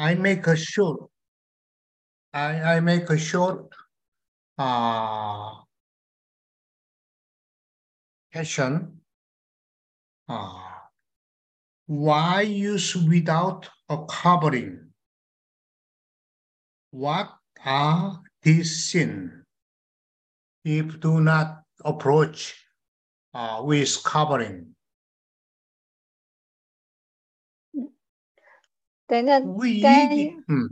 [0.00, 1.10] I make a short.
[2.32, 3.68] I I make a short.
[4.56, 5.60] Uh,
[8.32, 9.02] question.
[10.26, 10.62] Uh,
[11.86, 14.88] why use without a covering?
[16.92, 19.44] What are these sins
[20.64, 22.56] if do not approach
[23.34, 24.69] uh, with covering?
[29.10, 30.66] Then, then, hmm.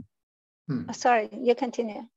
[0.67, 0.83] Hmm.
[0.87, 2.07] Oh, sorry, you continue.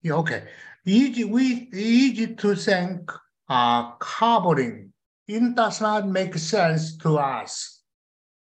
[0.00, 0.44] Yeah, okay.
[0.86, 3.12] Easy, we easy to think
[3.48, 4.94] uh, covering.
[5.28, 7.82] It does not make sense to us.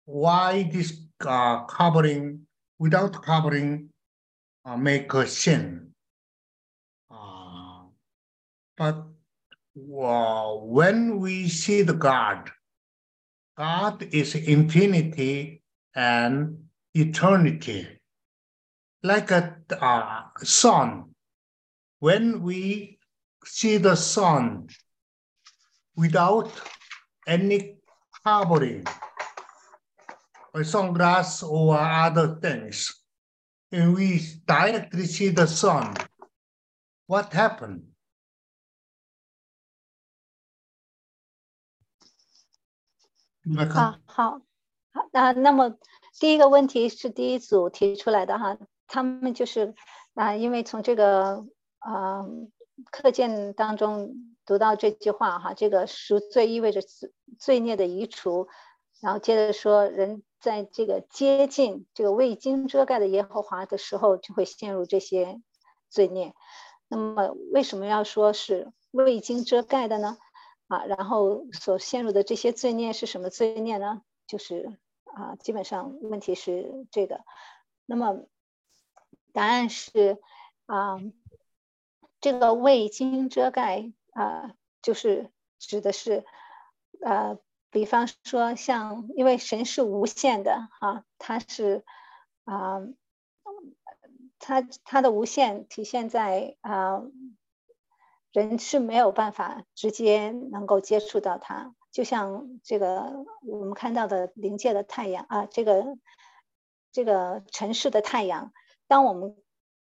[0.04, 2.46] Why this uh, covering
[2.78, 3.88] without covering
[4.66, 5.95] uh, make a sin?
[7.10, 7.88] Uh,
[8.76, 9.06] but
[9.80, 12.50] uh, when we see the God,
[13.56, 15.62] God is infinity
[15.95, 16.65] and
[16.95, 17.88] eternity,
[19.03, 21.13] like a uh, sun.
[21.99, 22.99] When we
[23.45, 24.67] see the sun
[25.95, 26.51] without
[27.27, 27.77] any
[28.23, 28.85] covering,
[30.54, 32.91] or sunglass or other things,
[33.71, 35.93] and we directly see the sun,
[37.07, 37.84] what happened?
[43.43, 44.41] 你们看啊，好，
[44.91, 45.76] 好，那那么
[46.18, 49.74] 第一个问题是第一组提出来的哈，他们就是
[50.14, 51.45] 啊、因为从这个
[51.78, 52.24] 啊、
[52.90, 54.14] 课件当中
[54.46, 58.48] 读到这句话哈，这个赎罪意味着罪罪孽的移除，
[59.00, 65.41] 然后接着说人在这个接近这个未经遮盖的耶和华的时候，就会陷入这些
[65.91, 66.34] 罪孽。
[66.88, 70.16] 那么为什么要说是未经遮盖的呢？
[70.69, 74.00] 啊，然后所陷入的这些罪孽是什么罪孽呢？
[74.26, 74.78] 就是
[75.16, 77.25] 啊，基本上问题是这个。
[77.86, 78.26] 那么
[79.32, 80.20] 答案是
[80.66, 81.00] 啊，
[82.20, 86.24] 这个未经遮盖啊，就是指的是
[87.00, 87.38] 呃，
[87.70, 91.84] 比方说像，因为神是无限的哈、它是
[92.44, 92.80] 啊。
[94.38, 97.02] 它它的无限体现在啊、
[98.30, 105.96] 人是没有办法直接能够接触到它，就像这个我们看到的临界的太阳啊，这个
[106.92, 108.52] 这个城市的太阳，
[108.86, 109.34] 当我们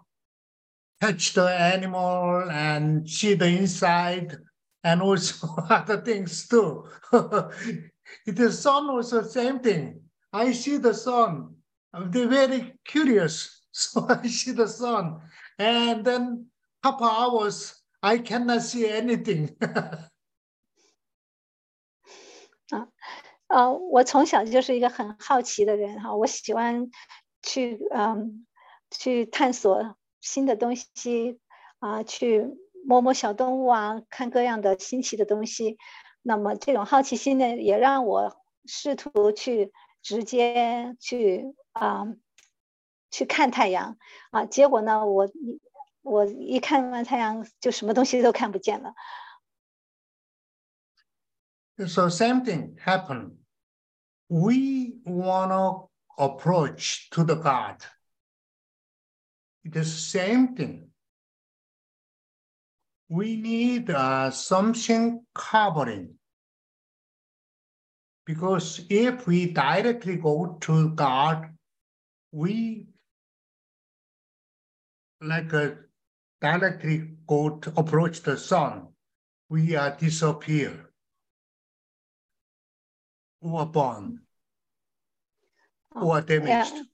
[1.02, 4.38] touch the animal and see the inside
[4.84, 6.86] and also other things too.
[7.12, 10.02] the sun also same thing.
[10.32, 11.56] I see the sun.
[11.94, 13.58] I'm very curious.
[13.74, 15.22] So I see the sun.
[15.58, 16.48] And then
[16.84, 17.74] couple hours,
[18.04, 19.56] I cannot see anything.
[23.52, 26.90] 呃，我从小就是一个很好奇的人哈，我喜欢
[27.42, 28.48] 去嗯
[28.90, 31.40] 去探索新的东西
[31.80, 32.48] 啊，去
[32.86, 35.78] 摸摸小动物啊，看各样的新奇的东西。
[36.22, 42.06] 那么这种好奇心呢，也让我试图去直接去啊
[43.10, 43.98] 去看太阳
[44.30, 45.30] 啊，结果呢，我
[46.04, 48.94] 我一看完太阳就什么东西都看不见了。
[51.88, 53.41] so same thing happened.
[54.32, 55.88] We wanna
[56.18, 57.84] approach to the God.
[59.66, 60.88] it is same thing.
[63.10, 66.14] We need uh, something covering.
[68.26, 71.50] Because if we directly go to God,
[72.32, 72.88] we
[75.20, 75.72] like uh,
[76.40, 78.88] directly go to approach the sun,
[79.50, 80.91] we are disappear
[83.42, 84.22] or born
[85.94, 86.86] or damaged.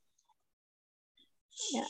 [1.74, 1.86] Yeah.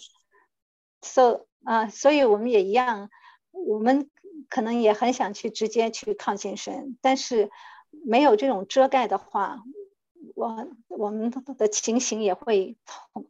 [1.02, 3.10] So 啊、所以我们也一样，
[3.52, 4.10] 我们
[4.50, 7.52] 可能也很想去直接去靠近神，但是
[7.90, 9.64] 没有这种遮盖的话，
[10.36, 13.30] 我我们的情形也会同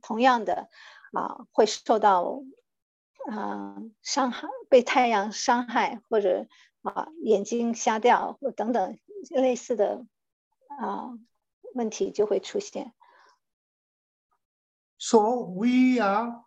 [0.00, 0.68] 同样的
[1.12, 2.44] 啊、会受到
[3.28, 6.46] 啊、伤害，被太阳伤害，或者
[6.82, 8.98] 啊、眼睛瞎掉，或等等
[9.30, 10.06] 类似的
[10.79, 11.17] 啊、
[11.73, 12.93] 问题就会出现。
[14.97, 16.43] So we are,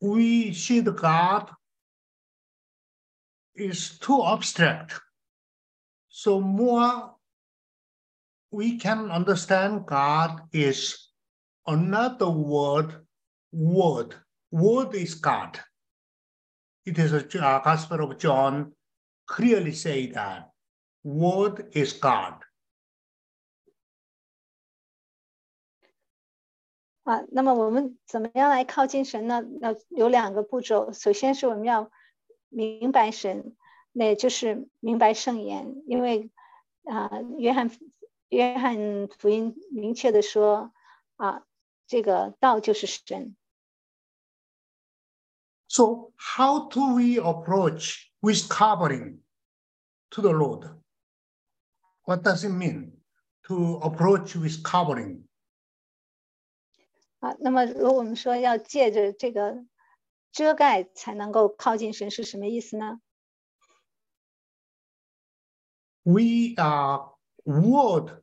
[0.00, 1.50] we see the God
[3.54, 5.00] is too abstract.
[6.08, 7.16] So more
[8.50, 11.10] we can understand God is
[11.66, 13.04] another word,
[13.52, 14.14] word.
[14.50, 15.60] Word is God.
[16.84, 18.72] It is a uh, Gospel of John
[19.26, 20.50] clearly say that
[21.02, 22.34] word is God.
[27.09, 29.41] 啊，那么我们怎么样来靠近神呢？
[29.59, 30.93] 那有两个步骤。
[30.93, 31.89] 首先是我们要
[32.49, 33.55] 明白神，
[33.91, 35.81] 那就是明白圣言。
[35.87, 36.29] 因为
[36.83, 37.09] 啊，
[37.39, 37.71] 约翰
[38.27, 40.71] 约翰福音明确的说
[41.15, 41.47] 啊，
[41.87, 43.35] 这个道就是神。
[45.67, 49.21] So how do we approach with covering
[50.11, 50.69] to the Lord?
[52.03, 52.91] What does it mean
[53.47, 55.23] to approach with covering?
[57.20, 59.64] 啊，那么如果我们说要借着这个
[60.32, 63.00] 遮盖才能够靠近神，是什么意思呢？
[66.02, 67.14] We are
[67.44, 68.22] word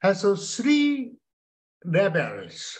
[0.00, 1.16] has a three
[1.80, 2.76] levels.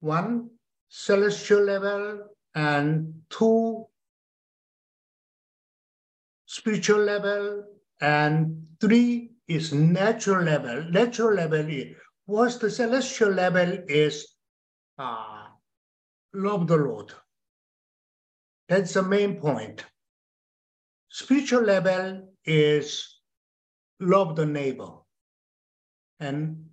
[0.00, 0.50] One
[0.88, 3.88] celestial level and two
[6.46, 7.64] spiritual level
[7.98, 10.84] and three is natural level.
[10.92, 11.96] Natural level is
[12.26, 14.36] what's the celestial level is
[15.00, 15.46] uh,
[16.34, 17.12] love the Lord.
[18.68, 19.84] That's the main point.
[21.08, 23.20] Spiritual level is
[24.00, 24.90] love the neighbor.
[26.18, 26.70] And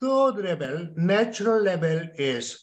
[0.00, 2.62] third level, natural level is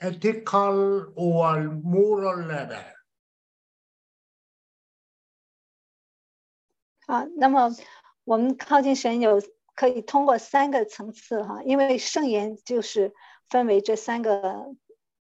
[0.00, 2.84] ethical or moral level.
[7.06, 7.70] 啊，那么
[8.24, 9.40] 我们靠近神有
[9.75, 13.13] 可以通过三个层次哈，因为圣言就是
[13.49, 14.75] 分为这三个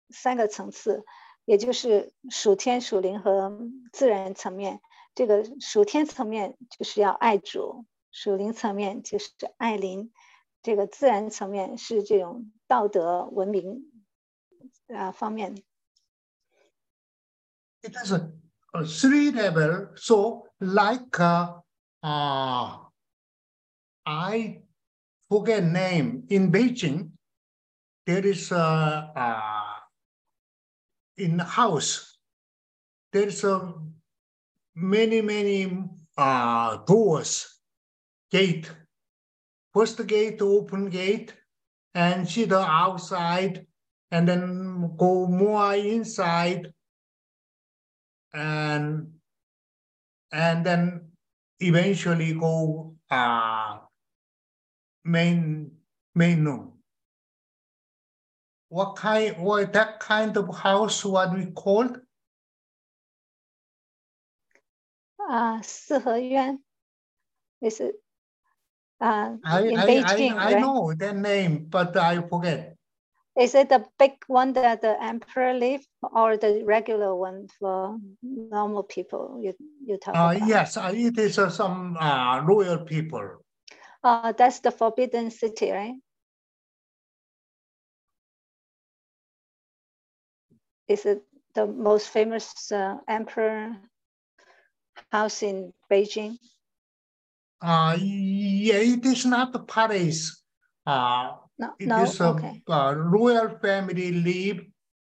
[0.09, 1.05] 三个层次，
[1.45, 3.59] 也就是属天、属灵和
[3.91, 4.81] 自然层面。
[5.13, 10.11] 这个属天层面就是要爱主，属灵层面就是爱邻，
[10.63, 13.91] 这个自然层面是这种道德文明
[14.87, 15.55] 啊方面。
[17.83, 18.31] It is a,
[18.85, 19.89] three level.
[19.95, 21.61] So like uh,
[22.01, 22.90] uh,
[24.06, 24.62] I
[25.30, 27.12] forget name in Beijing,
[28.06, 29.80] there is a uh,
[31.18, 32.18] in the house,
[33.14, 33.73] there is a
[34.75, 35.85] many many
[36.18, 37.59] uh, doors,
[38.31, 38.71] gate.
[39.73, 41.33] First gate, open gate,
[41.94, 43.66] and see the outside,
[44.11, 46.73] and then go more inside,
[48.33, 49.14] and
[50.31, 51.11] and then
[51.59, 53.78] eventually go uh,
[55.05, 55.70] main
[56.15, 56.72] main room.
[58.69, 59.36] What kind?
[59.38, 61.05] What that kind of house?
[61.05, 62.00] What we called?
[65.17, 66.60] 啊，四合院，
[67.60, 67.96] is it
[68.98, 70.60] 啊 I in I Beijing, I, I right?
[70.60, 72.76] know that name, but I forget.
[73.36, 78.82] Is it the big one that the emperor live or the regular one for normal
[78.82, 79.41] people?
[79.43, 79.53] You
[79.84, 80.48] you talk Uh, about?
[80.48, 83.44] yes, uh, it is uh, some uh, royal people.
[84.03, 85.94] Uh, that's the Forbidden City, right?
[90.88, 91.24] Is it
[91.55, 93.76] the most famous uh, emperor
[95.10, 96.38] house in Beijing?
[97.60, 100.43] Uh, yeah, it is not the palace.
[100.86, 102.62] Uh, No, It no, is a, okay.
[102.69, 104.60] uh, royal family live,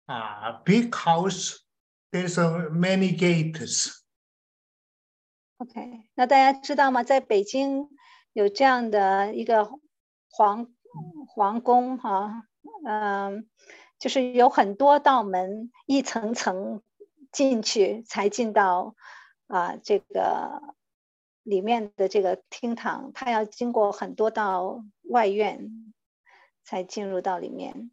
[0.09, 1.63] uh, big house.
[2.11, 4.03] There's uh, many gates.
[5.57, 7.01] OK，那大家知道吗？
[7.01, 7.87] 在北京
[8.32, 9.70] 有这样的一个
[10.30, 10.68] 皇
[11.28, 12.44] 皇宫哈，
[12.86, 13.48] 嗯，
[13.98, 16.82] 就是有很多道门，一层层
[17.32, 18.94] 进去才进到
[19.46, 20.74] 啊这个
[21.42, 25.94] 里面的这个厅堂，他要经过很多道外院
[26.64, 27.90] 才进入到里面。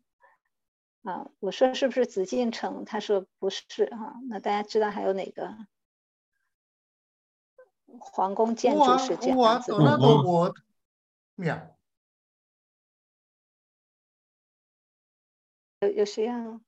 [1.04, 2.84] 啊，我说是不是紫禁城？
[2.84, 4.15] 他说不是哈。
[4.27, 5.56] 那大家知道还有哪个
[7.99, 9.78] 皇宫建筑是这样子的？
[9.78, 10.54] another word.
[11.37, 11.70] Yeah.
[15.80, 16.61] 有有谁要？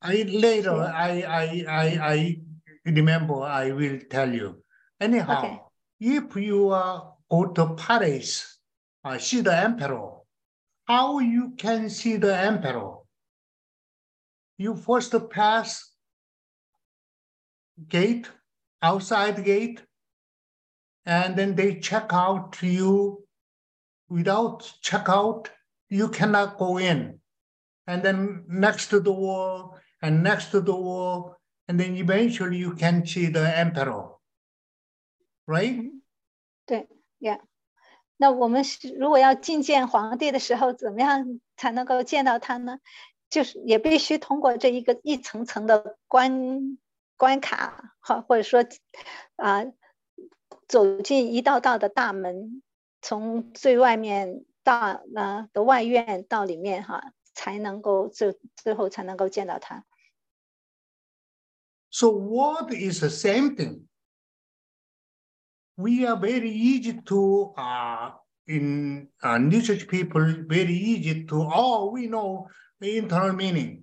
[0.00, 0.92] I later Yeah.
[0.92, 2.42] I I I I
[2.84, 4.62] remember I will tell you.
[5.00, 5.60] Anyhow, Okay.
[6.00, 8.58] if you are go to Paris,
[9.04, 10.22] uh, see the emperor,
[10.86, 12.98] how you can see the emperor?
[14.56, 15.92] You first pass
[17.88, 18.30] gate,
[18.82, 19.82] outside gate,
[21.04, 23.24] and then they check out you.
[24.10, 25.48] Without checkout,
[25.90, 27.20] you cannot go in.
[27.86, 31.36] And then next to the wall, and next to the wall,
[31.68, 34.16] and then eventually you can see the emperor.
[35.46, 35.92] Right?
[36.64, 37.40] 对呀。
[38.16, 42.78] 那我们是如果要觐见皇帝的时候，怎么样才能够见到他呢？
[43.28, 46.78] 就是也必须通过这一个一层层的关
[47.22, 48.64] 关卡，哈，或者说
[49.36, 49.64] 啊，
[50.66, 52.62] 走进一道道的大门，
[53.02, 59.84] 从最外面到呃的外院到里面哈，才能够最最后才能够见到他。
[61.90, 63.86] So what is the same thing?
[65.74, 68.12] We are very easy to uh
[68.46, 73.81] in uh, New Church people very easy to oh we know the internal meaning.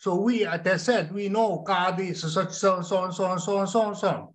[0.00, 3.94] So we as I said we know God is such so so so so so
[3.94, 4.34] so.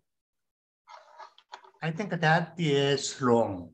[1.81, 3.73] I think that is wrong.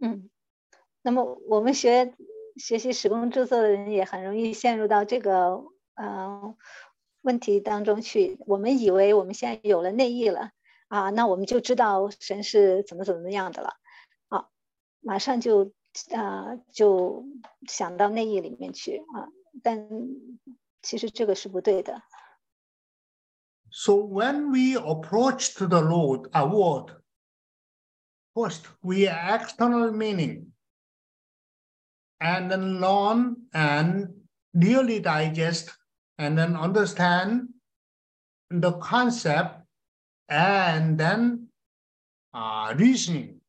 [0.00, 0.30] 嗯，
[1.02, 2.14] 那么我们学
[2.56, 5.62] 学习使工著作的人也很容易陷入到这个
[5.94, 6.54] 呃
[7.22, 8.38] 问题当中去。
[8.46, 10.52] 我们以为我们现在有了内意了
[10.88, 13.74] 啊，那我们就知道神是怎么怎么样的了
[14.28, 14.48] 啊，
[15.00, 15.72] 马上就
[16.14, 17.24] 啊、就
[17.66, 19.28] 想到内意里面去啊，
[19.61, 19.87] 但
[20.81, 22.01] 其实这个是不对的。
[23.69, 26.91] So when we approach to the Lord, a word,
[28.35, 30.53] first we external meaning,
[32.19, 34.09] and then learn and
[34.53, 35.71] really digest,
[36.19, 37.49] and then understand
[38.49, 39.65] the concept,
[40.29, 41.47] and then
[42.33, 43.41] uh, reasoning.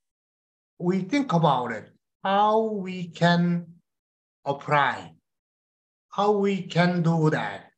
[0.79, 1.91] We think about it,
[2.23, 3.67] how we can
[4.45, 5.13] apply,
[6.20, 7.72] how we can do that.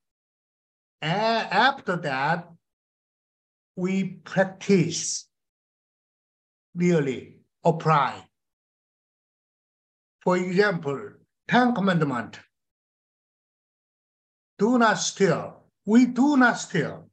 [1.03, 2.49] A- after that,
[3.75, 3.93] we
[4.31, 5.27] practice,
[6.73, 8.25] really apply.
[10.23, 11.01] For example,
[11.47, 12.39] Ten Commandment.
[14.57, 15.61] Do not steal.
[15.85, 17.09] We do not steal.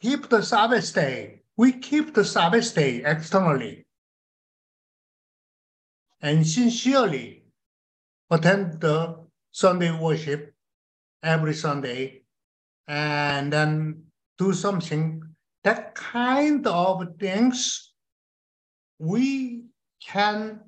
[0.00, 1.42] Keep the Sabbath day.
[1.56, 3.86] We keep the Sabbath day externally.
[6.20, 7.44] And sincerely
[8.30, 10.53] attend the Sunday worship
[11.21, 12.23] every Sunday
[12.87, 15.21] and then do something
[15.63, 17.93] that kind of things
[18.99, 19.65] we
[20.01, 20.59] can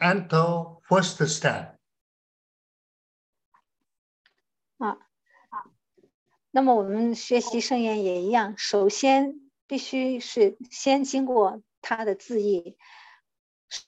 [0.00, 1.74] enter first step
[6.50, 12.76] 那么我们学习圣言也一样，首先必须是先经过他的字义，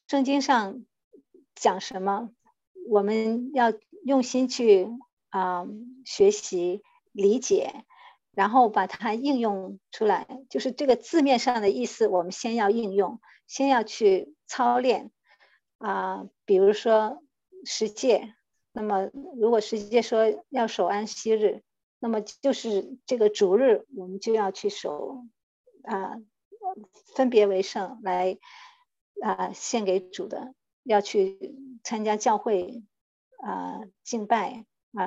[0.06, 0.84] 圣经上
[1.54, 2.30] 讲什么，
[2.87, 3.73] 我们要
[4.03, 4.87] 用心去
[5.29, 5.67] 啊、
[6.05, 7.85] 学习理解，
[8.33, 10.27] 然后把它应用出来。
[10.49, 15.11] 就是这个字面上的意思，我们先要应用，先要去操练
[15.77, 17.21] 啊、比如说
[17.65, 18.33] 十诫，
[18.71, 21.61] 那么如果十诫说要守安息日。
[21.97, 25.23] 那么就是这个主日，我们就要去守
[25.83, 26.17] 啊，
[27.15, 28.37] 分别为圣来
[29.23, 30.53] 啊献给主的，
[30.85, 31.37] 要去
[31.83, 32.83] 参加教会
[33.43, 35.03] 啊敬拜啊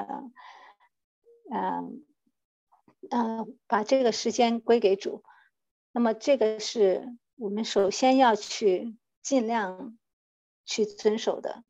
[1.50, 1.82] 啊
[3.10, 5.22] 啊，把这个时间归给主。
[5.92, 9.96] 那么这个是我们首先要去尽量
[10.66, 11.64] 去遵守的，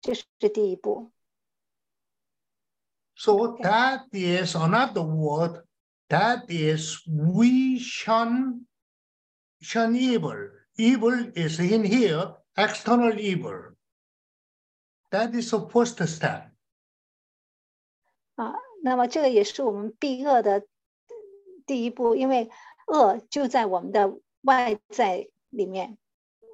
[0.00, 1.10] 这是第一步。
[3.16, 3.32] So
[3.62, 5.64] that is another word.
[6.08, 8.66] That is we shun
[9.60, 10.50] shun evil.
[10.76, 13.74] Evil is in here, external evil.
[15.10, 16.50] That is the first step.
[18.34, 20.66] 啊，那么这个也是我们避恶的
[21.64, 22.50] 第一步，因为
[22.86, 25.98] 恶就在我们的外在里面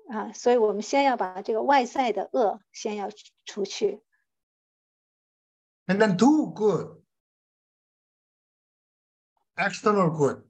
[0.09, 3.11] 啊，所以我们先要把这个外在的恶先要
[3.45, 4.03] 除去。
[5.87, 7.03] And then do good.
[9.57, 10.45] External good.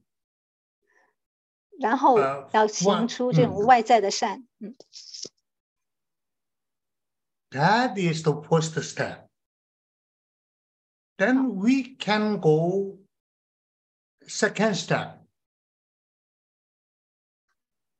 [1.81, 4.77] 然后呃要行出这种嗯外在的善，嗯
[7.52, 9.28] That is the first step.
[11.18, 13.00] Then we can go
[14.28, 15.20] second step.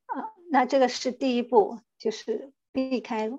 [0.06, 3.30] 啊，那这个是第一步，就是避开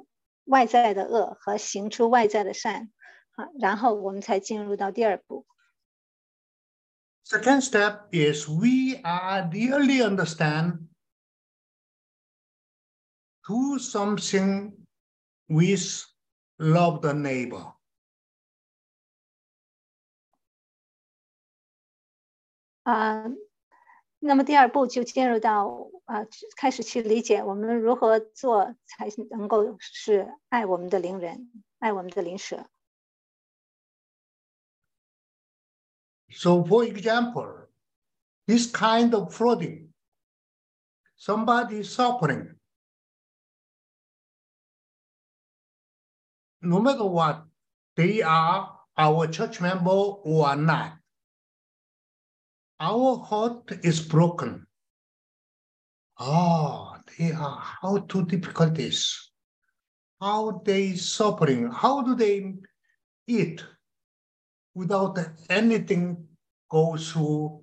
[0.45, 2.91] 外在的恶和行出外在的善，
[3.35, 5.45] 啊，然后我们才进入到第二步。
[7.23, 10.87] Second step is we are really understand
[13.47, 14.73] do something
[15.47, 16.05] with
[16.57, 17.73] love the neighbor.
[22.83, 23.25] 啊，
[24.19, 26.25] 那么第二步就进入到啊，
[26.57, 32.69] 开始去理解我们如何做才能够是爱我们的邻人，爱我们的邻舍。
[36.31, 37.67] So, for example,
[38.45, 39.93] this kind of flooding,
[41.17, 42.55] somebody is suffering.
[46.64, 47.44] No matter what,
[47.96, 50.98] they are our church member or not.
[52.80, 54.66] Our heart is broken.
[56.18, 59.30] Oh, they are how too difficult this.
[60.20, 61.70] How they suffering?
[61.70, 62.54] How do they
[63.26, 63.64] eat?
[64.74, 65.18] without
[65.48, 66.26] anything
[66.68, 67.62] go through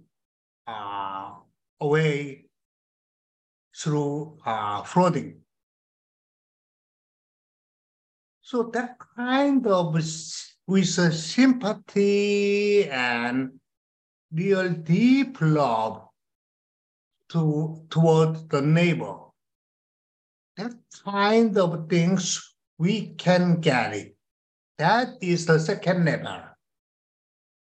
[0.66, 1.32] uh,
[1.80, 2.46] away
[3.76, 5.41] through uh, flooding.
[8.51, 13.61] So that kind of s- with a sympathy and
[14.33, 16.09] real deep love
[17.31, 19.17] to toward the neighbor.
[20.57, 20.73] That
[21.05, 24.17] kind of things we can get it.
[24.79, 26.41] That is the second level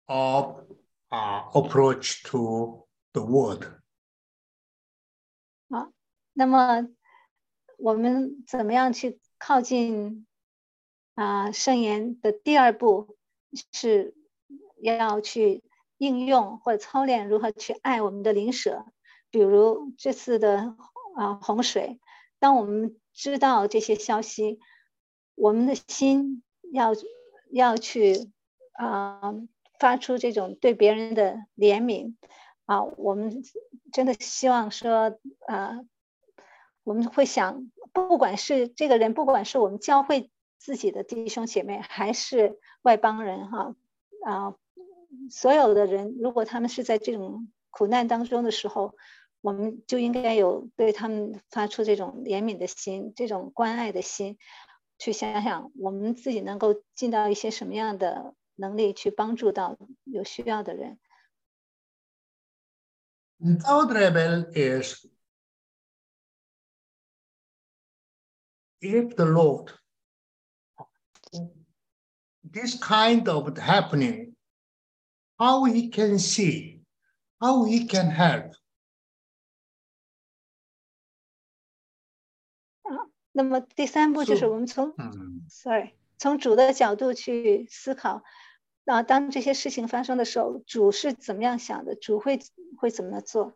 [0.08, 0.66] of
[1.12, 3.72] uh, approach to the world.
[6.38, 6.86] 那么
[7.78, 10.28] 我们怎么样去靠近
[11.15, 13.17] 啊圣言的第二步
[13.73, 14.15] 是
[14.81, 15.63] 要去
[15.99, 18.87] 应用或者操练如何去爱我们的邻舍，
[19.31, 20.77] 比如这次的
[21.17, 22.01] 啊洪水，
[22.39, 24.59] 当我们知道这些消息，
[25.35, 26.43] 我们的心
[26.73, 26.93] 要
[27.51, 28.31] 要去
[28.73, 29.35] 啊
[29.79, 32.15] 发出这种对别人的怜悯
[32.65, 33.43] 啊，我们
[33.93, 35.81] 真的希望说啊。
[36.83, 43.75] 我们会想，不管是这个人，不管是我们教会自己的弟兄姐妹，还是外邦人，哈
[44.27, 44.55] 啊，
[45.31, 48.95] 所有的人，如果他们是在这种苦难当中的时候，
[49.41, 54.37] 我们就应该有对他们发出这种怜悯的心，这种关爱的心，
[54.99, 60.99] 去想想我们自己能够尽到一些什么样的能力去帮助到有需要的人。
[63.41, 65.07] Third level is
[68.83, 69.80] if the Lord,
[72.44, 74.36] this kind of happening,
[75.38, 76.82] how he can see,
[77.40, 78.54] how he can help.
[83.38, 85.42] 那么第三步就是是我们从 Hmm.
[85.50, 88.24] sorry，从主的角度去思考，
[88.86, 91.96] 啊，当这些事情发生的时候，主是怎么样想的？
[91.96, 92.40] 主会
[92.78, 93.54] 会怎么做？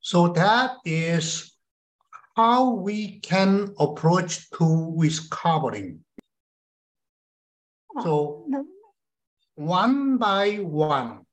[0.00, 1.50] So that is
[2.37, 5.99] how we can approach to with covering.
[8.03, 8.45] So
[9.55, 11.25] one by one,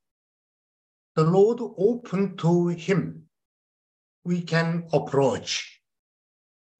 [1.15, 3.29] the Lord open to him,
[4.25, 5.79] we can approach.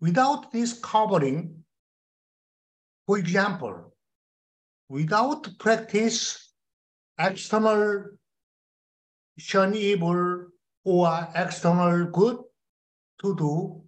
[0.01, 1.63] Without this covering,
[3.07, 3.93] for example,
[4.89, 6.51] without practice
[7.19, 8.07] external
[9.37, 10.47] shun evil
[10.83, 12.39] or external good
[13.21, 13.84] to do,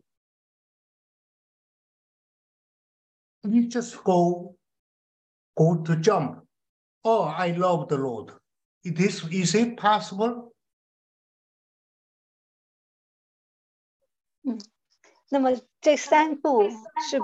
[3.48, 4.56] you just go
[5.54, 6.46] go to jump.
[7.02, 8.32] Oh, I love the Lord.
[8.82, 10.52] It is, is it possible?
[15.28, 16.62] 那么这三步
[17.08, 17.20] 是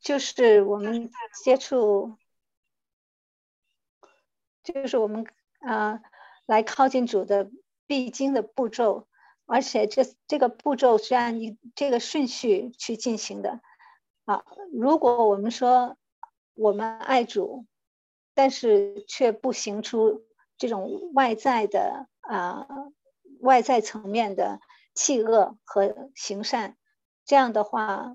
[0.00, 1.10] 就是我们
[1.44, 2.16] 接触，
[4.62, 5.26] 就是我们
[5.60, 6.00] 啊、
[6.46, 7.50] 来靠近主的
[7.86, 9.06] 必经的步骤，
[9.44, 13.60] 而且这这个步骤是按你这个顺序去进行的
[14.24, 14.44] 啊。
[14.72, 15.96] 如果我们说
[16.54, 17.66] 我们爱主，
[18.34, 20.24] 但是却不行出
[20.56, 22.66] 这种外在的啊、
[23.40, 24.60] 外在层面的
[24.94, 26.76] 弃恶和行善，
[27.24, 28.14] 这样的话，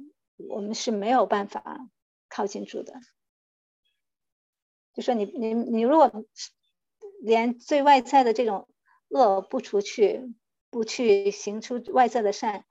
[0.50, 1.90] 我们是没有办法
[2.30, 2.94] 靠近主的。
[4.94, 6.12] 就说你你你如果
[7.22, 8.68] 连最外在的这种
[9.10, 10.34] 恶不除去，
[10.70, 12.66] 不去行出外在的善，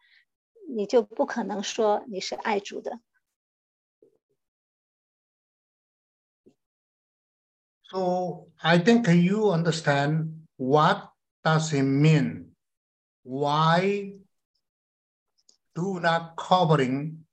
[0.68, 3.01] 你就不可能说你是爱主的。
[7.86, 11.12] So I think you understand what
[11.44, 12.56] does it mean?
[13.24, 14.14] Why
[15.76, 17.26] do not covering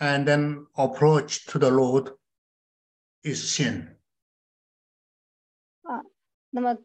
[0.00, 2.12] and then approach to the Lord
[3.22, 3.96] is sin?
[5.82, 6.04] 啊，
[6.50, 6.78] 那么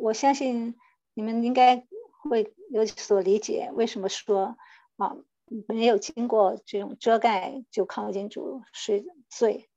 [0.00, 0.78] 我相信
[1.14, 1.86] 你们应该
[2.22, 4.56] 会有所理解，为什么说
[4.96, 5.16] 啊
[5.66, 9.68] 没有经过这种遮盖就靠近主是罪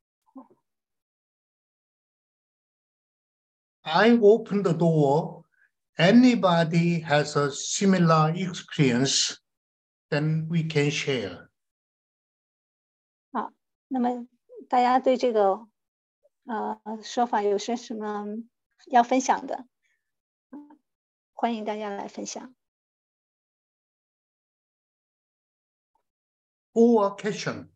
[3.88, 5.44] ？I open the door,
[5.98, 9.38] anybody has a similar experience,
[10.10, 11.50] then we can share.
[13.32, 13.52] 好，
[13.88, 14.28] 那么
[14.70, 15.68] 大家对这个
[16.46, 18.26] 呃说法有些什么
[18.88, 19.66] 要分享的？
[21.34, 22.56] 欢迎大家来分享。
[26.74, 27.68] Or question.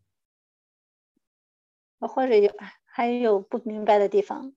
[1.99, 4.53] 或者有还有不明白的地方。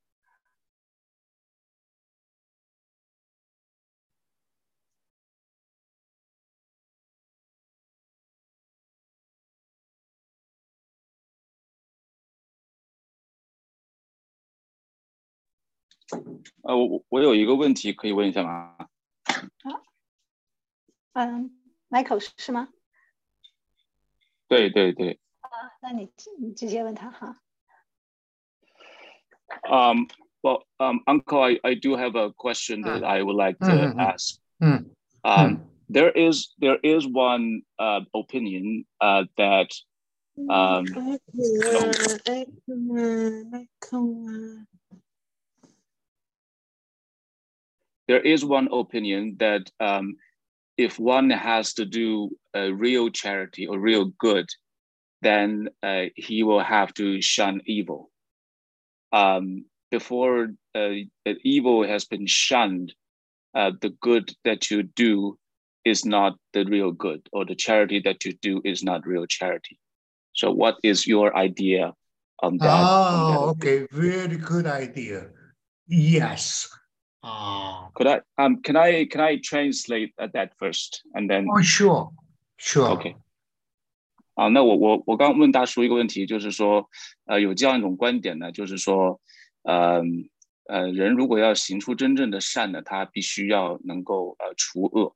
[16.62, 18.76] 呃，我我有一个问题可以问一下吗？
[21.12, 21.50] 嗯，
[21.88, 22.68] Michael 是吗？
[24.48, 25.18] 对对对。
[25.40, 25.48] 啊，
[25.82, 27.40] 那你你直接问他哈。
[29.64, 30.06] Um,
[30.42, 33.98] well, um, Uncle, I, I do have a question that I would like to Mhm.
[33.98, 34.38] ask.
[34.60, 34.94] Mm.
[35.24, 39.74] Um, there is there is one uh, opinion uh, that
[40.48, 40.86] um,
[48.07, 50.15] There is one opinion that um,
[50.77, 54.47] if one has to do a real charity or real good,
[55.21, 58.11] then uh, he will have to shun evil.
[59.11, 60.89] Um, before uh,
[61.43, 62.93] evil has been shunned,
[63.53, 65.37] uh, the good that you do
[65.85, 69.79] is not the real good, or the charity that you do is not real charity.
[70.33, 71.93] So, what is your idea
[72.41, 72.67] on that?
[72.67, 75.29] on that Oh, okay, very good idea.
[75.87, 76.67] Yes.
[77.27, 81.59] Ah, Could I um can I can I translate uh, that first and then oh,
[81.63, 82.11] sure,
[82.55, 82.89] sure.
[82.89, 83.15] OK
[84.35, 86.87] 啊，那我我我刚问大叔一个问题，就是说，
[87.25, 89.19] 呃，有这样一种观点呢，就是说，
[89.63, 90.03] 呃
[90.67, 95.15] 呃，人如果要行出真正的善呢，他必须要能够呃除恶。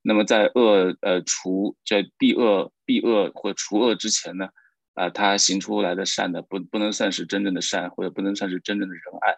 [0.00, 4.48] 那么在恶呃除在避恶避恶或除恶之前呢，
[4.94, 9.34] 啊、他行出来的善呢，不不能算是真正的善，或者不能算是真正的仁爱。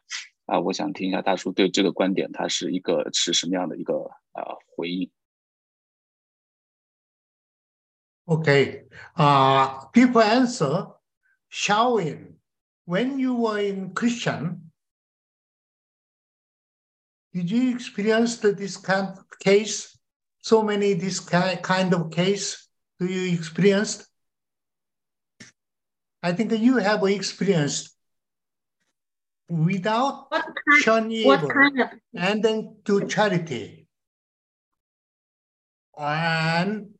[0.51, 4.43] 啊、我想听一下大叔对这个观点，他是一个是什么样的一个啊、
[4.75, 5.11] 回应？
[8.25, 8.87] Okay.
[9.15, 10.95] Uh, people answer,
[11.49, 12.35] showering.
[12.85, 14.71] When you were in Christian,
[17.33, 19.97] did you experience the, this kind of case?
[20.39, 24.07] So many this ki- kind of case do you experienced?
[26.23, 27.90] I think you have experienced
[29.48, 30.46] without What
[30.82, 33.86] kind, what kind of and then do charity.
[35.98, 36.94] And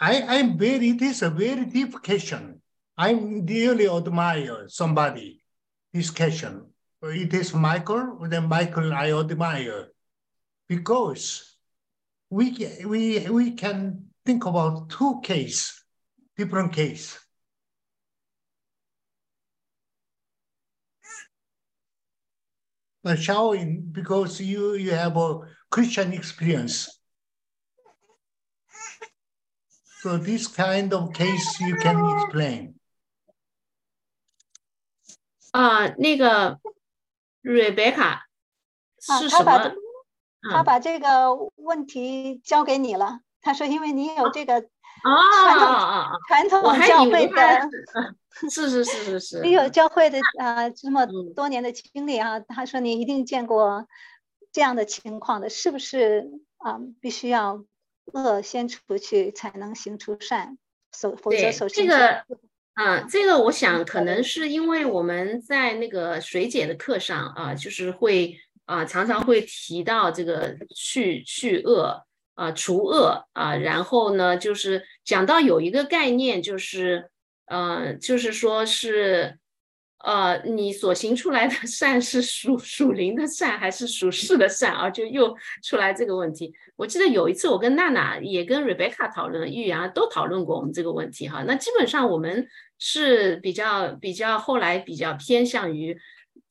[0.00, 2.60] I, I'm very, it is a very deep question.
[2.96, 5.42] I really admire somebody,
[5.92, 6.66] this question.
[7.02, 9.88] It is Michael, then Michael I admire
[10.68, 11.56] because
[12.30, 15.84] we, we, we can think about two case,
[16.36, 17.18] different case.
[23.03, 26.89] But showing because you, you have a Christian experience.
[30.01, 32.75] So this kind of case you can explain.
[35.51, 36.59] 啊、那个
[37.41, 38.19] Rebecca
[39.07, 39.43] 啊，是什么？
[39.43, 39.75] 他把他
[40.61, 43.21] 嗯把这个问题交给你了。
[43.41, 44.65] 他说，因为你有这个哦
[45.03, 47.69] 哦哦哦，传统我还教会以为他的，
[48.50, 51.32] 是是是是是， 你有教会的啊、这么嗯。
[51.34, 52.40] 多年的经历啊。
[52.40, 53.86] 他说你一定见过
[54.52, 57.64] 这样的情况的，是不是啊、必须要
[58.12, 60.58] 恶先除去，才能行出善，
[60.92, 62.24] 否否则对首先这个
[62.74, 77.10] 啊，这个我想可能是因为我们在那个水解的课上啊，就是会啊常常会提到这个去去恶啊除恶啊，然后呢就是讲到有一个概念，就是
[77.46, 79.38] 呃就是说是。
[80.06, 84.90] 呃，你所行出来的善 是属属灵的善还是属世的善啊？
[84.90, 86.52] 就又出来这个问题。
[86.76, 91.42] 我记得有一次我跟娜娜也跟 Rebecca 讨论，玉阳都讨论过我们这个问题哈。
[91.44, 92.46] 那基本上我们
[92.78, 95.96] 是比较比较后来比较偏向于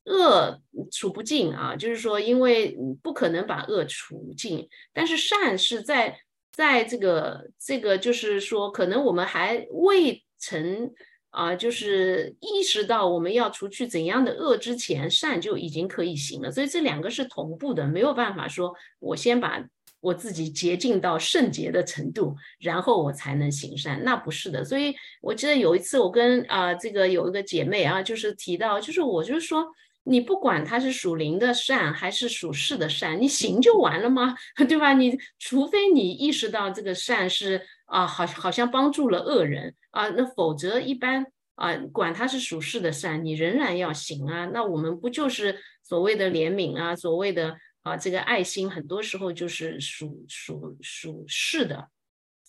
[0.05, 0.59] 恶
[0.91, 6.17] 除不尽啊，就是说因为不可能把恶除尽，但是善是在
[6.51, 10.91] 在这个这个就是说可能我们还未成。
[11.35, 16.51] 啊，就是意识到我们要除去怎样的恶之前，善就已经可以行了。
[16.51, 19.59] 所以这两个是同步的，没有办法说我先把
[19.99, 24.63] 我自己洁净到圣洁的程度，然后我才能行善，那不是的。
[24.63, 29.65] 所以我记得有一次我跟啊这个有一个姐妹啊，就是提到，就是我就是说，
[30.03, 34.35] 你不管它是属灵的善还是属世的善，你行就完了吗？
[34.69, 34.93] 对吧？
[34.93, 37.59] 你除非你意识到这个善是。
[37.85, 44.45] 啊，好，好像帮助了恶人啊，那否则一般啊，管他是属世的善，你仍然要行啊。
[44.47, 51.89] 那我们不就是所谓的怜悯啊，所谓的啊这个爱心，很多时候就是属属属世的，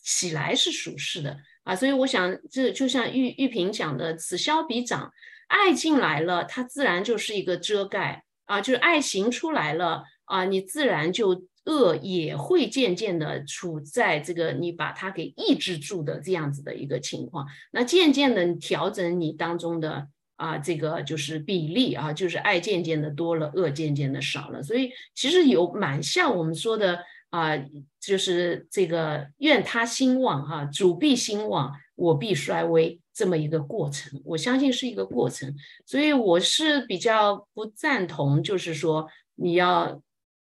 [0.03, 1.77] 起来是属世的啊。
[1.77, 5.13] 所以我想，这就像玉玉萍讲的，此消彼长，
[5.49, 11.45] 爱进来了，它自然就是一个遮盖啊，就是爱行出来了啊，你自然就。
[11.67, 27.57] 恶也会渐渐的处在这个你把它给抑制住的这样子的一个情况，那渐渐的调整你当中的啊这个就是比例啊，就是爱渐渐的多了，恶渐渐的少了，所以其实有蛮像我们说的啊，
[27.99, 40.03] 就是这个愿他兴旺哈，主必兴旺，我必衰微这么一个过程，我相信是一个过程，所以我是比较不赞同，就是说你要。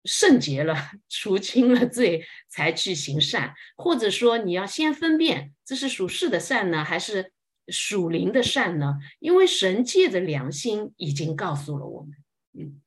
[0.06, 0.76] 圣洁了，
[1.10, 7.32] 除清了罪，才去行善，或者说你要先分辨这是属世的善呢，还是
[7.68, 8.98] 属灵的善呢？
[9.20, 12.12] 因为神界的良心已经告诉了我们，
[12.54, 12.82] 嗯。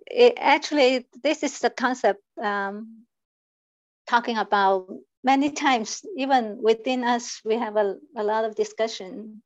[0.07, 3.05] it, actually, this is the concept um,
[4.09, 4.89] talking about
[5.23, 9.43] many times, even within us, we have a, a lot of discussion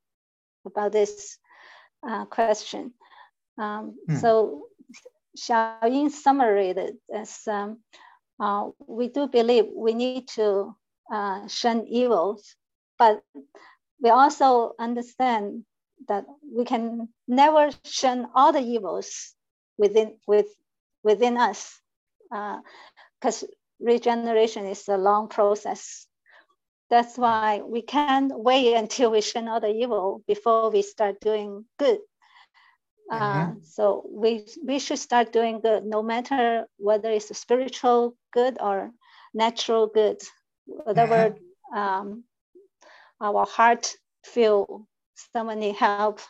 [0.67, 1.39] about this
[2.09, 2.93] uh, question.
[3.59, 4.17] Um, hmm.
[4.17, 4.69] So,
[5.37, 6.75] shall in summary
[7.13, 7.81] as um,
[8.41, 10.75] uh, we do believe we need to
[11.13, 12.57] uh, shun evils,
[12.99, 13.23] but
[14.01, 15.65] we also understand
[16.09, 19.35] that we can never shun all the evils
[19.79, 20.47] within with
[21.03, 21.81] within us
[22.31, 23.47] because uh,
[23.81, 26.07] regeneration is a long process
[26.91, 31.65] that's why we can't wait until we shun all the evil before we start doing
[31.79, 31.99] good
[33.11, 33.59] uh, mm-hmm.
[33.63, 38.91] so we we should start doing good no matter whether it's spiritual good or
[39.33, 40.21] natural good
[40.67, 41.79] whatever mm-hmm.
[41.79, 42.25] um,
[43.21, 44.87] our heart feel
[45.33, 46.21] someone need help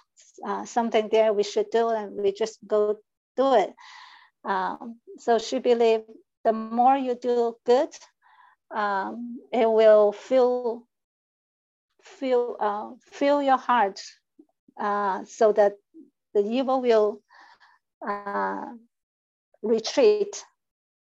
[0.47, 2.97] uh, something there we should do and we just go
[3.37, 3.75] do it.
[4.45, 6.05] Um, so she believed
[6.45, 7.89] the more you do good,
[8.75, 10.87] um, it will fill
[12.03, 14.01] fill uh, fill your heart,
[14.79, 15.75] uh, so that
[16.35, 17.21] the evil will
[18.07, 18.67] uh,
[19.63, 20.45] retreat.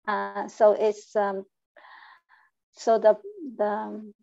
[0.08, 1.46] Uh, so it's um,
[2.72, 3.18] so the
[3.58, 4.14] the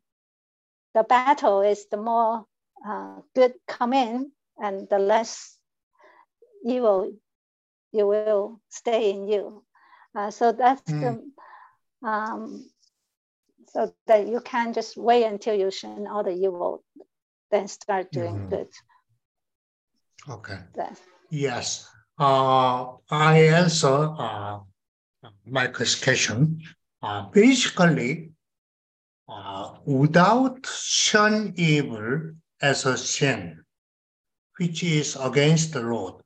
[0.94, 2.46] the battle is the more
[2.86, 5.58] uh, good come in and the less
[6.64, 7.12] evil
[7.92, 9.64] you will stay in you.
[10.14, 11.00] Uh, so that's mm.
[12.02, 12.68] the, um,
[13.68, 16.84] so that you can just wait until you shun all the evil,
[17.50, 18.50] then start doing mm.
[18.50, 18.68] good.
[20.28, 20.58] Okay.
[21.30, 21.88] Yes.
[22.18, 24.60] Uh, I answer uh,
[25.46, 26.60] Michael's question.
[27.02, 28.30] Uh, basically,
[29.28, 33.64] uh, without shun evil as a sin,
[34.58, 36.21] which is against the Lord,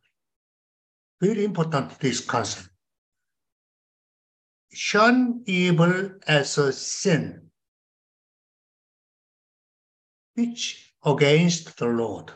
[1.21, 2.69] very important this concept.
[4.73, 7.51] Shun evil as a sin,
[10.35, 12.31] which against the Lord.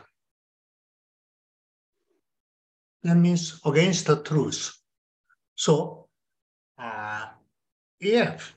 [3.03, 4.75] That means against the truth.
[5.55, 6.07] So,
[6.77, 7.27] uh,
[7.99, 8.55] if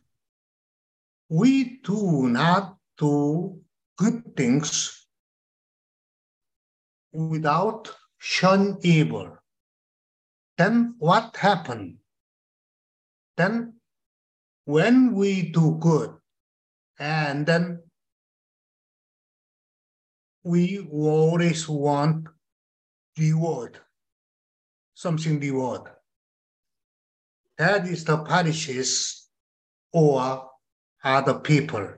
[1.29, 3.61] we do not do
[3.97, 5.07] good things
[7.13, 9.37] without shun evil,
[10.57, 11.97] then what happened?
[13.37, 13.75] Then
[14.65, 16.15] when we do good,
[16.99, 17.83] and then
[20.45, 22.29] we always want
[23.19, 23.79] reward,
[24.95, 25.83] something reward.
[27.59, 29.29] That is the parishes
[29.93, 30.51] or
[31.03, 31.89] other people,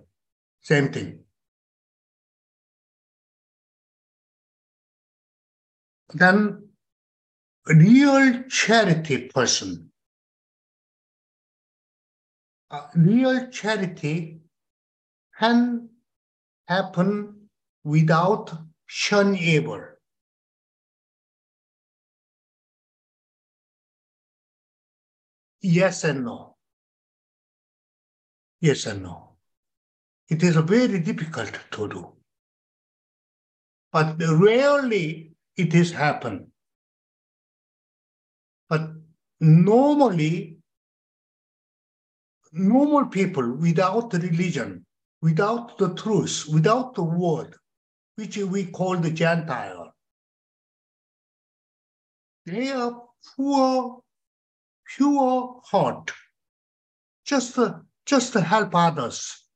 [0.60, 1.20] same thing.
[6.14, 6.65] Then
[7.68, 9.90] real charity person.
[12.94, 14.40] real charity
[15.38, 15.88] can
[16.68, 17.48] happen
[17.84, 18.52] without
[18.86, 19.82] shun evil.
[25.62, 26.56] Yes and no.
[28.60, 29.36] Yes and no.
[30.28, 32.12] It is very difficult to do.
[33.92, 36.52] But rarely it is happen.
[39.40, 40.58] Normally,
[42.52, 44.86] normal people without religion,
[45.20, 47.54] without the truth, without the word,
[48.14, 49.92] which we call the Gentile,
[52.46, 53.02] they are
[53.36, 54.02] poor,
[54.96, 56.12] pure heart,
[57.24, 57.58] just,
[58.06, 59.46] just to help others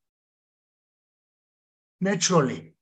[2.01, 2.75] naturally.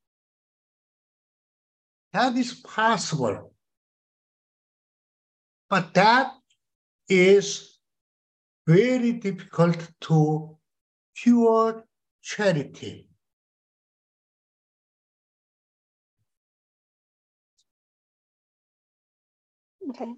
[2.13, 3.53] That is possible.
[5.69, 6.33] But that
[7.08, 7.80] is
[8.66, 10.58] very difficult to
[11.16, 11.84] pure
[12.22, 13.10] charity.
[19.90, 20.16] Okay.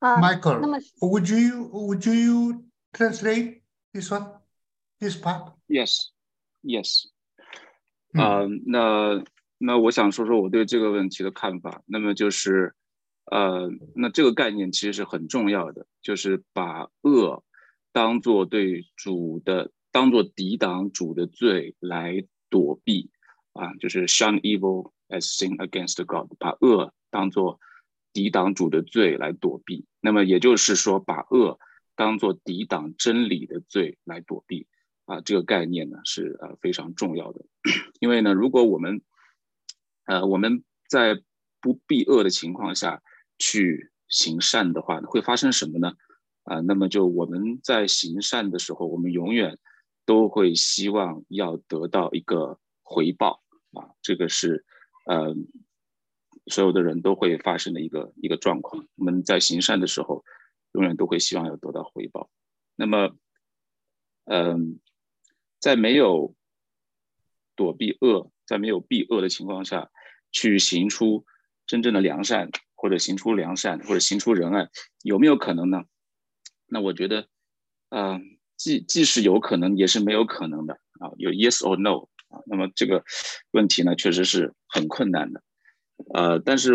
[0.00, 4.38] Michael, 那么 would you would you translate this one,
[5.00, 5.52] this part?
[5.66, 6.10] Yes,
[6.62, 7.08] yes.
[8.12, 9.24] 嗯啊、那
[9.58, 11.82] 那我想说说我对这个问题的看法。
[11.86, 12.74] 那么就是，
[13.31, 17.43] 呃，那这个概念其实是很重要的，就是把恶
[17.91, 23.11] 当做对主的，当做抵挡主的罪来躲避
[23.53, 27.59] 啊，就是 shun evil as sin against God，把恶当做
[28.13, 29.85] 抵挡主的罪来躲避。
[30.01, 31.59] 那么也就是说，把恶
[31.95, 34.67] 当做抵挡真理的罪来躲避。
[35.05, 37.43] 啊，这个概念呢是呃非常重要的，
[37.99, 39.01] 因为呢，如果我们
[40.05, 41.19] 呃我们在
[41.59, 43.01] 不避恶的情况下
[43.39, 45.93] 去行善的话，会发生什么呢？
[46.43, 49.57] 啊，那么就我们在行善的时候，我们永远
[50.05, 54.65] 都会希望要得到一个回报啊，这个是
[55.05, 55.35] 呃
[56.47, 58.87] 所有的人都会发生的一个一个状况。
[58.95, 60.25] 我们在行善的时候，
[60.73, 62.29] 永远都会希望要得到回报。
[62.75, 63.15] 那么，
[64.25, 64.79] 嗯、
[65.59, 66.33] 在没有
[67.55, 69.91] 躲避恶，在没有避恶的情况下，
[70.31, 71.25] 去行出
[71.67, 72.49] 真正的良善，
[72.79, 74.69] 或者行出良善，或者行出仁爱，
[75.03, 75.83] 有没有可能呢？
[76.65, 77.27] 那我觉得，
[77.89, 78.21] 呃，
[78.55, 82.39] 既既是有可能，也是没有可能的啊，有 yes or no 啊。
[82.45, 83.03] 那么这个
[83.51, 85.43] 问题呢，确实是很困难的，
[86.13, 86.73] 呃，但是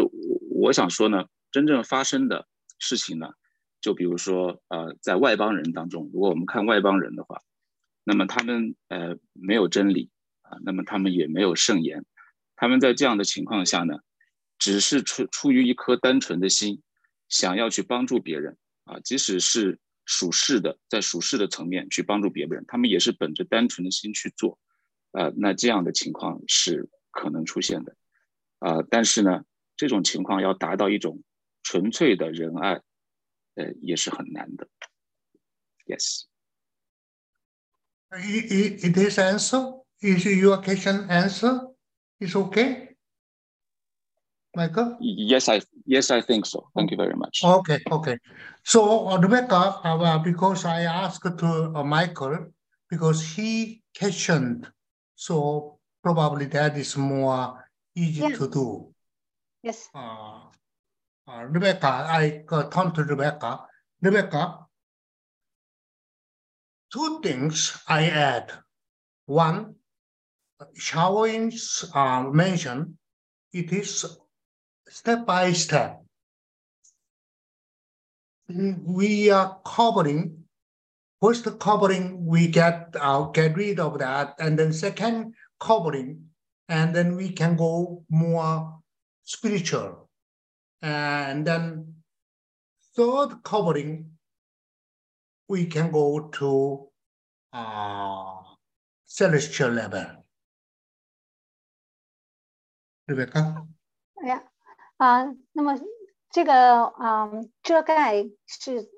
[0.50, 2.46] 我想说呢，真正发生的
[2.78, 3.30] 事情呢，
[3.80, 7.40] 就比如说呃，在外邦人当中，如果我们看外邦人的话。
[8.06, 10.10] 那么他们呃没有真理
[10.42, 12.04] 啊，那么他们也没有圣言，
[12.54, 13.94] 他们在这样的情况下呢，
[14.58, 16.82] 只是出出于一颗单纯的心，
[17.28, 24.58] 想要去帮助别人啊，即使是属世的，在属世的层面去帮助别人，他们也是本着单纯的心去做，
[25.12, 27.96] 啊，那这样的情况是可能出现的，
[28.58, 29.44] 啊，但是呢，
[29.76, 31.22] 这种情况要达到一种
[31.62, 32.80] 纯粹的仁爱，
[33.54, 34.68] 呃，也是很难的。
[35.86, 36.24] Yes.
[38.10, 39.82] It is answer.
[40.00, 41.74] Is your question answer?
[42.20, 42.93] Is OK?
[44.56, 44.96] Michael?
[45.00, 46.68] Yes, I yes I think so.
[46.76, 47.42] Thank you very much.
[47.44, 48.18] Okay, okay.
[48.62, 52.52] So uh, Rebecca, uh, because I asked to uh, Michael
[52.88, 54.68] because he questioned,
[55.14, 57.64] so probably that is more
[57.94, 58.36] easy Yeah.
[58.36, 58.94] to do.
[59.62, 59.88] Yes.
[59.94, 60.50] Uh,
[61.26, 63.60] uh, Rebecca, I uh, turn to Rebecca.
[64.02, 64.66] Rebecca,
[66.92, 68.52] two things I add.
[69.26, 69.74] One,
[70.78, 72.94] Shaoyin's uh, mentioned,
[73.52, 74.04] it is
[74.88, 76.02] step by step.
[78.48, 80.44] We are covering,
[81.20, 86.28] first covering, we get uh, get rid of that, and then second covering,
[86.68, 88.80] and then we can go more
[89.24, 90.10] spiritual.
[90.82, 91.94] And then
[92.94, 94.10] third covering,
[95.48, 96.88] we can go to
[97.52, 98.42] uh,
[99.06, 100.24] celestial level.
[103.06, 103.66] Rebecca?
[104.24, 104.53] 哎
[104.96, 105.78] 啊，那么
[106.30, 107.30] 这个啊、
[107.62, 108.90] 遮盖是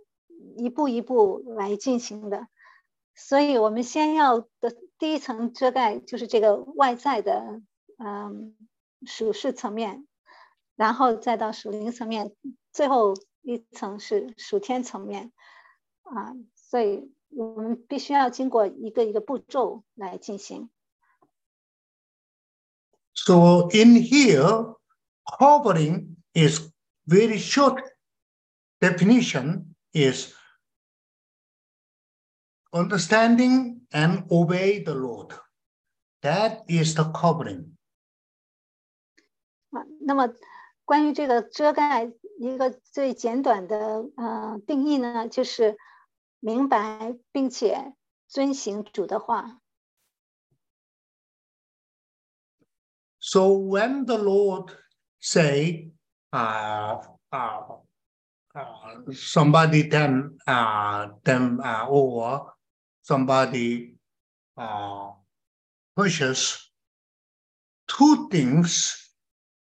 [0.57, 2.49] 一步一步来进行的
[3.15, 7.63] 所以我们先要的第一层遮盖就是这个外在的，
[7.99, 8.55] 嗯，
[9.07, 10.07] 属世层面，
[10.77, 12.37] 然后再到属灵层面，
[12.73, 15.33] 最后一层是属天层面，
[16.03, 20.69] 啊，所以我们必须要经过一个一个步骤来进行。
[23.15, 24.77] So in here,
[25.40, 26.72] covering is
[27.06, 27.82] very short
[28.80, 30.34] definition is
[32.74, 35.34] understanding and obey the Lord.
[36.22, 37.78] That is the covering.
[39.72, 40.34] 啊，那么
[40.86, 45.78] 关于这个遮盖，一个最简短的呃定义呢，就是
[46.40, 47.94] 明白并且
[48.28, 49.60] 遵行主的话。
[53.20, 54.76] So when the Lord
[55.21, 55.89] say,
[56.33, 56.99] uh,
[57.33, 57.61] uh,
[58.55, 62.53] uh, somebody them uh, them uh, or
[63.03, 63.95] somebody
[64.57, 65.11] uh,
[65.95, 66.71] pushes
[67.89, 69.13] two things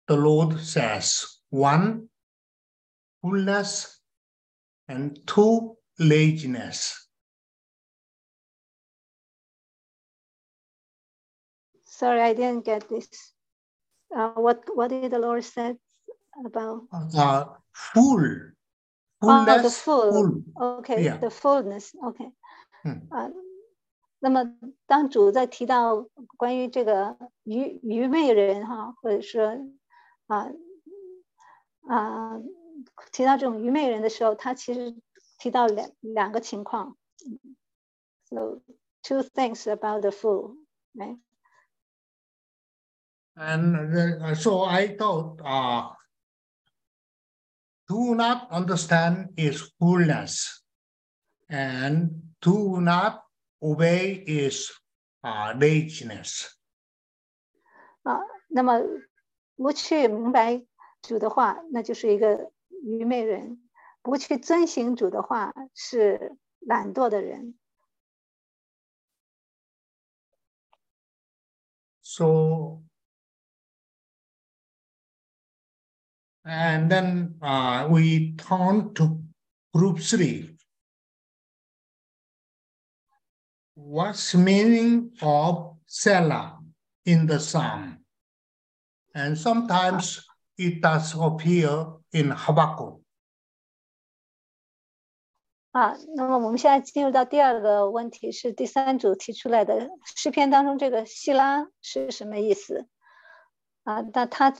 [0.08, 1.38] the Lord says.
[1.50, 2.08] One,
[3.20, 4.00] fullness,
[4.88, 7.08] and two, laziness.
[11.84, 13.31] Sorry, I didn't get this.
[14.11, 15.77] Uh, what what did the Lord said
[16.45, 16.87] about?
[16.91, 18.53] Uh, full.
[19.21, 20.11] Oh, the Fullness, full.
[20.11, 20.43] full.
[20.55, 21.17] OK, Yeah.
[21.17, 21.93] the fullness.
[22.01, 22.31] OK，
[22.85, 23.31] 嗯啊，
[24.19, 26.07] 那么当主在提到
[26.37, 29.57] 关于这个愚愚昧人哈，或者说
[30.27, 30.51] 啊
[31.87, 32.39] 啊
[33.11, 34.95] 提到这种愚昧人的时候，他其实
[35.39, 36.95] 提到两两个情况。
[38.29, 38.61] So
[39.01, 40.55] two things about the fool,
[40.93, 41.17] right?
[43.35, 45.93] And uh, so I thought, uh,
[47.87, 50.63] do not understand is fullness,
[51.47, 53.21] and do not
[53.61, 54.71] obey is
[55.23, 56.49] uh, laziness.
[58.01, 58.81] 啊，那么
[59.55, 60.65] 不去明白
[61.03, 62.51] 主的话，那就是一个
[62.83, 63.59] 愚昧人；
[64.01, 67.55] 不去遵行主的话，是懒惰的人。
[72.01, 72.81] So,
[76.45, 79.19] and then uh, we turn to
[79.73, 80.55] group three.
[83.75, 86.59] What's meaning of Selah
[87.05, 87.99] in the psalm?
[89.13, 90.25] And sometimes
[90.57, 93.01] it does appear in Habakkuk.
[95.71, 102.87] 啊，那么我们现在进入到第二个问题，是第三组提出来的诗篇当中这个希拉是什么意思？
[103.83, 104.55] 啊，那它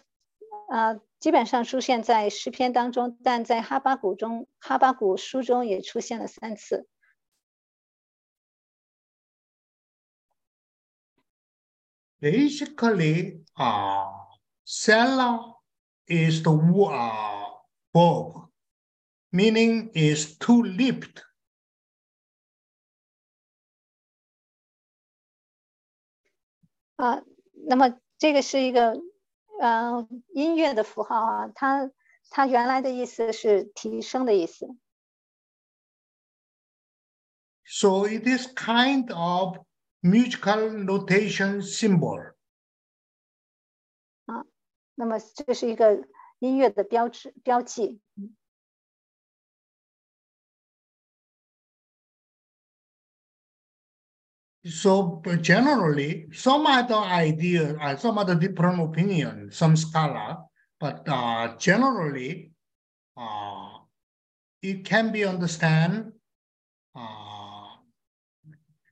[0.73, 6.89] 啊基本上出现在诗篇当中，但在哈巴谷中，哈巴谷书中也出现了三次。
[12.19, 14.09] Basically, uh,
[14.65, 15.59] Selah
[16.07, 17.61] is the wo- uh,
[17.93, 18.49] verb,
[19.31, 21.23] meaning is to lift.
[26.97, 27.23] 啊，
[27.67, 28.97] 那么这个是一个
[29.63, 31.93] 呃音乐的符号啊，它
[32.31, 34.67] 它原来的意思是提升的意思
[37.65, 39.59] So it is kind of
[40.01, 42.35] musical notation symbol.
[44.27, 44.45] 啊
[44.97, 46.09] 那么这是一个
[46.41, 48.01] 音乐的标志标记。
[54.65, 60.39] So generally, some other idea, uh, some other different opinion, some scholar,
[60.79, 62.53] but uh, generally,
[63.17, 63.79] uh,
[64.63, 66.13] it can be understand
[66.95, 67.75] uh,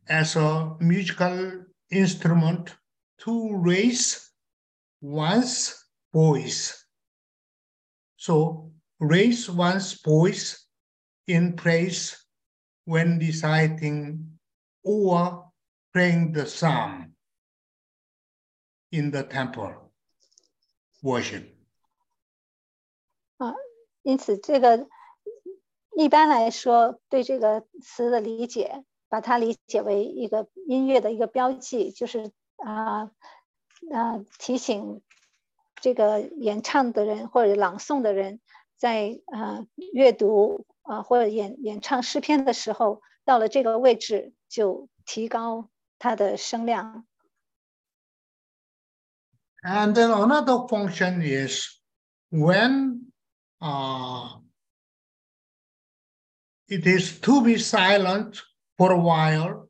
[0.08, 2.74] as a musical instrument
[3.18, 4.30] to raise
[5.00, 6.84] one's voice.
[8.16, 10.66] So raise one's voice
[11.28, 12.26] in praise
[12.86, 14.26] when reciting
[14.82, 15.49] or
[15.92, 17.12] praying the psalm
[18.90, 19.90] in the temple
[21.02, 21.44] worship.
[24.02, 24.88] 因此，这个
[25.94, 33.10] 一般来说，对这个词的理解，把它理解为一个音乐的一个标记，就是啊
[33.92, 35.02] 啊、提醒
[35.82, 38.40] 这个演唱的人或者朗诵的人，
[38.76, 45.68] 在啊、阅读啊、或者演演唱诗篇的时候，到了这个位置就提高
[46.00, 47.06] 它的声量。
[49.62, 51.68] And then another function is
[52.30, 53.12] when
[53.60, 54.40] uh,
[56.66, 58.40] it is to be silent
[58.78, 59.68] for a while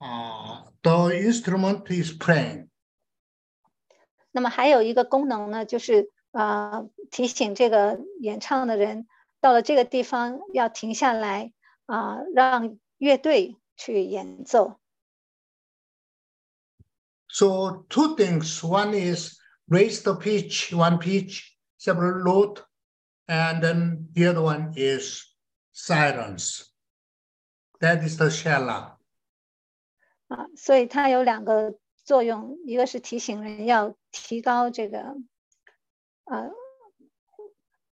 [0.00, 2.68] uh, the instrument is playing.
[4.32, 9.06] 那么还有一个功能呢，就是呃提醒这个演唱的人
[9.40, 11.52] 到了这个地方要停下来
[11.86, 14.80] 啊、让乐队去演奏。
[17.32, 18.62] So two things.
[18.62, 22.62] One is raise the pitch, one pitch, several note,
[23.28, 25.24] and then the other one is
[25.72, 26.64] silence.
[27.80, 28.96] That is the shella.
[30.28, 31.74] 啊，所以它有两个
[32.04, 35.16] 作用，一个是提醒人要提高这个，
[36.24, 36.50] 呃，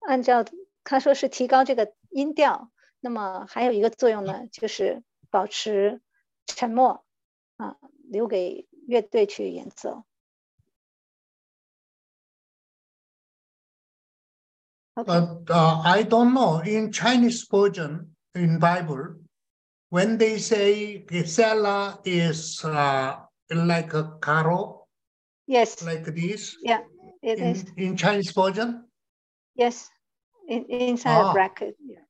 [0.01, 0.45] 按照
[0.85, 2.71] 他说是提高这个音调，
[3.01, 6.01] 那么还有一个作用呢，就是保持
[6.47, 7.05] 沉默，
[7.57, 7.77] 啊，
[8.09, 10.04] 留给乐队去演奏。
[14.96, 19.16] OK， But uh, I don't know in Chinese version in Bible
[19.90, 23.16] when they say Gisela is uh,
[23.50, 24.86] like a caro
[25.48, 26.82] yes, like this yeah,
[27.24, 28.86] it is, in, in Chinese version.
[29.56, 29.90] yes,
[30.48, 31.32] in, inside Ah.
[31.32, 31.76] a bracket.
[31.84, 32.06] yeah.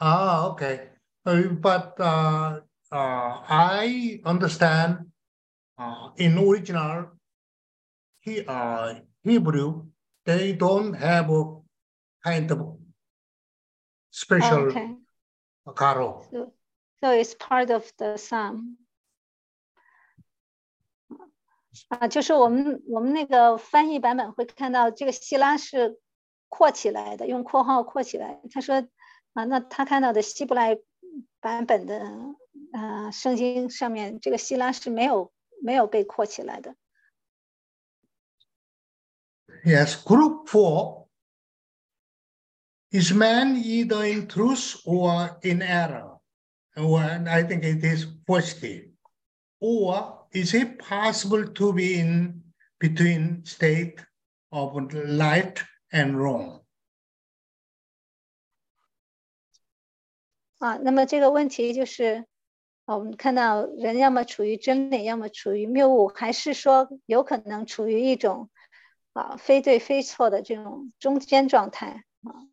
[0.00, 0.90] Ah, okay.
[1.26, 2.60] Uh, but uh,
[2.92, 5.10] uh, I understand
[5.78, 7.18] uh, in original
[8.20, 9.86] he, uh, Hebrew
[10.24, 11.60] they don't have a
[12.24, 12.78] kind of
[14.10, 14.96] special Okay,
[15.74, 16.24] caro.
[17.00, 18.76] so it's part of the sum.
[21.88, 26.00] 啊，就是我们我们那个翻译版本会看到这个希拉是
[26.48, 28.40] 括起来的，用括号括起来。
[28.50, 28.88] 他说
[29.34, 30.76] 啊，那他看到的希伯来
[31.40, 32.34] 版本的
[32.72, 36.76] 呃圣经上面，这个希拉是没有 没有被括起来的。
[39.64, 41.08] Yes, group four
[42.90, 46.20] is man either in truth or in error?
[46.76, 48.92] Or I think it is positive.
[49.58, 53.96] Or is it possible to be in between state
[54.50, 56.62] of light and wrong?
[60.58, 62.26] 啊，那么这个问题就是，
[62.85, 68.49] 我们看到人要么处于真理，要么处于谬误，还是说有可能处于一种
[69.13, 72.43] 啊非对非错的这种中间状态啊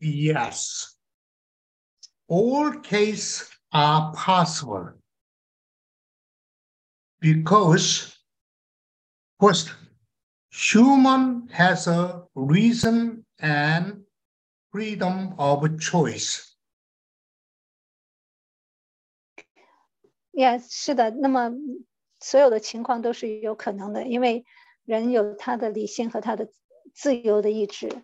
[0.00, 0.94] ？Yes.
[2.28, 4.94] All cases are possible
[7.18, 8.14] because
[9.40, 9.72] first,
[10.52, 14.04] human has a reason and
[14.71, 16.53] freedom of choice.
[20.31, 21.11] Yes，是的。
[21.11, 21.51] 那么
[22.19, 24.45] 所有的情况都是有可能的，因为
[24.83, 26.51] 人有他的理性和他的
[26.93, 28.03] 自由的意志。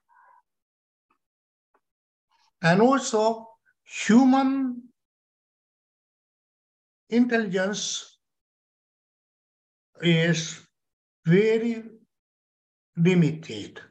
[2.61, 4.91] And also, human
[7.09, 8.17] intelligence
[10.01, 10.61] is
[11.25, 11.84] very
[12.95, 13.82] limited.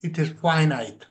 [0.00, 1.06] It is finite.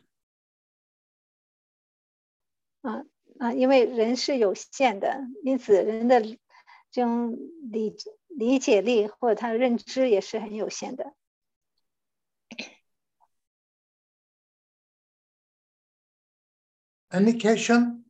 [2.89, 3.05] 啊
[3.39, 6.23] 啊，因为人是有限的，因此人的
[6.91, 7.37] 这种
[7.71, 7.95] 理
[8.29, 11.15] 理解力或者他的认知也是很有限的。
[17.11, 18.05] Any question?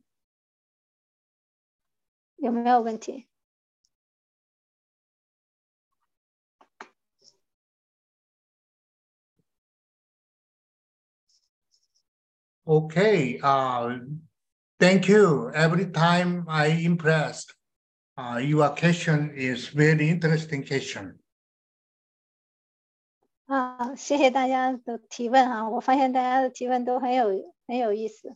[2.37, 3.27] 有没有问题
[12.63, 13.39] ？Okay.
[13.39, 14.19] Uh,
[14.78, 15.50] thank you.
[15.54, 17.54] Every time I impressed.
[18.16, 21.18] Uh, your question is very interesting question.
[23.46, 25.68] 啊，谢谢大家的提问啊！
[25.68, 27.26] 我发现大家的提问都很有
[27.66, 28.34] 很有意思。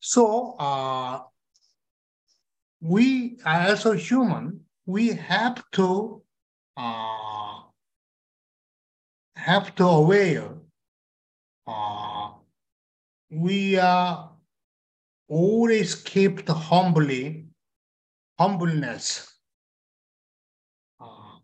[0.00, 1.28] So, uh,
[2.80, 6.24] we as a human, we have to
[6.76, 7.64] uh,
[9.34, 10.54] have to aware.
[11.66, 12.01] Uh,
[13.35, 14.31] we are
[15.27, 17.45] always kept humbly,
[18.37, 19.33] humbleness.
[20.99, 21.39] Uh,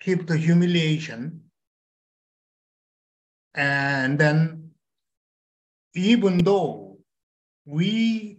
[0.00, 1.40] keep the humiliation,
[3.54, 4.70] and then
[5.94, 6.98] even though
[7.66, 8.38] we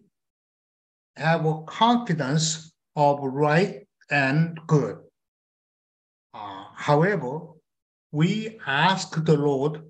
[1.15, 4.97] have a confidence of right and good.
[6.33, 7.39] Uh, however,
[8.11, 9.83] we ask the Lord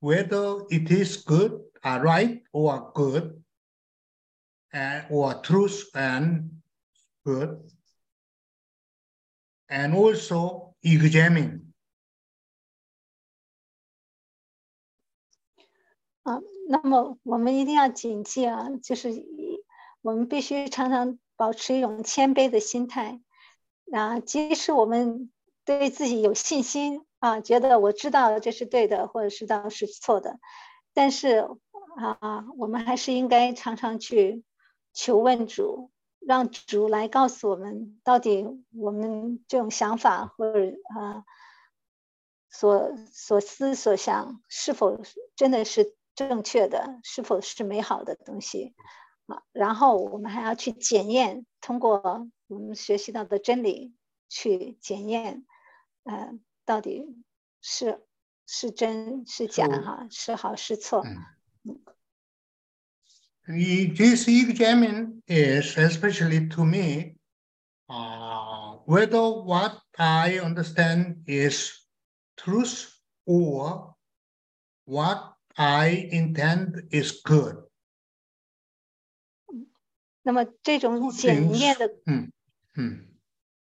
[0.00, 3.42] whether it is good, Are right, or good,
[4.72, 6.62] and or truth and
[7.24, 7.58] good,
[9.68, 11.72] and also examine.
[16.22, 19.10] 啊那么我们一定要谨记啊，就是
[20.02, 23.20] 我们必须常常保持一种谦卑的心态。
[23.92, 25.32] 啊，即使我们
[25.64, 30.38] 对自己有信心啊，觉得我知道这是对的，或者知道是错的，
[30.94, 31.48] 但是
[31.96, 34.44] 啊，我们还是应该常常去
[34.92, 35.90] 求问主，
[36.20, 40.60] 让主来告诉我们，到底我们这种想法或者
[40.96, 41.24] 啊。
[42.54, 45.00] 所所思所想是否
[45.36, 47.00] 真的是正确的？
[47.02, 48.74] 是否是美好的东西
[49.24, 49.42] 啊？
[49.52, 53.94] 然后我们还要去检验，通过我们学习到的真理
[54.28, 55.46] 去检验，
[56.04, 57.24] 呃，到底
[57.62, 58.06] 是
[58.46, 60.06] 是真是假哈？
[60.10, 61.00] 是好是错？
[61.06, 61.16] 嗯。
[63.47, 67.15] This examine is especially to me,
[67.89, 71.73] uh, whether what I understand is.
[72.39, 72.93] truth
[73.25, 73.95] or
[74.85, 77.67] what I intend is good。
[80.21, 82.31] 那么这种检验的，嗯
[82.75, 83.07] 嗯，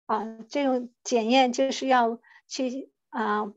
[0.07, 3.55] 啊，这种检验就是要去啊，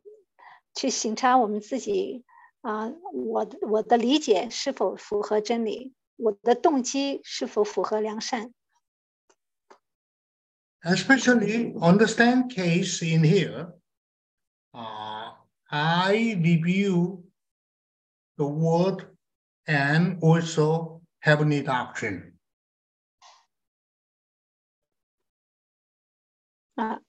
[0.75, 2.23] 去审查我们自己
[2.62, 8.54] 啊，我我的理解是否符合真理，我的动机是否符合良善。
[10.82, 13.74] Especially understand case in here.
[14.72, 15.34] uh,
[15.68, 17.24] I review
[18.36, 19.06] the word
[19.66, 22.32] and also heavenly doctrine.
[26.74, 27.00] 啊，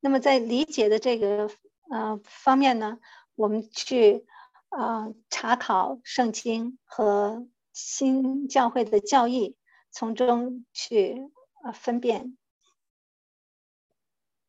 [0.00, 1.50] 那么在理解的这个
[1.90, 2.98] 呃方面呢，
[3.34, 9.57] 我们去啊、呃、查考圣经和新教会的教义，
[9.91, 11.29] 从中去
[11.63, 12.37] 呃分辨。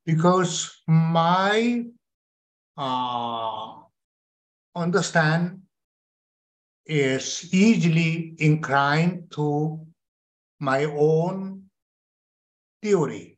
[0.05, 1.93] Because my
[2.77, 3.87] uh,
[4.73, 5.63] understand
[6.85, 9.87] is easily inclined to
[10.59, 11.69] my own
[12.81, 13.30] theory.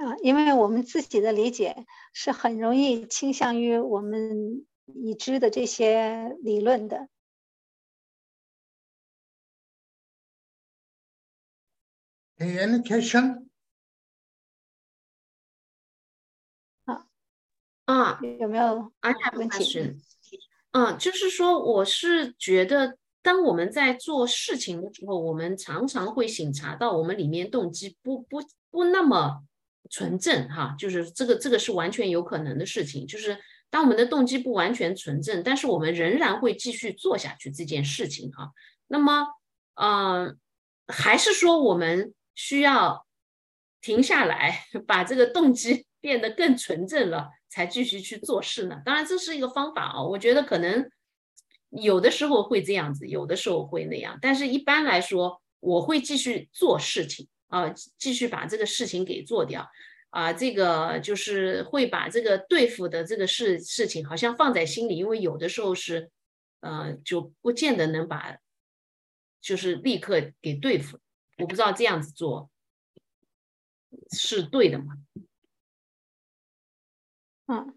[0.00, 1.84] 啊，因为我们自己的理解
[2.14, 7.08] 是很容易倾向于我们已知的这些理论的。
[12.38, 13.48] Any question?
[17.84, 18.90] 啊，有没有
[19.34, 20.00] 问题？
[20.70, 28.40] 嗯，就是说，我是觉得，当我们在做事情的时候，我们常常会醒察到我们里面动机不不
[28.70, 29.42] 不那么
[29.88, 33.06] 纯正哈，就是这个这个是完全有可能的事情。
[33.06, 33.38] 就是
[33.70, 38.50] 当我们的动机不完全纯正，但是我们仍然会继续做下去这件事情哈。
[38.88, 39.26] 那么，
[39.74, 40.38] 嗯，
[40.88, 43.06] 还是说我们需要
[43.80, 47.30] 停下来，把这个动机 变得更纯正了。
[47.52, 48.80] 才继续去做事呢？
[48.84, 50.00] 当然，这是一个方法啊。
[50.04, 50.88] 我觉得可能
[51.70, 54.16] 有的时候会这样子，有的时候会那样。
[54.22, 59.70] 但是一般来说，我会继续做事情啊，继续把这个事情给做掉
[60.08, 60.32] 啊。
[60.32, 66.10] 这个就是会把这个对付的这个事事情，好像放在心里，因为有的时候是
[66.60, 68.38] 呃，就不见得能把
[69.40, 70.98] 就是立刻给对付。
[71.38, 72.50] 我不知道这样子做
[74.12, 74.94] 是对的吗
[77.46, 77.74] 嗯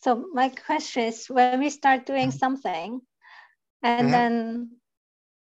[0.00, 3.02] ，So my question is, when we start doing something,
[3.80, 4.12] and mm-hmm.
[4.12, 4.80] then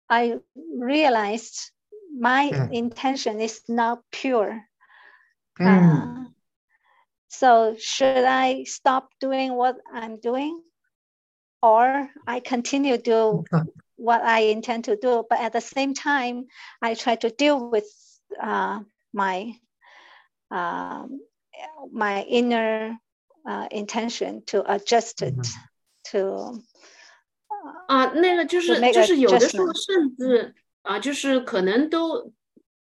[0.06, 1.72] I realized
[2.17, 2.71] my mm.
[2.71, 4.61] intention is not pure.
[5.59, 5.65] Mm.
[5.67, 6.29] Uh,
[7.27, 10.61] so should I stop doing what I'm doing,
[11.61, 13.43] or I continue do
[13.97, 16.47] what I intend to do, but at the same time,
[16.81, 17.87] I try to deal with
[18.41, 18.81] uh,
[19.13, 19.55] my
[20.51, 21.21] um,
[21.91, 22.97] my inner
[23.47, 25.35] uh, intention to adjust it
[26.11, 26.61] to
[27.87, 32.32] 啊，那个就是就是有的时候甚至 啊，就是可能都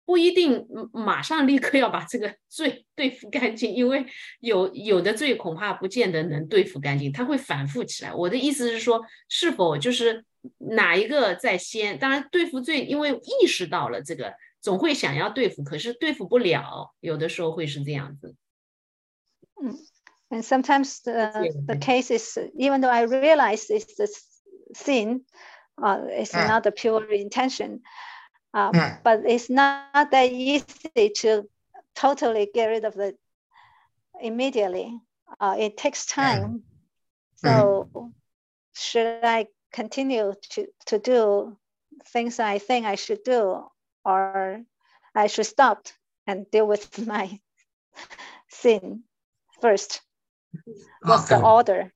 [0.04, 4.06] 不一定马上立刻要把这个 罪对付干净，因为
[4.40, 8.12] 有有的罪恐怕不见得能对付干净，它会反复起来。
[8.12, 10.24] 我的意思是说，是否就是
[10.58, 11.98] 哪一个在先？
[11.98, 18.34] 当然，对付罪，因为意识到了这个，总会想要对付，可是对付不了，有的时候会是这样子。
[19.62, 19.76] 嗯。
[20.30, 21.30] And sometimes the,
[21.68, 24.08] the case is, even though I realize it's the
[24.72, 25.26] sin,
[25.82, 26.46] uh, it's mm.
[26.46, 27.80] not the pure intention,
[28.52, 28.98] uh, mm.
[29.02, 31.48] but it's not that easy to
[31.94, 33.18] totally get rid of it
[34.20, 35.00] immediately.
[35.40, 36.62] Uh, it takes time.
[37.36, 38.12] So
[38.74, 41.56] should I continue to, to do
[42.06, 43.64] things I think I should do,
[44.04, 44.60] or
[45.14, 45.86] I should stop
[46.26, 47.40] and deal with my
[48.48, 49.02] sin
[49.60, 50.00] first?
[51.02, 51.92] What's the order?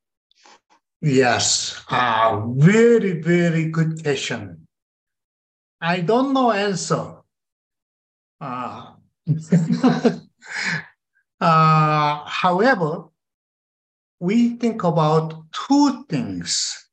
[1.01, 4.67] Yes, uh, very, very good question.
[5.81, 7.23] I don't know answer.
[8.41, 8.95] Uh,
[11.41, 13.05] uh, however,
[14.19, 16.91] we think about two things.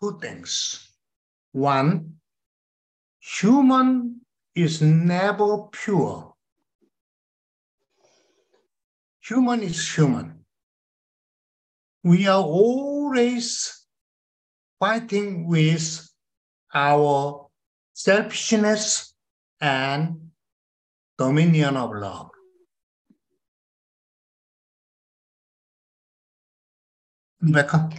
[0.00, 0.88] Two things.
[1.50, 2.14] One,
[3.18, 4.20] human
[4.54, 6.34] is never pure.
[9.20, 10.41] Human is human
[12.03, 13.85] we are always
[14.79, 16.07] fighting with
[16.73, 17.49] our
[17.93, 19.13] selfishness
[19.59, 20.31] and
[21.17, 22.29] dominion of love.
[27.39, 27.89] 明白看？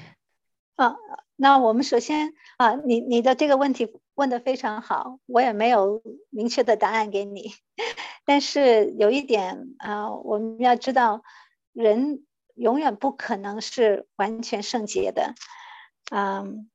[0.77, 0.97] 啊，
[1.37, 7.55] 那我们首先啊，你你的这个问题问的非常好，我也没有明确的答案给你，
[8.25, 11.23] 但是有一点啊，我们要知道
[11.73, 12.25] 人
[12.56, 15.34] 永远不可能是完全圣洁的，
[16.12, 16.70] 嗯，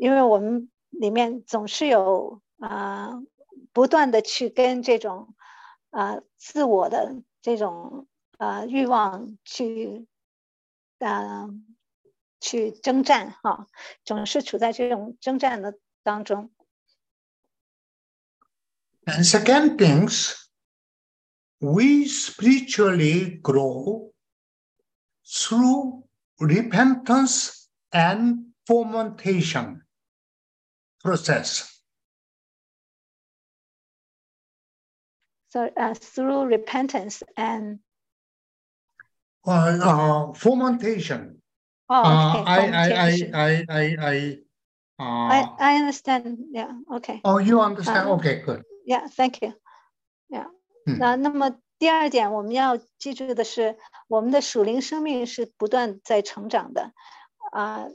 [0.00, 3.22] 因为我们里面总是有啊，
[3.72, 5.34] 不断的去跟这种
[5.90, 8.06] 啊自我的这种
[8.38, 10.06] 啊欲望去
[10.98, 11.48] 啊
[12.40, 13.66] 去征战哈，
[14.04, 16.50] 总是处在这种征战的当中。
[19.04, 20.46] And second things,
[21.58, 24.11] we spiritually grow.
[25.25, 26.03] through
[26.39, 29.81] repentance and fermentation
[31.03, 31.81] process.
[35.49, 37.79] So uh, through repentance and
[39.47, 41.41] uh, uh, fermentation.
[41.89, 42.39] Oh, okay.
[42.39, 44.37] Uh, I, I, I, I, I,
[44.99, 46.37] uh, I, I understand.
[46.51, 46.71] Yeah.
[46.95, 47.21] Okay.
[47.23, 48.09] Oh, you understand?
[48.09, 48.63] Uh, okay, good.
[48.85, 49.07] Yeah.
[49.07, 49.53] Thank you.
[50.29, 50.47] Yeah.
[50.87, 53.77] 嗯那那么 第二点，我们要记住的是，
[54.07, 56.93] 我们的属灵生命是不断在成长的，
[57.51, 57.87] 啊，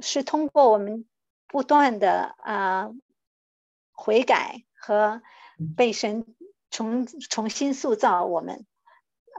[0.00, 1.06] 是通过我们
[1.48, 2.90] 不断的啊
[3.92, 5.22] 悔改和
[5.76, 6.36] 被神
[6.70, 8.64] 重重新塑造我们，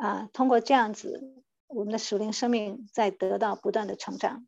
[0.02, 4.48] 啊，通过这样子，我们的属灵生命在得到不断的成长。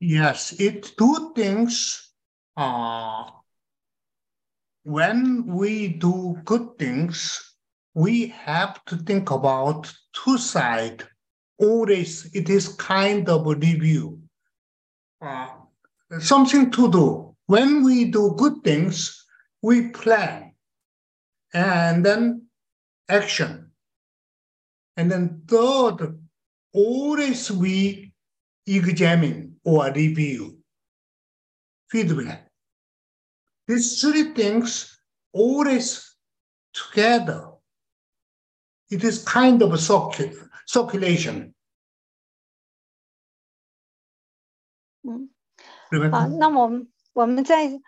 [0.00, 2.12] Yes, it two things.
[2.54, 3.32] Uh,
[4.83, 7.55] when we do good things,
[7.93, 11.05] we have to think about two sides.
[11.57, 14.19] Always, it is kind of a review.
[15.21, 15.47] Uh,
[16.19, 17.35] something to do.
[17.45, 19.25] When we do good things,
[19.61, 20.53] we plan,
[21.53, 22.47] and then
[23.09, 23.71] action,
[24.97, 26.19] and then third,
[26.73, 28.13] always we
[28.65, 30.57] examine or review,
[31.89, 32.49] feedback.
[33.65, 34.97] These three things
[35.31, 36.15] always
[36.73, 37.51] together.
[38.89, 41.53] It is kind of a circu- circulation.
[45.03, 45.29] 嗯。
[46.11, 47.79] 好，那我们我们在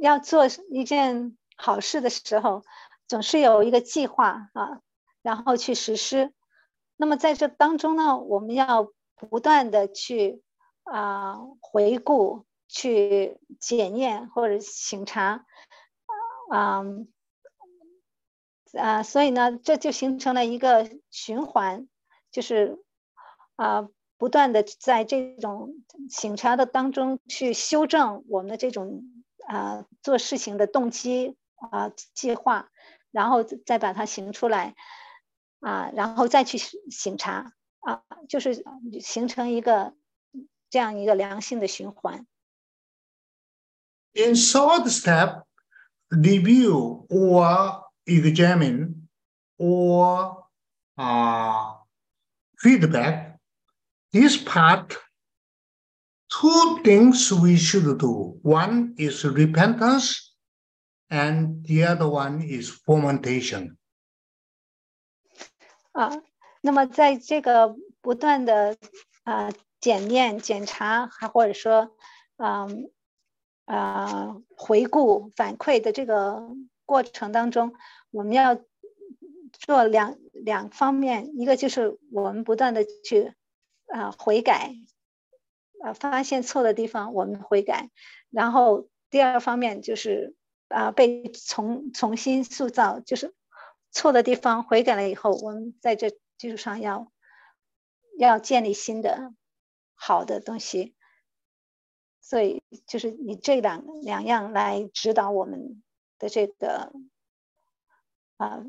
[0.00, 2.64] 要做一件好事的时候，
[3.06, 4.80] 总是有一个计划啊，
[5.22, 6.32] 然后去实施。
[6.96, 10.42] 那么在这当中呢，我们要不断的去
[10.82, 15.44] 啊、回顾、去检验或者醒察，
[16.50, 16.82] 啊、
[18.78, 21.86] 啊，所以呢，这就形成了一个循环，
[22.30, 22.82] 就是
[23.56, 25.74] 啊、不断的在这种
[26.08, 29.04] 醒察的当中去修正我们的这种
[29.46, 31.36] 啊、做事情的动机
[31.70, 32.70] 啊、计划，
[33.10, 34.74] 然后再把它行出来
[35.60, 38.64] 啊、然后再去醒察啊、就是
[39.02, 39.94] 形成一个
[40.70, 42.26] 这样一个良性的循环。
[44.15, 45.43] In third step,
[46.09, 49.09] review or examine
[49.59, 50.45] or
[50.97, 51.73] uh,
[52.57, 53.37] feedback.
[54.11, 54.97] This part,
[56.31, 58.39] two things we should do.
[58.41, 60.33] One is repentance,
[61.09, 63.77] and the other one is fermentation.
[65.91, 66.11] 啊，
[66.61, 68.77] 那么在这个不断的
[69.23, 71.95] 啊、检验、检查，还或者说
[72.37, 72.89] 嗯
[73.64, 76.50] 啊、回顾、反馈的这个
[76.84, 77.74] 过程当中，
[78.10, 78.60] 我们要
[79.52, 83.34] 做两两方面，一个就是我们不断的去
[83.86, 84.74] 啊、悔改，
[85.82, 87.90] 啊发现错的地方我们悔改，
[88.30, 90.34] 然后第二方面就是
[90.68, 93.34] 啊、被重重新塑造，就是
[93.90, 97.12] 错的地方悔改了以后，我们在这基础上要
[98.18, 99.32] 要建立新的
[99.94, 100.94] 好的东西，
[102.21, 105.81] 所以就是以这两两样来指导我们
[106.19, 106.91] 的这个
[108.37, 108.63] 啊、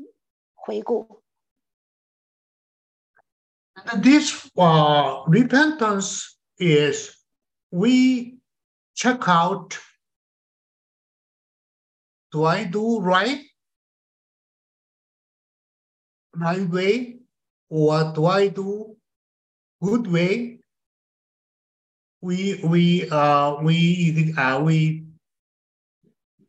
[0.55, 1.21] 回顾。
[3.85, 7.15] And this uh, repentance is
[7.71, 8.39] we
[8.95, 9.77] check out
[12.31, 13.45] do I do right?
[16.35, 17.19] Right way?
[17.69, 18.97] Or do I do
[19.81, 20.52] good way?
[22.23, 25.05] We we uh we uh we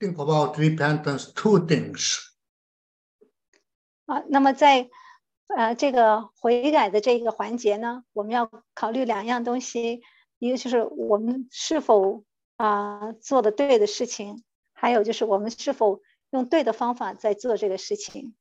[0.00, 2.18] think about repentance two things.
[4.06, 4.90] 啊，那么在
[5.46, 10.02] 呃这个悔改的这个环节呢，我们要考虑两样东西，
[10.38, 12.24] 一个就是我们是否
[12.56, 14.42] 啊、做的对的事情，
[14.72, 18.34] 还有就是我们是否用对的方法在做这个事情。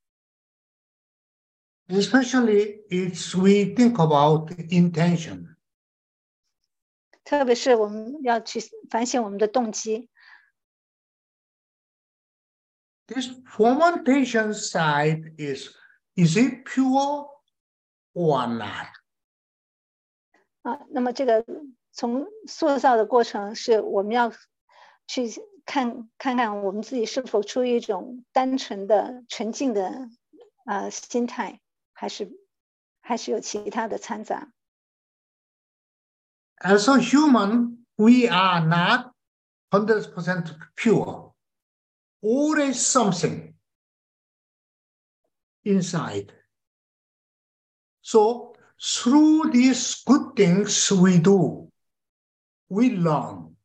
[1.88, 5.53] Especially it's we think about intention.
[7.25, 8.61] 特别是我们要去
[8.91, 10.11] 反省我们的动机。
[13.07, 15.69] This fermentation side is
[16.15, 17.29] is it pure
[18.13, 18.89] or not?
[20.63, 21.45] 啊，那么这个
[21.93, 24.33] 从塑造的过程是我们要
[25.07, 25.29] 去
[25.67, 30.09] 看看看我们自己是否出于一种单纯的、纯净的
[30.65, 31.61] 啊、心态，
[31.93, 32.31] 还是
[33.01, 34.51] 还是有其他的掺杂。
[36.62, 39.14] As a human, we are not
[39.72, 41.34] 100% pure.
[42.22, 43.54] Always something
[45.64, 46.34] inside.
[48.02, 51.72] So, through these good things we do,
[52.70, 53.56] we learn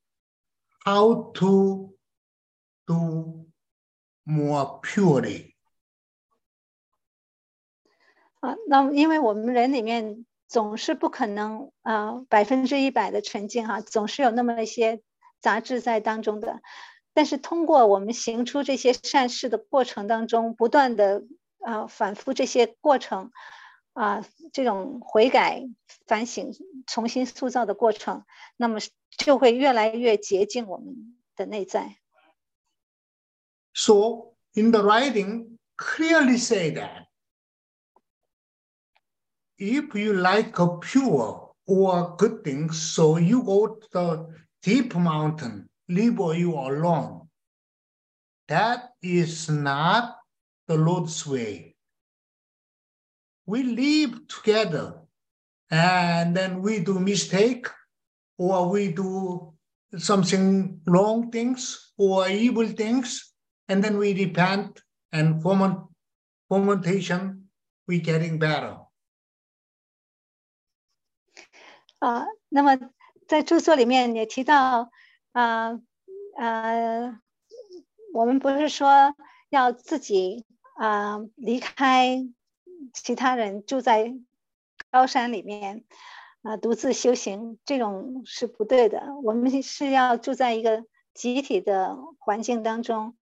[0.84, 1.94] how to
[2.86, 3.46] do
[4.26, 5.55] more purely.
[8.40, 15.01] 啊，那么因为我们人里面 总是不可能啊百分之一百的纯净哈、总是有那么一些
[15.39, 16.59] 杂质在当中的。
[17.13, 21.23] 但是通过我们行出这些善事的过程当中，不断的
[21.59, 23.31] 啊反复这些过程
[23.93, 25.67] 啊，这种悔改、
[26.07, 26.51] 反省、
[26.87, 28.23] 重新塑造的过程，
[28.57, 28.79] 那么
[29.17, 31.97] 就会越来越洁净我们的内在。
[33.73, 37.09] So, in the writing, clearly say that
[39.60, 45.68] if you like a pure or good things, so you go to the deep mountain,
[45.89, 47.28] leave you alone.
[48.47, 50.18] That is not
[50.68, 51.76] the Lord's way.
[53.45, 54.95] We live together
[55.70, 57.68] and then we do mistake
[58.38, 59.53] or we do
[59.97, 63.34] something wrong things or evil things
[63.68, 64.82] and then we repent
[65.12, 65.80] and ferment,
[66.47, 67.49] fermentation
[67.88, 68.78] we getting better
[71.99, 72.77] 啊，那么
[73.27, 74.89] 在著作里面也提到，
[75.31, 75.79] 啊
[76.37, 77.19] 呃，
[78.13, 79.13] 我们不是说
[79.49, 80.45] 要自己
[80.77, 82.25] 啊、离开
[82.93, 84.15] 其他人，住在
[84.89, 85.83] 高山里面
[86.41, 89.15] 啊、独自修行，这种是不对的。
[89.23, 93.17] 我们是要住在一个集体的环境当中，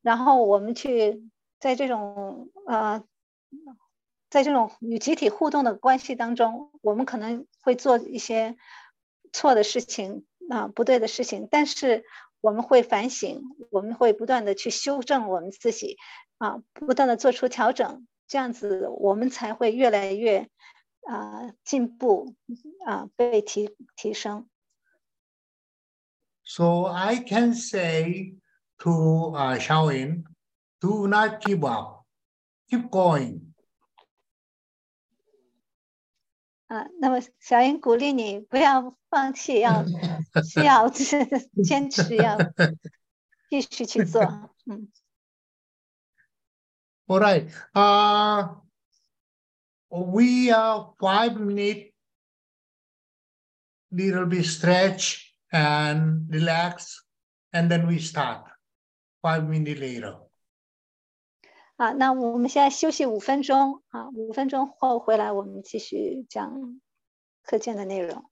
[0.00, 1.28] 然后我们去
[1.60, 3.04] 在这种呃
[4.32, 8.56] 在这种与集体互动的关系当中，我们可能会做一些
[9.30, 12.06] 错的事情啊、不对的事情，但是
[12.40, 15.98] 我们会反省，我们会不断的去修正我们自己
[16.38, 20.48] 啊、不断的做出调整，这样子我们才会越来越
[21.02, 22.34] 啊、进步
[22.86, 24.48] 啊、被提提升。
[26.42, 28.36] So I can say
[28.78, 30.24] to uh, Shaolin,
[30.80, 32.06] do not give up,
[32.70, 33.51] keep going.
[36.71, 39.85] 啊，那么小英鼓励你不要放弃，要
[40.43, 42.37] 是要坚持，要
[43.49, 44.21] 继续去做。
[44.65, 44.91] 嗯，
[47.07, 47.49] All right.
[47.73, 48.59] Uh,
[49.89, 51.93] we are five minute,
[53.89, 57.01] little bit stretch and relax,
[57.53, 58.43] and then we start.
[59.21, 60.17] Five minutes later.
[61.82, 66.80] 啊，那我们现在休息五分钟啊，五分钟后回来我们继续讲
[67.42, 68.30] 课件的内容。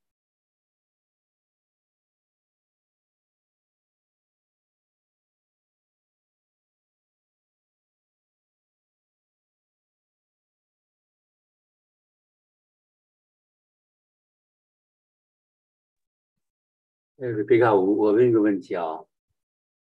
[17.16, 19.00] 那个，贝卡，我我问一个问题啊，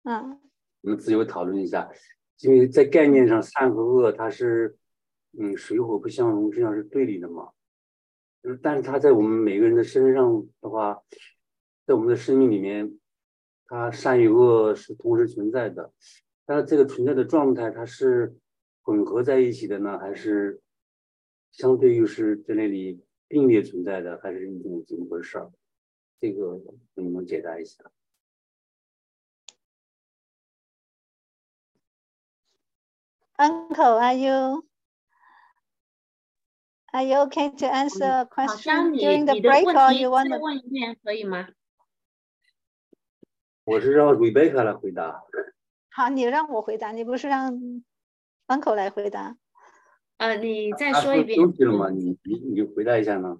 [0.05, 0.41] 嗯
[0.83, 1.91] 我们自由讨论一下，
[2.41, 4.77] 因为在概念上，善和恶它是，
[5.39, 7.51] 嗯，水火不相容，这样是对立的嘛。
[8.43, 11.03] 就是，但是它在我们每个人的身上的话，
[11.87, 12.99] 在我们的生命里面，
[13.67, 15.93] 它善与恶是同时存在的。
[16.45, 18.37] 但是这个存在的状态，它是
[18.83, 20.61] 混合在一起的呢，还是
[21.53, 25.51] 相对于是在那里并列存在的，还是一种怎么回事儿？
[26.21, 26.61] 这个
[26.95, 27.85] 能不能解答一下
[33.39, 34.67] ？Uncle, are you
[36.93, 41.49] are you okay to answer a question during the break, or you want to 问一遍可以吗？
[43.65, 45.23] 我是让 Rebecca 来回答。
[45.91, 47.53] 好，你让我回答，你不是让
[48.47, 49.37] Uncle 来回答？
[50.19, 51.39] 呃，你再说一遍。
[51.39, 51.91] 休息了吗？
[51.91, 53.39] 你你你回答一下呢？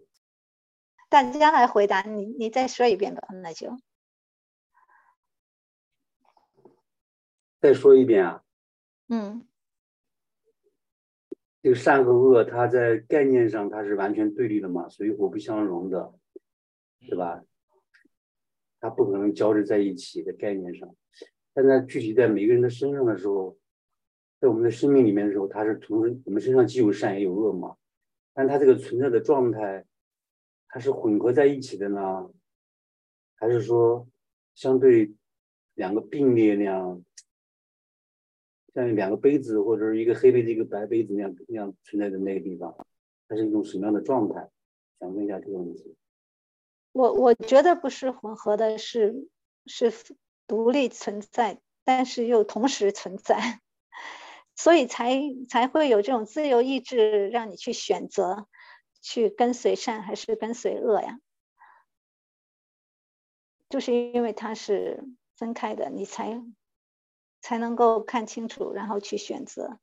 [1.09, 3.79] 大家来回答，你你再说一遍吧，那就。
[7.61, 8.43] 再说一遍啊。
[9.09, 9.47] 嗯。
[11.67, 16.15] 这个善和恶，它在概念上它是完全对立的嘛，水火不相容的，
[17.09, 17.43] 对吧？
[18.79, 20.95] 它不可能交织在一起的概念上，
[21.53, 23.59] 但在具体在每个人的身上的时候。
[24.39, 27.75] 在我们的生命里面的时候，它是同时我们身上既有善也有恶嘛，
[28.33, 29.85] 但它这个存在的状态，
[30.69, 32.31] 它是混合在一起的呢，
[33.35, 34.07] 还是说
[34.55, 35.13] 相对
[35.75, 37.03] 两个并列那样，
[38.77, 42.77] 像两个杯子或者是一个黑杯子一个白杯子那样那样存在的那个地方，
[43.27, 44.51] 它是一种什么样的状态？
[45.01, 45.97] 想问一下这个问题。
[46.93, 49.29] 我我觉得不是混合的，是
[49.65, 49.91] 是
[50.47, 53.61] 独立存在，但是又同时存在。
[54.55, 58.47] 所以才才会有这种自由意志，让你去选择，
[59.01, 61.19] 去跟随善还是跟随恶呀？
[63.69, 65.05] 就是因为它是
[65.35, 66.43] 分开的，你才
[67.47, 69.79] 才能够看清楚，然后去选择。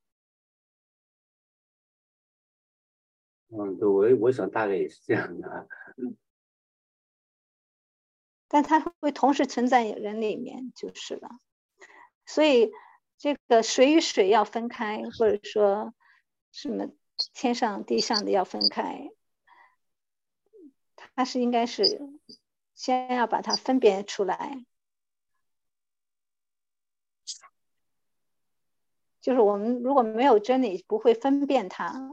[3.48, 5.70] 嗯，对，我我想大概也是这样的。
[8.50, 11.30] 但它会同时存在人里面，就是了。
[12.26, 12.70] 所以。
[13.16, 15.94] 这个水与水要分开，或者说
[16.52, 16.90] 什么
[17.34, 19.12] 天上地上的要分开，
[21.16, 22.02] 它是应该是
[22.74, 24.66] 先要把它分别出来。
[29.24, 32.12] 就是我们如果没有真理，不会分辨它。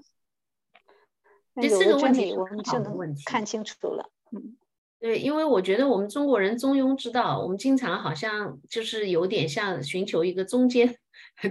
[1.61, 2.97] 这四个问题，我们就能
[3.27, 4.09] 看清楚了。
[4.31, 4.57] 嗯。
[5.01, 10.95] 对，因为我觉得我们中国人中庸之道，我们经常好像就是有点像寻求一个中间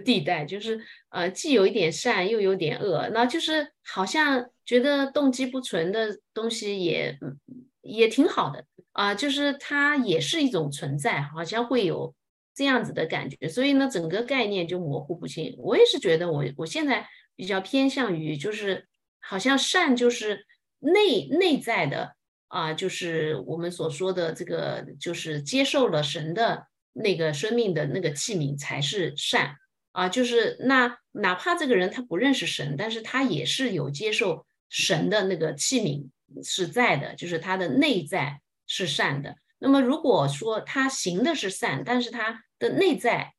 [0.06, 0.80] 地带，就是
[1.10, 7.18] 呃，既有一点善，又有点恶，那就是好像觉得动机不纯的东西也
[7.82, 12.14] 也挺好的啊，就是它也是一种存在，好像会有
[12.54, 15.56] 这样子的感觉，所以呢，整个概念就模糊不清。
[15.58, 18.88] 我也是觉得，我我现在比较偏向于，就是
[19.20, 20.46] 好像善就是
[20.80, 22.16] 内内在的。
[22.52, 29.54] 啊，就是我们所说的这个，就是接受了神的那个生命的那个器皿才是善
[29.92, 30.10] 啊。
[30.10, 36.10] 就是那哪怕这个人他不认识神，但是他也是有接受神的那个器皿
[36.44, 39.36] 是在的，就是他的内在是善的。
[39.60, 43.34] 那么如果说他行的是善，但是他的内在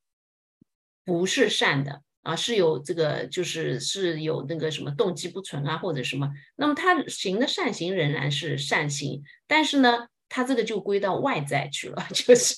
[1.04, 2.02] 不是善的。
[2.22, 12.54] 啊，是有这个，就是是有那个什么动机不纯啊，或者什么，那么他行的善行仍然是善行，但是呢，他这个就归到外在去了， 就是，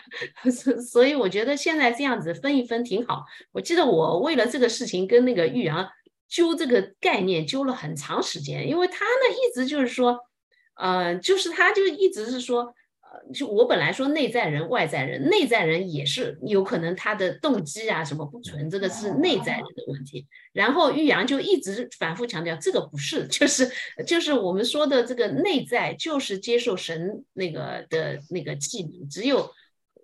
[0.50, 3.26] 所所以我觉得现在这样子分一分挺好。
[3.52, 5.86] 我记得我为了这个事情跟那个玉阳
[6.26, 10.18] 揪这个概念揪了很长时间，因为他呢一直就是说，
[10.76, 12.74] 呃，就是他就一直是说。
[13.32, 20.26] 就我本来说内在人、外在人，内在人也是有可能他的动机啊什么不纯，这个是内在人的问题。
[20.52, 23.70] 然后玉阳就一直反复强调，这个不是，就是
[24.06, 29.50] 就是我们说的这个内在，就是接受神那个的那个技能，只有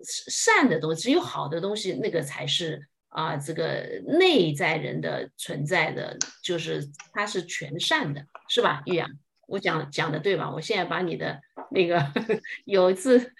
[0.04, 8.82] 善的东西，只有好的东西，那个才是啊，这个内在人的存在的，就是它是全善的，是吧？
[8.86, 9.08] 玉阳，
[9.50, 10.50] 我讲讲的对吧？
[10.50, 11.40] 我现在把你的。
[11.72, 12.04] 那个
[12.66, 13.32] 有一次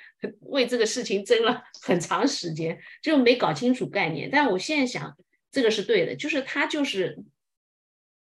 [0.42, 4.30] 为这个事情争了很长时间，就没搞清楚概念。
[4.30, 5.16] 但我现在想，
[5.50, 7.18] 这个是对的，就是他就是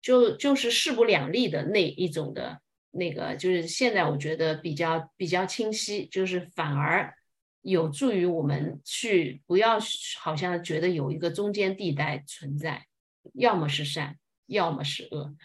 [0.01, 2.61] 就就是势不两立的那一种的
[2.91, 7.13] 那个，就是现在我觉得比较比较清晰，就是反而
[7.61, 9.77] 有助于我们去不要
[10.17, 12.85] 好像觉得有一个中间地带存在，
[13.33, 14.15] 要么是善，
[14.45, 15.35] 要么是恶。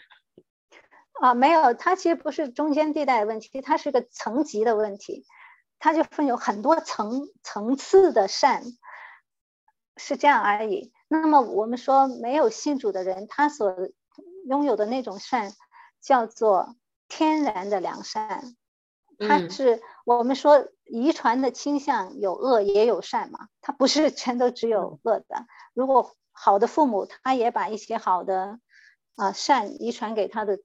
[1.21, 5.25] 啊，没有，它其实不是中间地带的问题，它是个层级的问题，
[5.79, 8.63] 它就分有很多层层次的善，
[9.95, 10.91] 是这样而已。
[11.07, 13.75] 那么我们说没有信主的人，他所
[14.45, 15.53] 拥有的那种善，
[16.01, 16.75] 叫做
[17.07, 18.55] 天然的良善，
[19.17, 25.45] 它是我们说遗传的倾向有恶也有善嘛，它不是全都只有恶的。
[25.73, 28.59] 如果好的父母，他也把一些好的
[29.15, 30.59] 啊善遗传给他的。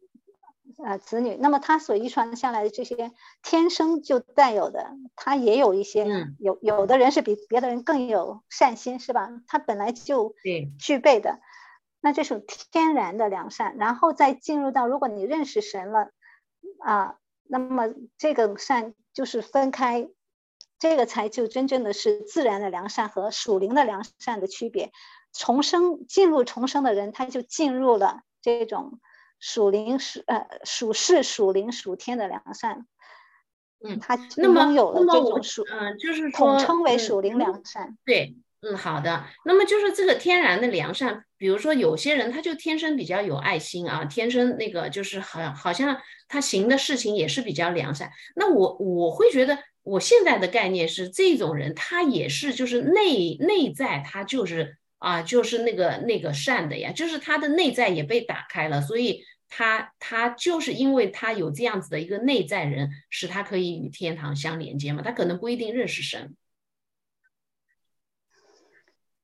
[0.85, 3.13] 呃子女，那么他所遗传下来的这些
[3.43, 6.07] 天生就带有的，他也有一些，
[6.39, 9.29] 有有的人是比别的人更有善心，是吧？
[9.47, 10.35] 他本来就
[10.79, 11.41] 具备的，
[12.01, 16.11] 那这是天然的良善，然后再进入到如果你认识神了
[16.79, 20.09] 啊，那么这个善就是分开，
[20.79, 24.93] 这个才就真正的是自然的良善和属灵的良善的区别。
[25.33, 28.99] 重生进入重生的人，他就进入了这种
[29.41, 32.87] 属灵属呃属世属灵属天的良善，
[33.83, 37.97] 嗯，他拥有了这种属嗯，就是统称为属灵良善。
[38.05, 39.25] 对，嗯，好的。
[39.47, 45.97] 那么就是这个天然的良善，比如说有些人他就天生比较有爱心啊，天生那个就是好好像
[46.29, 48.13] 他行的事情也是比较良善。
[48.37, 54.77] 那我我会觉得，我现在的概念是这种人他也是就是内内在他就是。
[55.01, 65.01] 啊，就是那个那个善的呀，就是他的内在也被打开了，所以他他就是因为他有这样子的一个内在人，使他可以与天堂相连接嘛。
[65.01, 66.37] 他可能不一定认识神。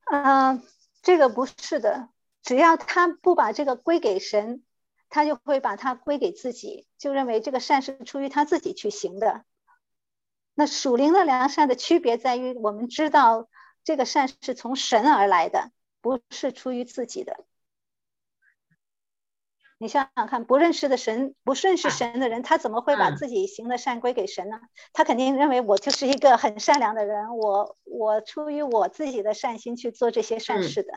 [0.05, 0.63] 啊，
[1.03, 2.09] 这个不是的，
[2.43, 4.63] 只要他不把这个归给神，
[5.11, 9.45] 他就会把它归给自己，就认为这个善是出于他自己去行的。
[10.55, 13.51] 那属灵的良善的区别在于，我们知道。
[13.87, 15.71] 这个善是从神而来的，
[16.01, 17.45] 不是出于自己的。
[19.79, 24.59] 你想想看，不认识的神，不认识神的人，他怎么会把自己行的善归给神呢？
[24.93, 30.93] 他肯定认为我就是一个很善良的人，我我出于我自己的善心去做这些善事的。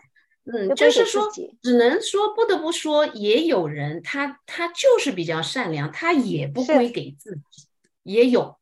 [0.52, 1.30] 嗯，就是说，
[1.62, 7.68] 只能说不得不说，也有人他他就是比较善良，他也不归给自己，
[8.02, 8.58] 也有。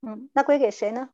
[0.00, 1.10] 嗯，那归给谁呢？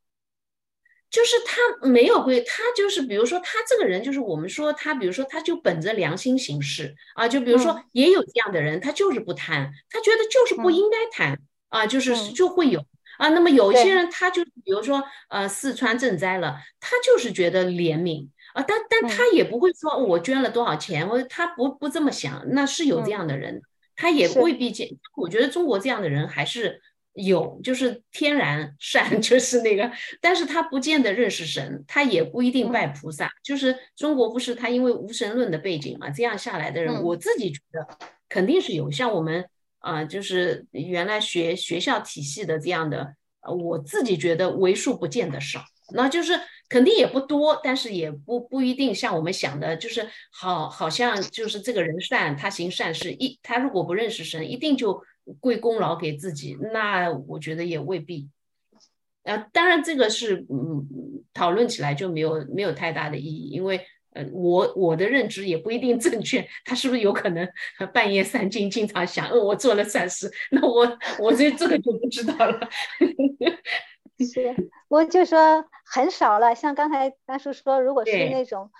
[1.09, 11.39] 就是他没有归，他就是比如说他这个人，就是我们说他，比如说他就本着良心行事啊，就比如说也有这样的人，他就是不贪，他觉得就是不应该贪
[11.69, 12.85] 啊，就是就会有
[13.19, 13.29] 啊。
[13.31, 23.63] 那么有一些人，他就比如说呃四川赈灾了，他就是觉得怜悯啊，但但他也不会说我捐了多少钱，我他不不这么想，那是有这样的人，
[23.95, 24.89] 他也未必见。
[25.15, 26.83] 我觉得中国这样的人还是。
[27.17, 29.91] 有，就是天然 善，就是那个，
[30.21, 33.31] 但是他不见得认识神，他也不一定拜菩萨。
[33.43, 37.89] 就是中国不是他因为无神论的背景嘛，这样下来的人，我自己觉得
[38.29, 38.91] 肯定是有。
[38.91, 39.49] 像我们
[39.79, 43.15] 啊，就是原来学学校体系的这样的，
[43.49, 45.65] 我自己觉得为数不见的少。
[45.95, 46.39] 那就是
[46.69, 55.03] 肯定也不多，但是也不不一定像我们想的，就是好好像就是这个人善，他行善事，一他如果不认识神，一定就。
[55.41, 58.29] 归功劳给自己，那我觉得也未必。
[59.25, 60.87] 呃，当然这个是嗯，
[61.35, 66.47] 讨论起来就没有没有太大的意义，因为呃，我我的认知也不一定正确。
[66.65, 67.49] 他是不是有可能
[67.93, 70.31] 半夜三更经常想，呃，我做了善事？
[70.53, 72.69] 那我我这这个就不知道了。
[74.33, 74.55] 是，
[74.89, 76.55] 我就说很少了。
[76.55, 78.71] 像刚才大叔说，如果是那种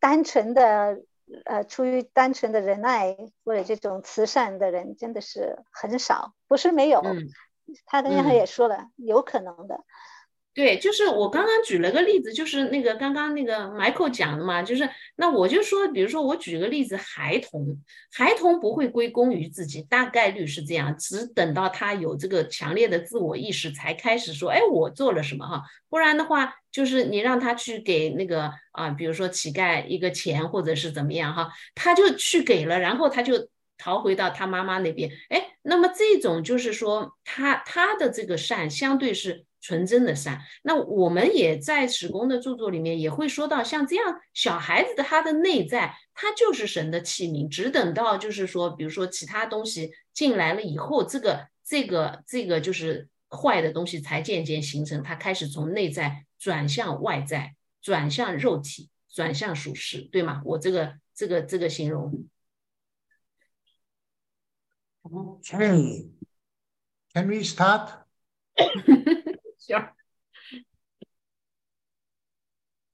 [0.00, 1.02] 单纯的。
[1.44, 7.02] 呃，出于单纯的仁爱或者这种慈善的人，真的是很少，不是没有。
[7.84, 9.84] 他刚才也说了，有可能的。
[10.58, 17.80] 对，就是我刚刚举了个例子，就是那个刚刚那个 Michael 讲的嘛，就是那我就说，比如说我举个例子，孩童，
[18.12, 39.44] 孩童不会归功于自己，大概率是这样，只等到他有这个强烈的自我意识，才开始说，哎，我做了什么哈，不然的话，就是你让他去给那个啊，比如说乞丐一个钱，或者是怎么样哈，他就去给了，然后他就逃回到他妈妈那边，哎，那么这种就是说，他他的这个善相对是。
[39.60, 60.42] 纯真的善，那我们也在史公的著作里面也会说到，像这样小孩子的他的内在，他就是神的器皿，只等到就是说，比如说其他东西进来了以后，这个这个这个就是坏的东西才渐渐形成，他开始从内在转向外在，转向肉体，转向属实，对吗？
[60.44, 62.26] 我这个这个这个形容。
[65.02, 68.04] Okay，can we start?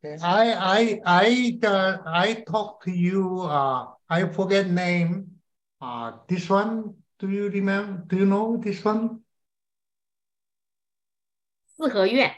[0.04, 3.42] I I I uh, I talk to you.
[3.42, 5.42] Uh, I forget name.
[5.82, 6.96] Uh, this one.
[7.20, 8.04] Do you remember?
[8.08, 9.24] Do you know this one?
[11.78, 12.36] 四合院。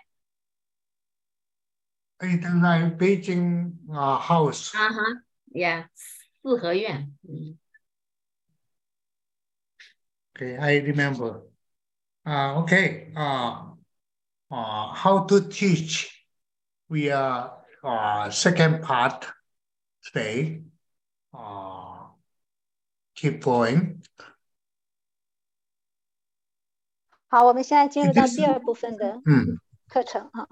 [2.21, 4.73] It is like Beijing uh, house.
[4.75, 5.21] Uh huh.
[5.53, 5.85] Yeah.
[6.41, 7.15] 四合院。
[7.27, 7.57] 嗯。
[10.35, 11.41] Okay, I remember.
[12.25, 13.11] Uh, okay.
[13.15, 13.73] Uh,
[14.49, 16.25] uh, how to teach.
[16.89, 17.54] We are
[17.85, 19.25] uh, second part
[20.03, 20.63] today.
[21.33, 22.09] Uh,
[23.15, 24.01] keep going.
[27.27, 30.47] 好，我们现在进入到第二部分的嗯课程啊。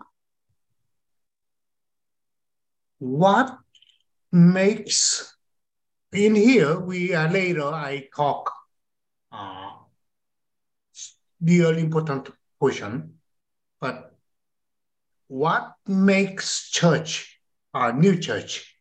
[3.00, 3.60] what
[4.32, 5.34] makes
[6.12, 8.52] in here we are later I talk
[9.32, 9.72] uh,
[11.42, 13.20] real important portion,
[13.80, 14.13] but
[15.28, 17.40] what makes church
[17.74, 18.76] a new church?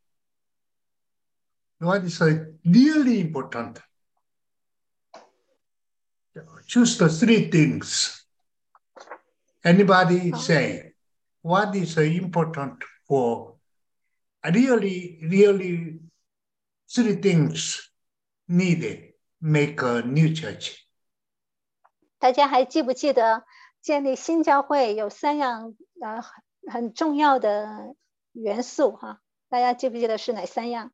[1.78, 3.78] What is a really important?
[6.66, 8.24] Choose the three things.
[9.64, 10.38] Anybody Oh.
[10.38, 10.94] say
[11.42, 13.56] what is uh, important for
[14.44, 16.00] really, really
[16.88, 17.90] three things
[18.48, 20.84] needed make a new church.
[22.18, 23.44] 大家还记不记得
[23.83, 27.95] 建立新教会有三样呃很很重要的
[28.31, 29.21] 元素哈？
[29.49, 30.93] 大家记不记得是哪三样？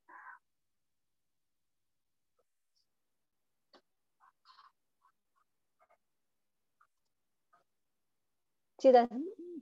[8.76, 9.08] 记得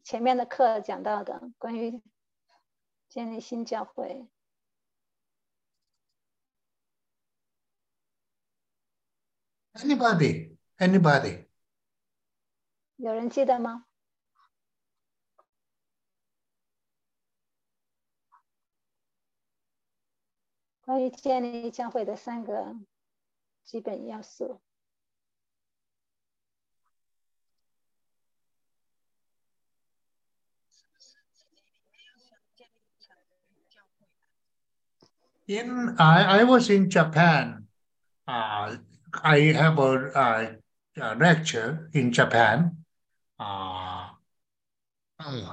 [0.05, 2.01] 前面的课讲到的关于
[3.09, 4.29] 建立新教会
[9.73, 11.46] ，Anybody, anybody.
[12.97, 13.85] 有人记得吗？
[20.81, 22.75] 关于建立教会的三个
[23.63, 24.61] 基本要素。
[35.45, 37.67] In I, I was in Japan.
[38.25, 38.77] Uh,
[39.11, 40.55] I have a, uh,
[40.95, 42.76] a lecture in Japan.
[43.39, 44.09] Uh,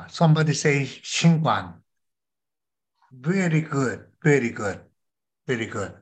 [0.09, 1.75] somebody say Xingguan.
[3.13, 4.81] Very good, very good,
[5.47, 5.93] very good.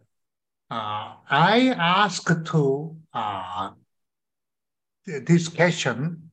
[0.71, 3.71] Uh, I asked to uh,
[5.05, 6.31] th- this question.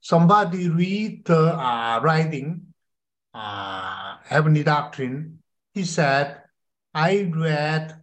[0.00, 2.74] Somebody read the uh, writing,
[3.34, 5.38] uh, Heavenly Doctrine.
[5.74, 6.42] He said,
[6.94, 8.00] I read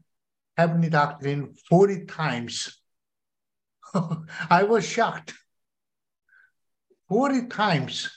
[0.57, 2.81] Heavenly Doctrine 40 times.
[4.49, 5.33] I was shocked.
[7.09, 8.07] 40 times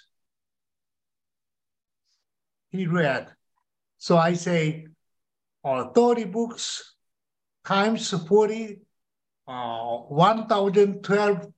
[2.70, 3.28] he read.
[3.98, 4.86] So I say,
[5.64, 6.94] uh, 30 books
[7.64, 8.80] times 40,
[9.48, 11.52] uh, 1012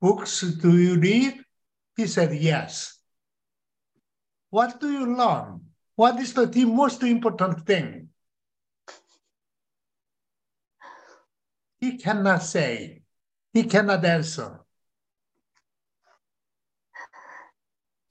[0.00, 1.44] books do you read?
[1.96, 2.98] He said, yes.
[4.50, 5.60] What do you learn?
[5.96, 8.08] What is the, the most important thing?
[11.78, 13.02] He cannot say.
[13.52, 14.63] He cannot answer.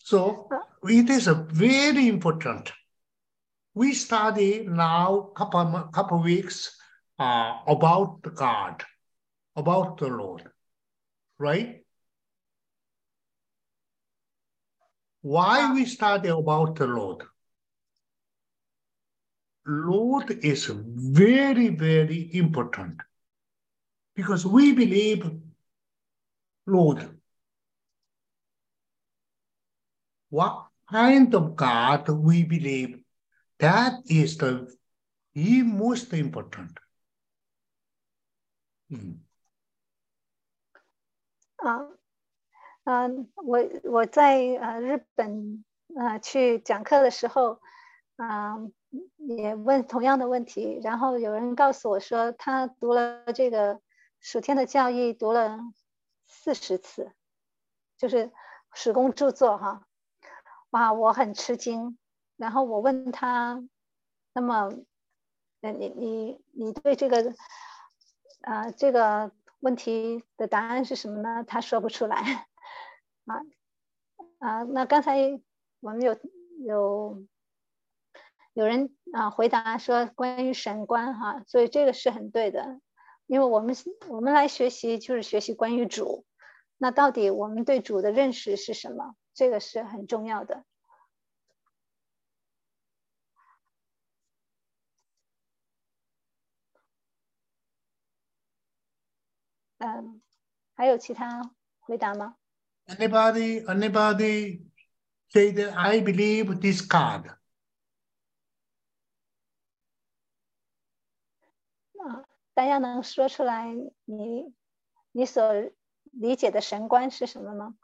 [0.06, 0.50] So
[0.84, 2.74] it is very important.
[3.74, 6.78] We study now couple couple weeks
[7.18, 8.84] uh, about God,
[9.56, 10.44] about the Lord,
[11.40, 11.86] right?
[15.22, 17.24] Why we study about the Lord?
[19.66, 23.00] Lord is very, very important
[24.16, 25.32] because we believe
[26.68, 27.13] Lord.
[30.34, 33.04] What kind of God we believe,
[33.60, 34.66] that is the,
[35.36, 36.72] the most important.
[38.90, 39.20] Mm.
[41.58, 41.88] 啊，
[42.86, 45.64] 嗯、我我在呃日本
[45.96, 47.62] 呃去讲课的时候，
[48.16, 48.58] 啊、
[49.18, 53.80] 也问同样的问题，然后有人告诉我说，他读了这个
[54.20, 55.60] 暑天的教义读了
[56.26, 57.14] 四十次，
[57.98, 58.32] 就是
[58.74, 59.88] 史公著作哈，
[60.74, 62.00] 哇，我很吃惊。
[62.36, 63.64] 然后我问他，
[64.34, 64.72] 那么，
[65.62, 67.36] 那，你你你对这个，
[68.42, 71.44] 啊、这个问题的答案是什么呢？
[71.48, 72.48] 他说不出来。
[73.26, 73.42] 啊
[74.40, 75.40] 啊，那刚才
[75.80, 76.18] 我们有
[76.66, 77.24] 有
[78.54, 82.80] 有人啊回答说关于神观哈，所以这个是很对的，
[83.28, 83.76] 因为我们
[84.10, 86.26] 我们来学习就是学习关于主，
[86.80, 89.14] 那到底我们对主的认识是什么？
[89.34, 90.64] 这个是很重要的。
[99.80, 100.22] 嗯，
[100.76, 102.38] 还有其他回答吗
[102.86, 104.64] ？Anybody, anybody
[105.28, 107.36] say that I believe this card?
[112.00, 113.74] 啊，大家能说出来
[114.06, 114.54] 你
[115.12, 115.54] 你所
[116.12, 117.76] 理解的神观是什么吗？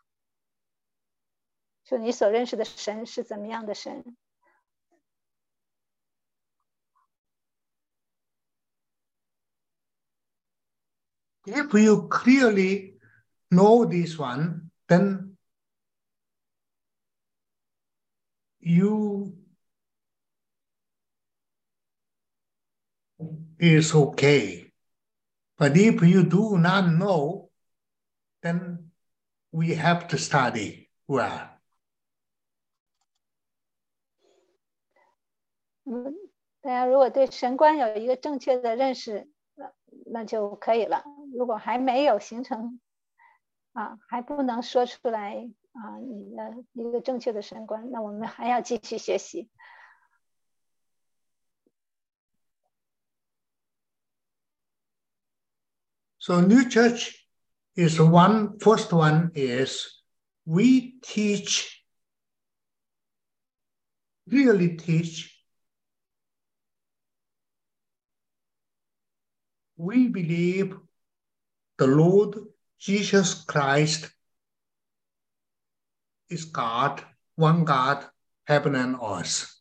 [1.88, 4.16] 就你所认识的神是怎么样的神？
[11.46, 12.98] If you clearly
[13.50, 15.36] know this one, then
[18.58, 19.36] you
[23.58, 24.72] is okay.
[25.58, 27.50] But if you do not know,
[28.42, 28.90] then
[29.52, 31.47] we have to study well.
[35.91, 36.13] 嗯，
[36.61, 39.73] 大家如果对神观有一个正确的认识，那
[40.05, 41.03] 那就可以了。
[41.35, 42.79] 如果还没有形成，
[43.73, 49.49] 啊，还不能说出来啊，你的一个正确的神观，那我们还要继续学习。
[56.19, 57.15] So new church
[57.75, 58.59] is one.
[58.59, 60.03] First one is
[60.43, 61.81] we teach,
[64.27, 65.38] really teach.
[69.79, 70.75] we believe
[71.77, 72.35] the Lord
[72.77, 74.11] Jesus Christ
[76.29, 77.01] is God,
[77.35, 78.05] one God,
[78.45, 79.55] heaven and earth.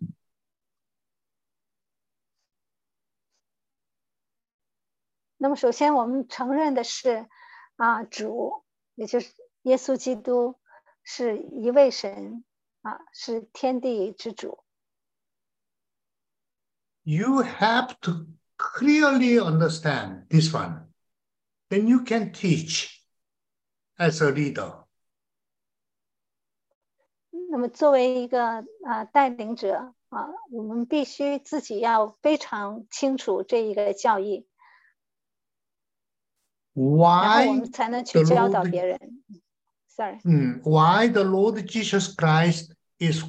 [17.05, 18.27] You have to
[18.58, 20.88] clearly understand this one,
[21.70, 23.02] then you can teach
[23.98, 24.86] as a leader.
[27.50, 34.48] 那么，作为一个啊带领者啊，我们必须自己要非常清楚这一个教义。
[36.74, 39.24] why 我们才能去教导别人。
[39.88, 40.20] Sorry.
[40.24, 43.24] Mm, why the Lord Jesus Christ is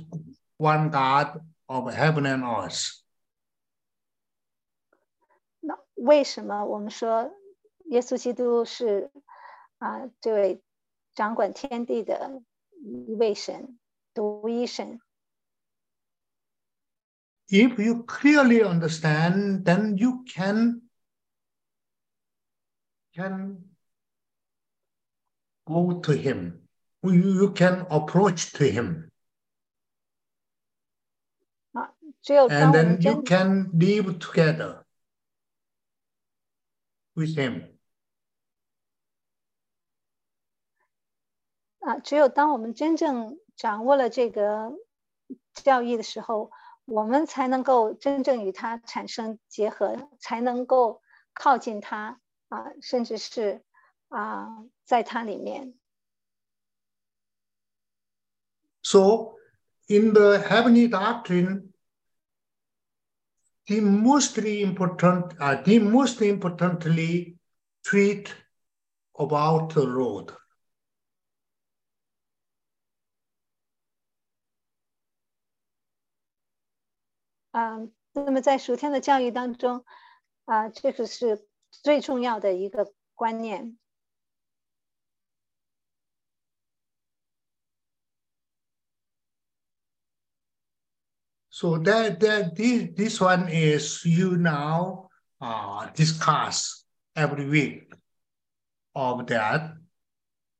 [0.56, 2.97] one God of heaven and earth?
[5.99, 7.31] 为什么我们说
[7.85, 9.11] 耶稣基督是
[9.77, 10.61] 啊这位
[11.13, 12.41] 掌管天地的
[12.81, 13.77] 一位神，
[14.13, 14.99] 独一神
[17.47, 20.83] ？If you clearly understand, then you can
[23.13, 23.63] can
[25.65, 26.61] go to him.
[27.01, 29.09] You can approach to him.
[32.27, 34.78] And then you can live together
[37.19, 37.77] with him.
[41.79, 44.71] 啊，只有当我们真正掌握了这个
[45.53, 46.51] 教义的时候，
[46.85, 51.01] 我们才能够真正与他产生结合，才能够
[51.33, 52.19] 靠近他。
[52.49, 53.63] 啊，甚至是
[54.07, 54.47] 啊，
[54.83, 55.75] 在它里面。
[58.81, 59.35] So,
[59.85, 61.68] in the heavenly doctrine,
[63.69, 67.37] the mostly important, uh, the most importantly
[67.83, 68.33] treat
[69.13, 70.33] about the road.
[77.51, 77.79] 啊，
[78.13, 79.83] 那么在属天的教育当中，
[80.45, 83.78] 啊，这个是最重要的一个观念。
[91.58, 95.08] So that that this this one is you now
[95.40, 97.94] uh, discuss every week
[98.94, 99.76] of that.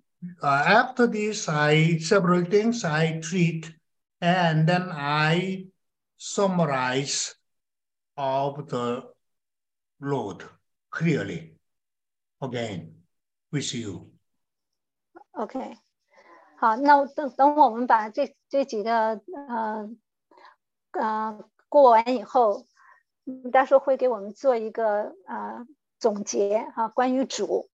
[0.42, 3.70] uh, after this, I several things I treat,
[4.22, 5.68] and then I
[6.16, 7.36] summarize
[8.16, 9.12] of the
[10.00, 10.46] Lord
[10.90, 11.56] clearly
[12.42, 12.96] again
[13.52, 14.10] with you.
[15.38, 15.76] OK，
[16.57, 19.91] 好，那我等等我们把这这几个呃
[20.93, 22.67] 呃过完以后，
[23.53, 25.67] 到时候会给我们做一个啊
[25.99, 27.69] 总结啊，关于主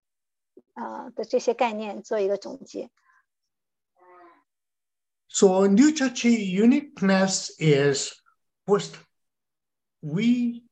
[0.74, 2.90] 啊的这些概念做一个总结。
[5.28, 8.12] So New Church uniqueness is
[8.66, 8.94] first,
[10.01, 10.65] we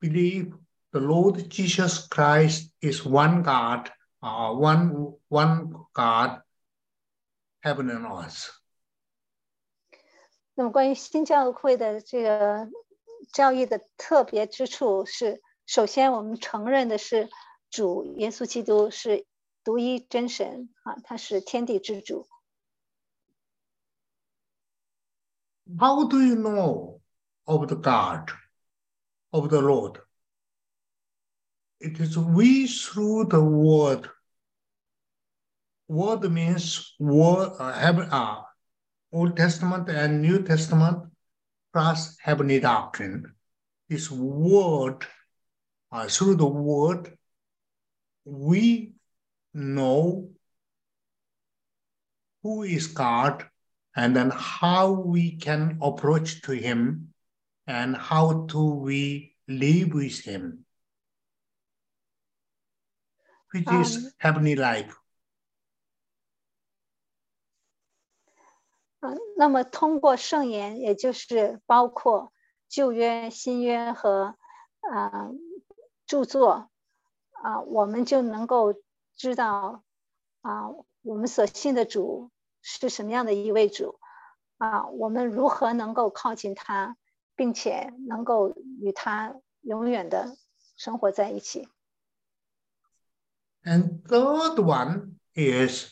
[0.00, 0.54] believe
[0.92, 3.90] the Lord Jesus Christ is one God,
[4.22, 6.40] uh, one one God,
[7.65, 8.49] heaven and earth.
[10.53, 12.69] 那么关于新教会的这个
[13.33, 17.29] 教义的特别之处是，首先我们承认的是
[17.69, 19.25] 主耶稣基督是
[19.63, 22.27] 独一真神啊，他是天地之主。
[25.79, 26.99] How do you know
[27.45, 28.31] of the God,
[29.29, 30.01] of the Lord?
[31.79, 34.09] It is we through the word.
[35.88, 38.42] Word means word, uh, heaven, uh,
[39.12, 41.10] Old Testament and New Testament
[41.72, 43.34] plus heavenly doctrine.
[43.88, 45.06] This word,
[45.92, 47.16] uh, through the word,
[48.24, 48.94] we
[49.54, 50.30] know
[52.42, 53.46] who is God
[53.94, 57.14] and then how we can approach to him
[57.66, 60.64] and how do we live with him
[63.52, 64.94] which is Um, heavenly life
[69.38, 72.32] 那么通过圣言，也就是包括
[72.68, 74.34] 旧约、新约和
[74.90, 75.30] 啊
[76.06, 76.70] 著作
[77.32, 78.74] 啊，我们就能够
[79.14, 79.84] 知道
[80.40, 80.70] 啊，
[81.02, 82.30] 我们所信的主
[82.62, 84.00] 是什么样的一位主
[84.56, 86.96] 啊，我们如何能够靠近他，
[87.34, 90.34] 并且能够与他永远的
[90.76, 91.68] 生活在一起。
[93.64, 95.90] and third one is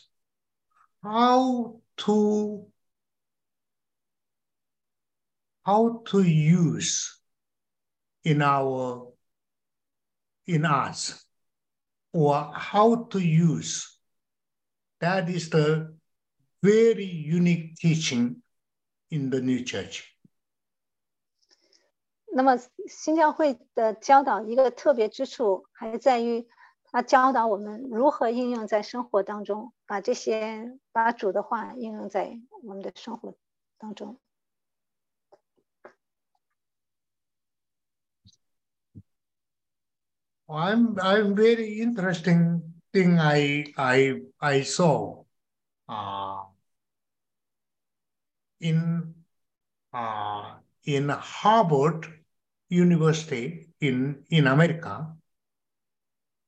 [1.01, 2.71] how to
[5.64, 7.20] how to use
[8.22, 9.12] in our
[10.46, 11.24] in us
[12.12, 13.98] or how to use
[15.00, 15.94] that is the
[16.62, 18.42] very unique teaching
[19.10, 20.04] in the new church
[22.32, 22.56] 那么
[22.86, 26.48] 新教会的教导一个特别之处，还在于
[26.84, 33.36] 它教导我们如何应用在生活当中，把这些把主的话应用在我们的生活
[33.78, 34.20] 当中。
[40.49, 45.23] I'm I'm very interesting thing I I I saw
[45.89, 46.43] uh,
[48.59, 49.13] in
[49.93, 50.55] uh,
[50.85, 52.05] in Harvard
[52.69, 55.15] University in in America.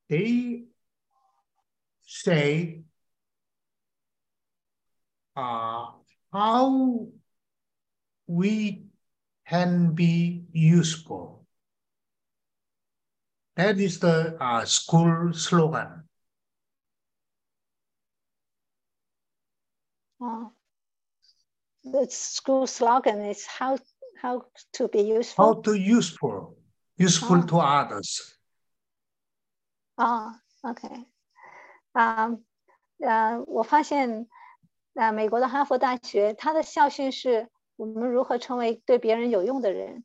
[0.10, 0.66] They
[2.06, 2.84] say
[5.36, 5.86] uh,
[6.32, 7.08] how
[8.28, 8.86] we
[9.48, 11.37] can be useful.
[13.57, 16.09] That is the uh, school slogan.
[20.19, 20.53] 啊，
[21.85, 23.77] The school slogan is how
[24.21, 25.63] how to be How useful。
[25.63, 26.57] to useful,
[26.97, 27.47] useful Oh.
[27.47, 28.37] to others.
[29.97, 31.07] 啊，OK，
[31.93, 32.39] 啊，
[32.99, 34.29] 呃，我发现，
[34.95, 40.05] 呃，美国的哈佛大学，它的校训是我们如何成为对别人有用的人。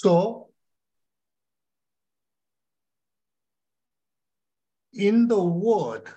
[0.00, 0.50] So,
[4.92, 6.08] in the word,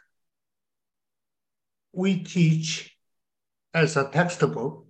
[1.92, 2.98] we teach
[3.74, 4.88] as a textbook,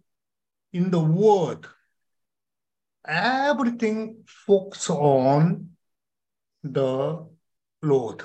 [0.72, 1.66] in the word,
[3.06, 5.76] everything focus on
[6.64, 7.28] the
[7.82, 8.24] Lord.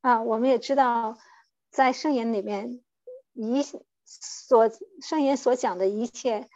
[0.00, 1.18] 啊，我们也知道，
[1.70, 2.82] 在圣言里面，
[3.34, 3.62] 一
[4.05, 4.69] 所
[5.01, 6.49] 圣言所讲的一切，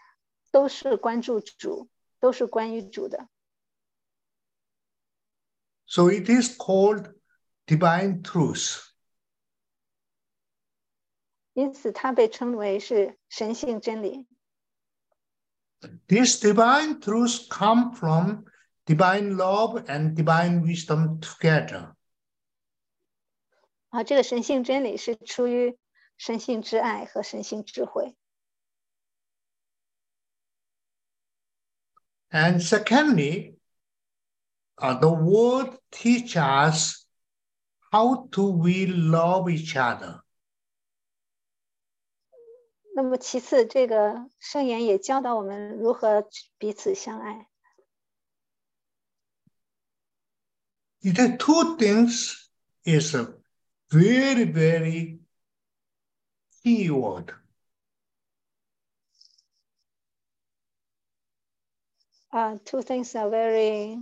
[0.52, 3.30] 都是关注主，都是关于主的。
[5.86, 7.16] So it is called
[7.66, 8.84] divine truth.
[11.54, 14.28] 因此，它被称为是神性真理。
[16.08, 18.46] These divine truths come from
[18.86, 21.96] divine love and divine wisdom together.
[23.90, 25.78] 啊，这个神性真理是出于
[26.17, 28.17] 神性之爱和神性智慧。
[32.31, 33.59] And secondly,
[34.77, 37.05] uh, the word teach us
[37.91, 40.23] how to we love each other.
[42.95, 47.49] 那么其次，这个圣言也教导我们如何彼此相爱。
[51.01, 52.49] It is two things
[52.85, 53.35] is uh,
[53.91, 55.19] very, very
[56.67, 57.33] key word.
[62.33, 63.99] Uh, two things are very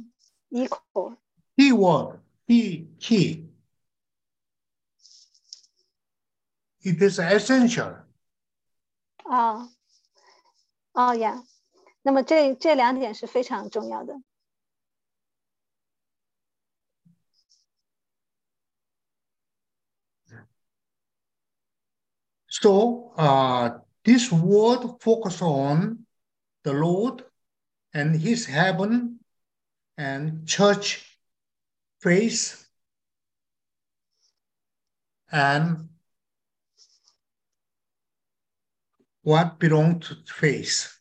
[0.50, 1.16] equal.
[1.58, 3.48] Key word, key, key.
[6.82, 8.04] It is essential.
[9.24, 9.68] 啊，
[10.92, 11.44] 哦呀，
[12.02, 14.14] 那么这这两点是非常重要的。
[22.64, 26.06] So uh, this word focus on
[26.62, 27.24] the Lord
[27.92, 29.20] and his heaven
[29.96, 31.18] and church
[32.00, 32.66] face
[35.30, 35.88] and
[39.22, 40.96] what belong to face.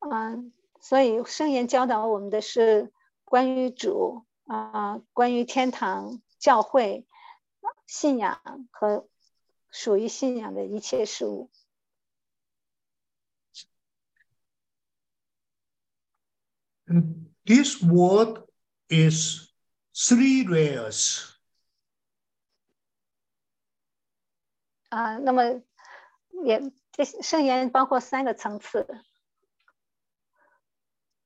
[0.00, 2.92] 嗯，所以圣言教导我们的是
[3.24, 7.06] 关于主啊、关于天堂、教会、
[7.93, 8.41] 信仰
[8.71, 9.07] 和
[9.69, 11.51] 属于信仰的一切事物。
[16.87, 18.47] And this word
[18.89, 19.47] is
[19.93, 21.35] three layers.
[24.89, 25.61] 啊、那么
[26.43, 28.87] 也这圣言包括三个层次。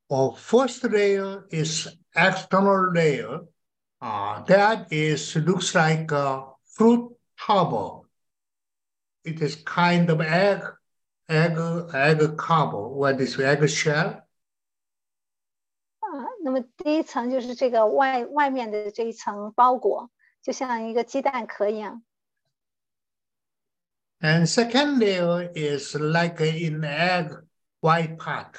[0.09, 3.47] Or first layer is external layer.
[4.01, 8.08] Uh, that is looks like a fruit harbor.
[9.24, 10.62] It is kind of egg,
[11.28, 11.56] egg,
[11.94, 12.88] egg cover.
[12.88, 14.24] What is egg shell?
[16.00, 16.08] 啊，
[16.42, 20.10] 那么第一层就是这个外外面的这一层包裹，
[20.42, 22.02] 就像一个鸡蛋壳一样。
[24.20, 27.44] And second layer is like in egg
[27.80, 28.54] white part.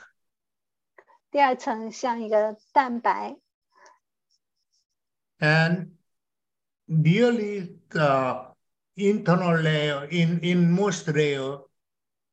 [1.31, 3.37] 第二层像一个蛋白，
[5.39, 5.91] And
[6.87, 8.53] really the
[8.95, 11.59] internal layer in, in most layer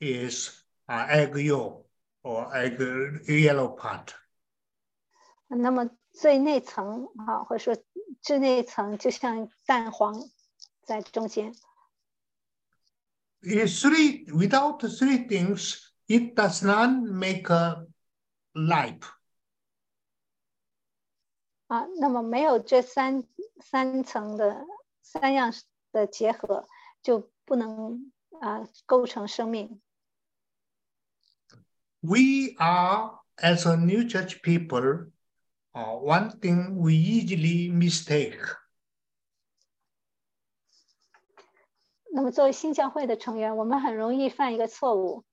[0.01, 1.87] is uh, egg yolk
[2.23, 2.79] or egg
[3.29, 4.15] yellow part.
[5.49, 7.83] 那么最内层啊，或者说
[8.21, 10.15] 最内层就像蛋黄
[10.83, 11.55] 在中间。
[13.43, 15.79] It's three, without the three things,
[16.09, 17.87] it does not make a
[18.53, 19.11] life.
[21.67, 23.25] 啊，那么没有这三
[23.61, 24.67] 三层的
[25.03, 25.53] 三样
[25.93, 26.67] 的结合，
[27.03, 29.81] 就不能啊构成生命。
[32.01, 35.13] We are, as a new church people,
[35.73, 38.57] uh, one thing we easily mistake.
[42.13, 45.25] 那么作为新教会的成员，我们很容易犯一个错误。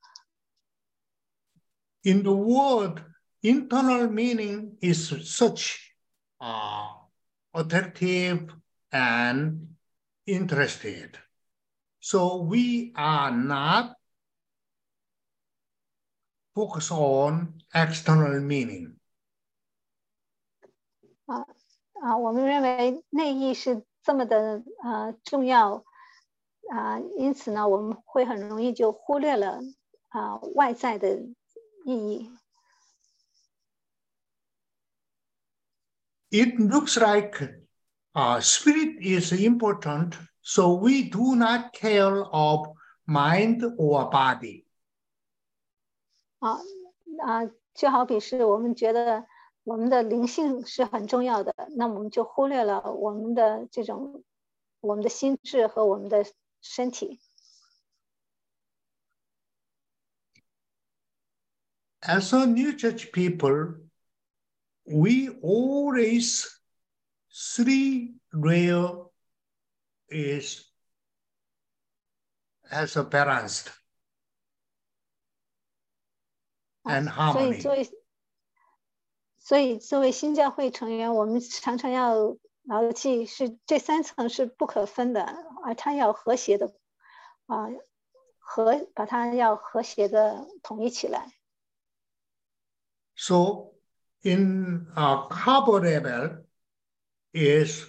[2.04, 3.02] In the word,
[3.42, 5.78] internal meaning is such
[6.42, 6.90] uh,
[7.54, 8.54] attractive
[8.92, 9.76] and
[10.26, 11.18] interested.
[12.00, 13.96] So we are not
[16.56, 18.96] focused on external meaning.
[21.26, 25.84] 啊，我们认为内意是这么的啊重要
[26.72, 29.60] 啊，因此呢，我们会很容易就忽略了
[30.10, 31.18] 啊外在的
[31.86, 32.32] 意义。
[36.32, 37.42] It looks like
[38.14, 42.68] uh, spirit is important, so we do not care of
[43.06, 44.66] mind or body.
[46.40, 46.60] 啊
[47.24, 49.26] 啊，就好比是我们觉得
[49.64, 54.24] 我们的灵性是很重要的，那我们就忽略了我们的这种
[54.82, 56.26] 我们的心智和我们的
[56.62, 57.20] 身体。
[62.02, 63.82] As a new church people,
[64.86, 66.48] we always
[67.30, 69.06] three layer
[70.10, 70.66] is
[72.72, 73.72] as a balanced
[76.84, 77.62] and 所以 harmony.
[77.62, 77.90] 作为
[79.38, 85.24] 所以作为新教会成员，我们常常要牢记是这三层是不可分的，
[85.64, 86.74] 而它要和谐的
[87.46, 87.68] 啊
[88.40, 91.34] 和把它要和谐的统一起来。
[93.16, 93.72] So so,
[94.24, 96.46] in a carbo level
[97.34, 97.86] is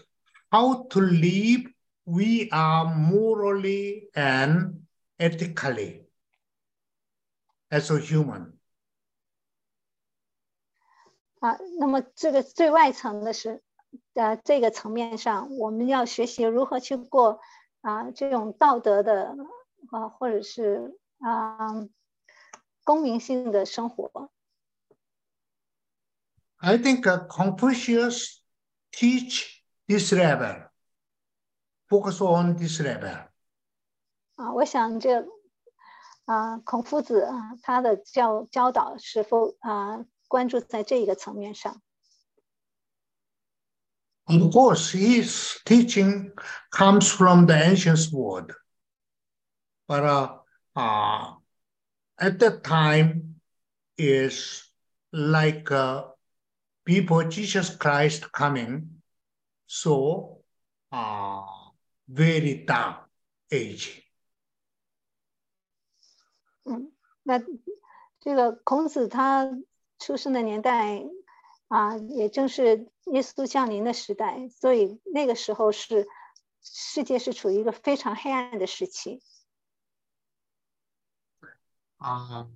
[0.51, 1.67] how to live
[2.05, 4.87] we are morally and
[5.19, 6.07] ethically
[7.71, 8.53] as a human.
[11.41, 13.63] 啊，那么这个最外层的是，
[14.15, 17.41] 呃，这个层面上，我们要学习如何去过
[17.81, 19.37] 啊这种道德的
[19.91, 21.89] 啊，或者是啊
[22.85, 24.31] 公民性的生活。
[26.63, 28.43] I think uh, Confucius
[28.93, 30.69] teach this level.
[31.89, 33.29] focus on this level.
[34.37, 35.27] 啊，我想这
[36.27, 41.81] 啊，孔夫子啊，他的教教导是否啊关注在这一个层面上？
[44.27, 46.35] Of course, his teaching
[46.71, 48.53] comes from the ancient world.
[49.87, 50.39] But uh,
[50.77, 51.37] uh,
[52.19, 53.41] at that time
[53.97, 54.65] is
[55.11, 56.09] like uh,
[56.86, 59.02] before Jesus Christ coming,
[59.66, 60.44] so
[60.92, 61.44] uh,
[62.08, 63.10] very dark
[63.52, 64.04] age.
[66.66, 66.92] 嗯
[67.24, 67.40] 那
[68.20, 69.50] 这个孔子他
[70.00, 71.04] 出生的年代
[71.68, 76.08] 啊，也正是耶稣降临的时代，所以那个时候是
[76.62, 79.22] 世界是处于一个非常黑暗的时期。
[81.98, 82.48] Uh,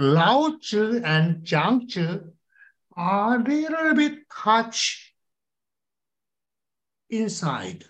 [0.00, 2.32] Lao Tzu and Zhang Tzu
[2.96, 5.12] are a little bit touch
[7.08, 7.84] inside.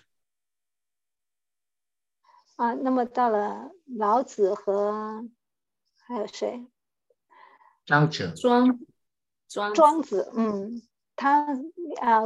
[2.55, 5.29] 啊，那么到了老子和
[5.97, 6.65] 还有谁
[7.85, 8.33] ？Zhang Tzu.
[8.41, 8.79] 庄
[9.47, 10.81] 庄庄子，嗯，
[11.15, 11.45] 他
[12.01, 12.23] 啊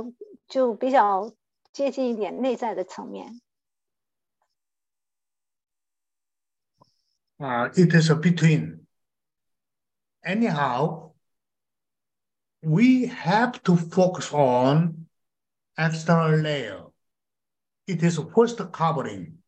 [0.48, 1.34] 就比较
[1.74, 3.42] 接近一点内在的层面。
[7.38, 8.83] Uh, it is a between.
[10.25, 11.13] Anyhow,
[12.63, 15.07] we have to focus on
[15.77, 16.85] external layer.
[17.87, 19.39] It is first covering.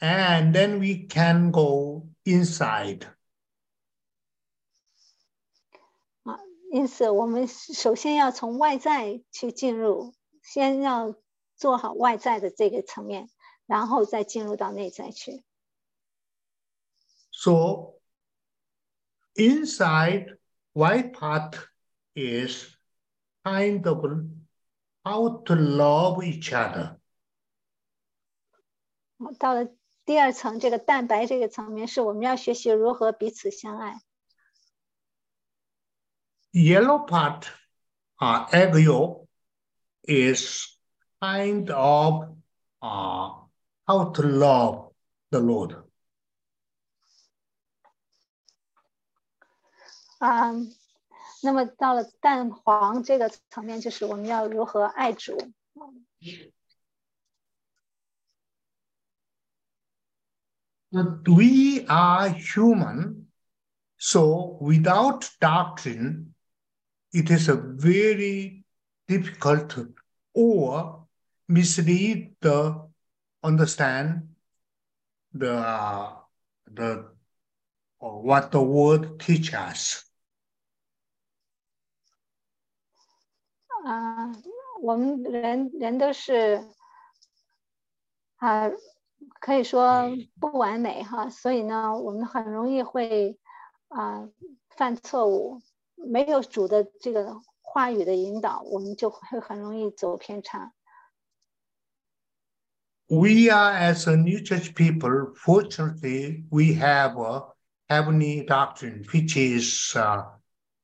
[0.00, 3.06] And then we can go inside.
[6.70, 10.12] 因此，我们首先要从外在去进入，
[10.42, 11.14] 先要
[11.56, 13.30] 做好外在的这个层面，
[13.64, 15.42] 然后再进入到内在去。
[17.30, 17.94] So
[19.36, 20.36] inside
[20.72, 21.56] white part
[22.14, 22.76] is
[23.44, 24.04] kind of
[25.04, 26.98] how to love each other.
[29.38, 29.68] 到了
[30.04, 34.00] 第二层，这个蛋白这个层面，是我们要学习如何彼此相爱。
[36.52, 37.44] Yellow part,
[38.18, 39.26] uh, egg yolk,
[40.02, 40.78] is
[41.20, 42.36] kind of
[42.80, 43.46] uh,
[43.86, 44.92] how to love
[45.30, 45.82] the Lord.
[50.20, 50.52] 啊、
[51.42, 55.36] 那么到了蛋黄这个层面，就是我们要如何爱主。
[60.90, 63.26] But we are human,
[63.98, 66.32] so without doctrine,
[67.12, 68.64] it is a very
[69.06, 69.76] difficult
[70.32, 71.06] or
[71.48, 72.88] mislead the
[73.42, 74.34] understand
[75.34, 76.12] the uh,
[76.66, 77.10] the
[77.98, 79.52] or what the word teach
[83.83, 84.31] 啊、
[84.81, 86.63] 我们人人都是
[88.37, 88.71] 啊、
[89.39, 90.09] 可以说
[90.39, 93.39] 不完美哈，所以呢，我们很容易会
[93.89, 94.27] 啊、
[94.69, 95.61] 犯错误，
[95.95, 100.73] 没有主的这个话语的引导，我们就会很容易走偏差。
[103.07, 107.53] We are as a New Church people, fortunately, we have a
[107.89, 110.23] heavenly doctrine, which is uh,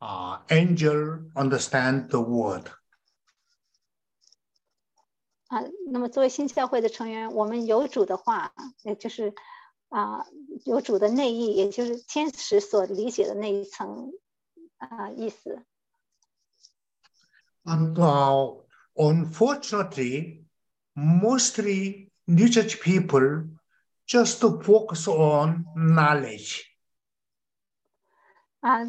[0.01, 2.69] uh, angel understand the word.
[5.47, 8.53] 啊，那么作为新教会的成员，我们有主的话，
[8.83, 9.33] 也就是
[9.89, 10.25] 啊
[10.65, 14.11] 有主的内意，也就是天使所理解的那一层
[14.77, 15.63] 啊意思。
[17.63, 20.45] And now, unfortunately,
[20.93, 23.47] mostly New Church people
[24.05, 26.63] just to focus on knowledge.
[28.59, 28.79] 啊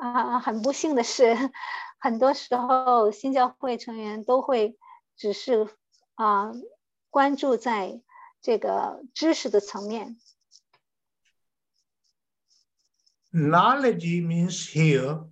[0.00, 1.36] 啊，很不幸的是，
[1.98, 4.78] 很多时候新教会成员都会
[5.16, 5.68] 只是
[6.19, 6.51] 啊
[7.09, 8.01] 关注在
[8.41, 10.19] 这个知识的层面。
[13.31, 15.29] Knowledge means here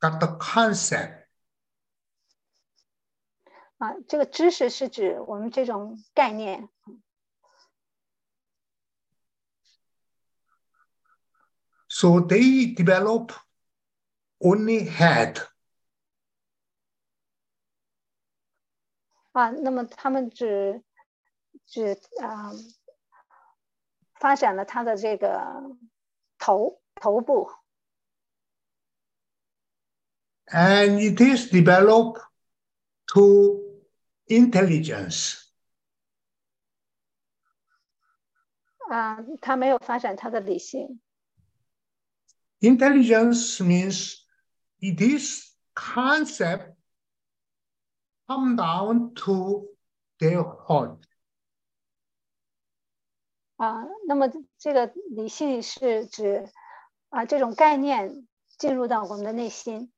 [0.00, 1.26] got the concept.
[3.76, 6.68] 啊，这个知识是指我们这种概念。
[11.86, 13.32] So they develop
[14.38, 15.46] only head.
[19.39, 20.83] 啊，那么他们只
[21.65, 22.51] 只啊、
[24.19, 25.77] 发展了他的这个
[26.37, 27.49] 头头部
[30.47, 32.21] and it is developed
[33.05, 33.85] to
[34.27, 35.45] intelligence.
[38.89, 40.99] 啊、他没有发展他的理性
[42.59, 44.15] Intelligence means
[44.79, 46.75] it is concept
[48.29, 49.75] come down to
[50.19, 50.99] their heart.
[53.55, 54.29] 啊，那么
[54.59, 56.47] 这个理性是指
[57.09, 58.27] 啊这种概念
[58.57, 59.91] 进入到我们的内心，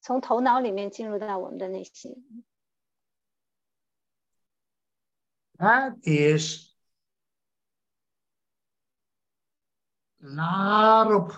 [0.00, 2.44] 从头脑里面进入到我们的内心。
[5.58, 6.72] That is
[10.20, 11.32] lot of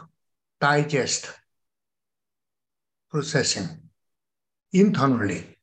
[0.59, 1.35] digest
[3.11, 3.67] processing
[4.73, 5.59] internally.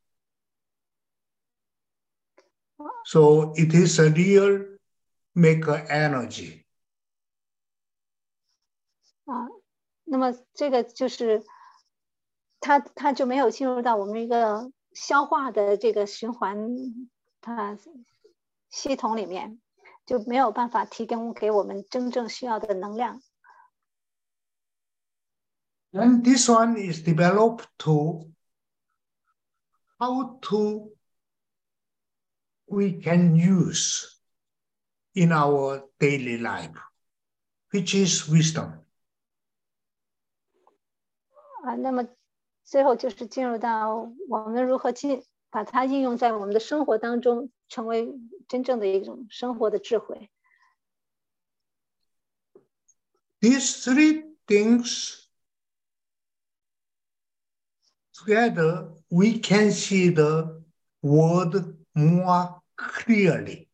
[3.06, 4.78] So it is a real
[5.34, 6.66] maker energy.
[9.26, 9.48] 啊，
[10.04, 11.44] 那么这个就是
[12.60, 16.58] 它它就没有进入到我们一个消化的这个循环
[17.40, 17.78] 它
[18.70, 19.62] 系统里面，
[20.06, 23.22] 就没有办法提供给我们真正需要的能量。
[25.95, 28.33] And this one is developed to
[30.01, 30.91] how to
[32.67, 34.09] we can use
[35.15, 36.73] in our daily life,
[37.71, 38.85] which is wisdom.
[41.65, 42.09] 啊，那么
[42.65, 48.19] 最后就是进入到我们如何进把它应用在我们的生活当中，成为
[48.49, 50.31] 真正的一种生活的智慧。
[53.41, 55.26] These three things
[58.17, 60.63] together, we can see the
[61.01, 63.69] world more clearly.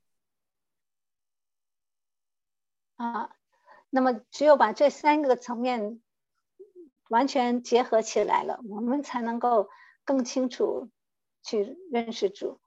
[2.97, 3.31] 啊，
[3.91, 6.01] 那么只有把这三个层面
[7.09, 9.69] 完全结合起来了，我们才能够
[10.05, 10.91] 更清楚
[11.43, 12.61] 去认识主。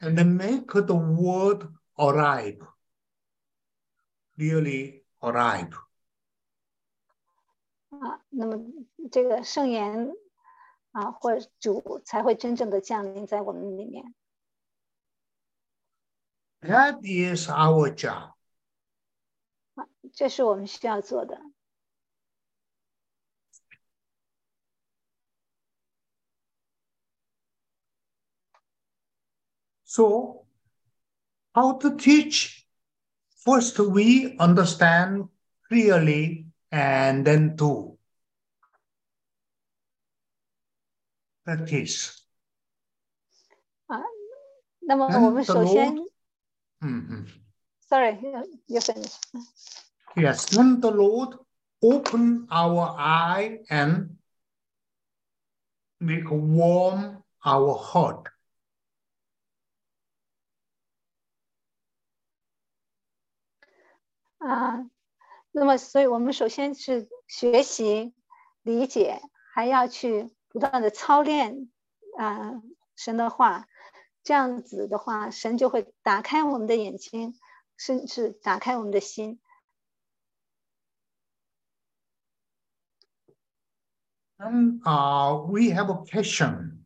[0.00, 1.68] and then make the word
[1.98, 2.60] arrive,
[4.36, 5.74] really arrive.
[7.92, 8.58] 啊，那么
[9.10, 10.12] 这个圣言
[10.92, 14.14] 啊，或者主才会真正的降临在我们里面。
[16.60, 18.34] That is our job.
[20.12, 21.40] 这是我们需要做的。
[29.84, 30.46] So,
[31.54, 32.66] how to teach?
[33.44, 35.28] First, we understand
[35.68, 36.41] clearly
[36.72, 37.98] and then do.
[41.44, 42.18] Practice.
[44.88, 45.94] 那么嗯我们首先
[46.80, 47.26] Mhm.
[47.80, 49.14] ，sorry，you finish。
[50.16, 51.38] Yes, then the Lord
[51.82, 54.16] open our eye and
[55.98, 58.32] make warm our heart.
[64.38, 64.88] 啊，
[65.55, 68.13] 那么所以我们首先是学习、
[68.63, 69.21] 理解，
[69.53, 71.69] 还要去不断的操练
[72.17, 72.61] 啊
[72.95, 73.67] 神的话，
[74.23, 77.35] 这样子的话，神就会打开我们的眼睛，
[77.77, 79.39] 甚至打开我们的心。
[84.39, 86.85] And uh, we have a passion.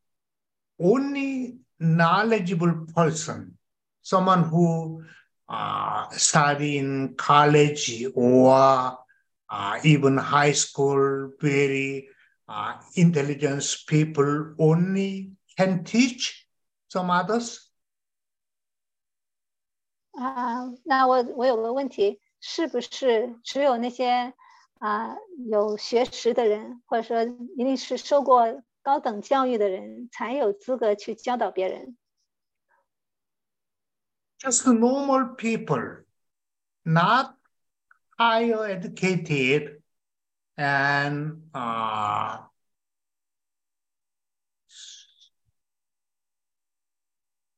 [0.78, 3.58] Only knowledgeable person,
[4.04, 5.04] someone who
[5.49, 8.99] uh, study in college or
[9.49, 12.09] uh, even high school, very
[12.49, 16.47] uh, intelligent people only can teach
[16.89, 17.59] some others.
[20.13, 24.35] 啊，那我我有个问题，是不是只有那些
[24.79, 25.17] 啊
[25.51, 27.23] 有学识的人，或者说
[27.57, 31.97] 一定是受过高等教育的人，才有资格去教导别人？
[34.40, 35.98] Just normal people,
[36.86, 37.36] not
[38.18, 39.82] higher educated
[40.58, 42.40] and uh,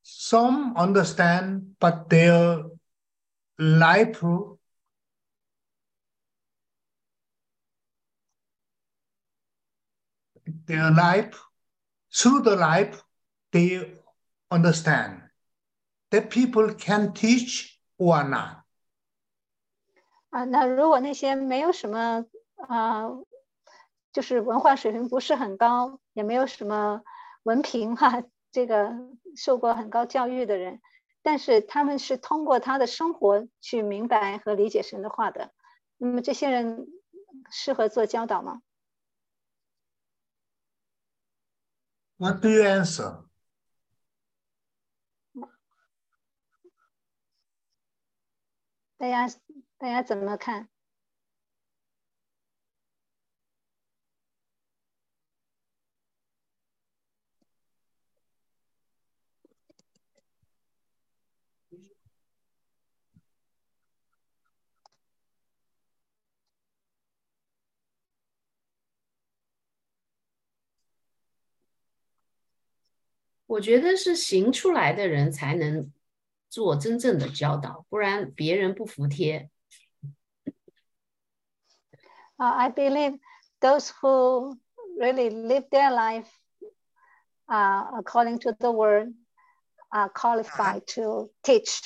[0.03, 2.63] some understand, but their
[3.57, 4.23] life
[10.65, 11.41] their life
[12.13, 13.03] through the life
[13.51, 13.91] they
[14.51, 15.28] understand
[16.11, 18.63] that people can teach or not.
[20.29, 22.25] 啊，那如果那些没有什么
[22.67, 23.09] 啊，
[24.13, 27.01] 就是文化水平不是很高，也没有什么
[27.43, 28.93] 文凭哈、这个
[29.35, 30.81] 受过很高教育的人，
[31.21, 35.51] 但是他们是通过他的生活去明白和理解神的话的。
[35.97, 36.87] 那么这些人
[37.51, 38.61] 适合做教导吗
[42.17, 43.23] ？What do you answer?
[48.99, 49.33] 大家
[49.77, 50.67] 大家怎么看？
[73.45, 75.91] 我觉得是行出来的人才能
[76.48, 79.50] 做真正的教导，不然别人不服帖。
[82.36, 83.18] Uh, I believe
[83.60, 84.58] those who
[84.98, 86.28] really live their life
[87.46, 89.14] uh, according to the word
[89.90, 91.80] are qualified to teach.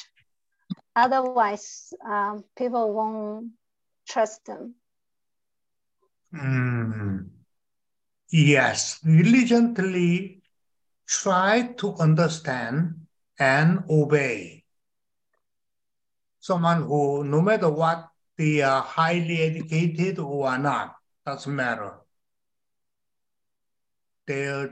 [0.95, 3.53] Otherwise, um, people won't
[4.07, 4.75] trust them.
[6.33, 7.29] Mm.
[8.31, 10.43] Yes, diligently
[11.07, 13.02] try to understand
[13.40, 14.64] and obey.
[16.40, 20.96] Someone who, no matter what they are highly educated or not,
[21.26, 21.94] doesn't matter.
[24.28, 24.68] They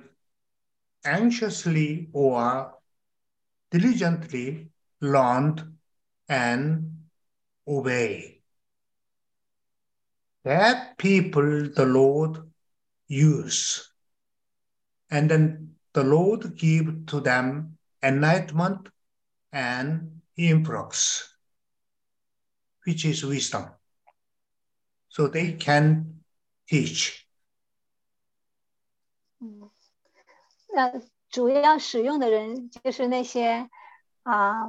[1.03, 2.73] anxiously or
[3.69, 4.69] diligently
[4.99, 5.77] learned
[6.27, 7.03] and
[7.67, 8.41] obey.
[10.43, 12.39] That people the Lord
[13.07, 13.91] use.
[15.09, 18.89] And then the Lord give to them enlightenment
[19.51, 21.27] and influx
[22.85, 23.65] which is wisdom.
[25.09, 26.21] So they can
[26.67, 27.25] teach.
[29.39, 29.69] 嗯
[30.73, 33.69] 那主要使用的人就是那些
[34.23, 34.67] 啊、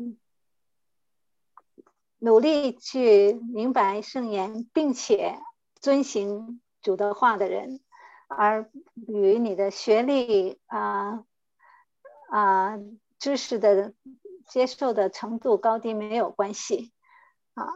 [2.19, 5.39] 努力去明白圣言，并且
[5.81, 7.81] 遵行主的话的人，
[8.29, 8.71] 而
[9.07, 11.25] 与你的学历啊
[12.31, 12.79] 啊、
[13.23, 13.94] 知识的
[14.49, 16.93] 接受的程度高低没有关系
[17.55, 17.69] 啊。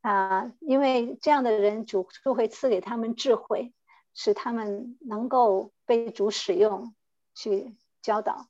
[0.00, 3.72] 啊，因为这样的人主就会赐给他们智慧，
[4.14, 6.92] 使他们能够被主使用
[7.34, 8.48] 去教导。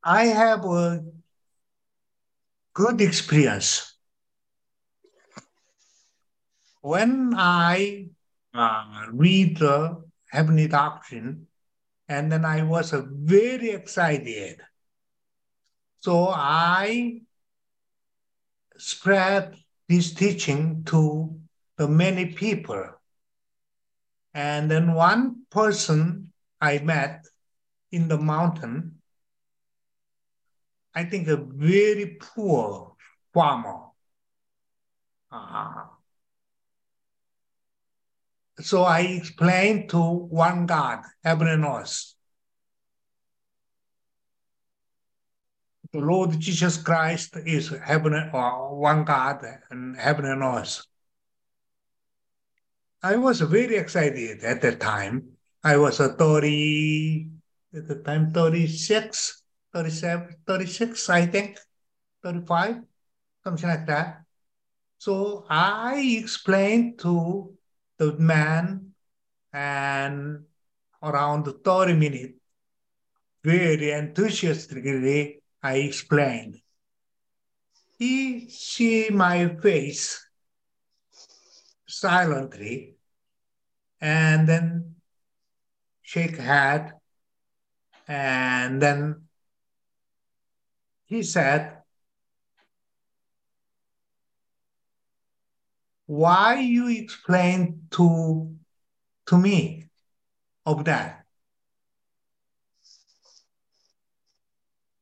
[0.00, 1.02] I have a
[2.72, 3.90] good experience.
[6.80, 8.10] When I
[8.52, 11.48] uh, read the Heavenly Doctrine,
[12.10, 14.60] and then I was very excited.
[16.00, 17.20] So I
[18.76, 19.54] spread
[19.88, 21.38] this teaching to
[21.76, 22.84] the many people.
[24.34, 27.26] And then one person I met
[27.92, 29.00] in the mountain,
[30.92, 32.96] I think a very poor
[33.32, 33.84] farmer.
[35.30, 35.84] Uh,
[38.62, 42.14] so I explained to one God, heaven and earth.
[45.92, 50.86] The Lord Jesus Christ is heaven or uh, one God and heaven and earth.
[53.02, 55.36] I was very excited at that time.
[55.64, 57.28] I was a 30,
[57.74, 59.42] at the time 36,
[59.72, 61.58] 37, 36, I think,
[62.22, 62.82] 35,
[63.42, 64.22] something like that.
[64.98, 67.56] So I explained to
[68.00, 68.94] the man
[69.52, 70.44] and
[71.02, 72.32] around 30 minutes,
[73.44, 76.62] very enthusiastically, I explained.
[77.98, 80.26] He see my face
[81.86, 82.96] silently
[84.00, 84.94] and then
[86.00, 86.92] shake head
[88.08, 89.24] and then
[91.04, 91.79] he said
[96.10, 98.50] why you explain to
[99.26, 99.86] to me
[100.66, 101.24] of that?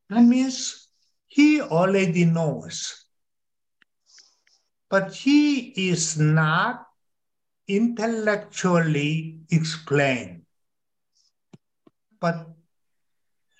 [0.09, 0.87] That means
[1.25, 3.05] he already knows.
[4.87, 6.85] But he is not
[7.67, 10.45] intellectually explained.
[12.19, 12.49] But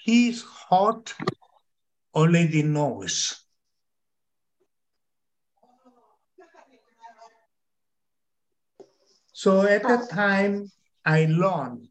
[0.05, 1.15] his heart
[2.13, 3.41] already knows
[9.38, 10.70] So at that time,
[11.04, 11.88] I learned,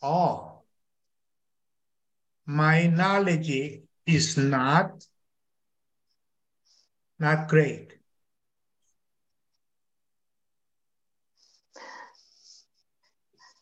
[0.00, 0.62] oh,
[2.46, 5.04] my knowledge is not,
[7.18, 7.98] not great.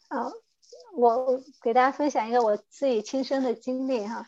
[0.09, 0.31] 啊，
[0.97, 4.27] 我给大家分享一个我自己亲身的经历哈，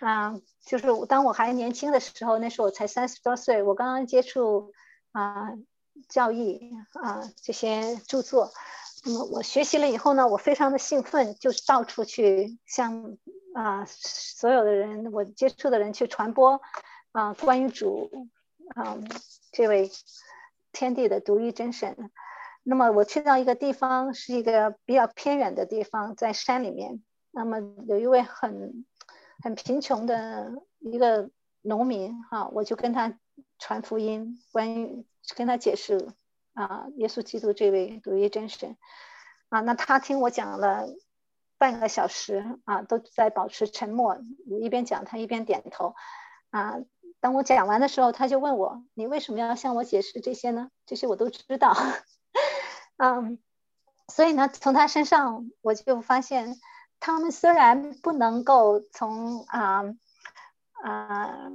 [0.00, 4.72] 啊，就是我当我还年轻的时候，那时候我才三十多岁，我刚刚接触
[5.12, 5.52] 啊
[6.07, 8.51] 教义啊这些著作，
[9.05, 13.17] 那么我学习了以后呢，我非常的兴奋，就到处去向
[13.53, 16.61] 啊所有的人，我接触的人去传播
[17.11, 18.09] 啊关于主
[18.75, 18.97] 啊
[19.51, 19.91] 这位
[20.71, 22.11] 天地的独一真神。
[22.63, 27.01] 那么我去到一个地方，是一个比较偏远的地方，在山里面。
[27.31, 28.85] 那么有一位很
[29.41, 31.29] 很贫穷的一个
[31.61, 33.17] 农民哈、我就跟他
[33.57, 35.05] 传福音，关于
[35.35, 36.09] 跟他解释
[36.53, 38.77] 啊，耶稣基督这位独一真神
[39.49, 39.61] 啊。
[39.61, 40.87] 那他听我讲了
[41.57, 44.17] 半个小时啊，都在保持沉默。
[44.49, 45.95] 我一边讲，他一边点头。
[46.51, 46.77] 啊，
[47.19, 50.71] 当我讲完的时候，他就问我：“你为什么要向我解释这些呢？
[50.85, 51.75] 这些我都知道。
[52.97, 53.39] ”嗯，
[54.07, 56.59] 所以呢，从他身上我就发现，
[56.99, 59.83] 他们虽然不能够从啊
[60.81, 61.51] 啊，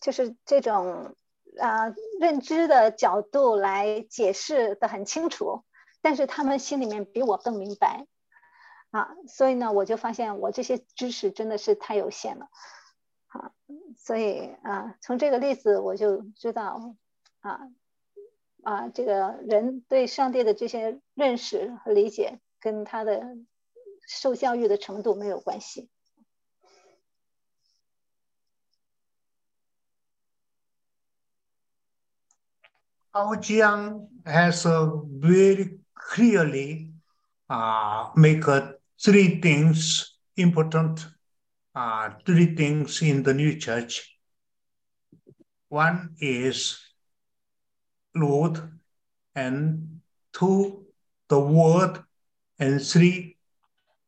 [0.00, 1.14] 就是这种
[1.60, 5.64] 啊认知的角度来解释的很清楚。
[6.04, 8.08] 但是他们心里面比我更明白，
[8.90, 12.48] 啊，所以呢，我就发现我这些知识真的是太有限了，
[13.28, 13.52] 啊，
[13.96, 16.96] 所以啊，从这个例子我就知道，
[17.38, 17.68] 啊，
[18.64, 23.36] 啊，这个人对上帝的这些认识和理解跟他的
[24.08, 25.88] 受教育的程度没有关系。
[33.14, 36.92] Jiang has a very clearly
[37.50, 41.06] uh, make uh, three things important,
[41.74, 44.18] uh, three things in the new church.
[45.68, 46.78] One is
[48.14, 48.60] Lord,
[49.34, 50.00] and
[50.32, 50.86] two,
[51.28, 52.02] the word,
[52.58, 53.36] and three,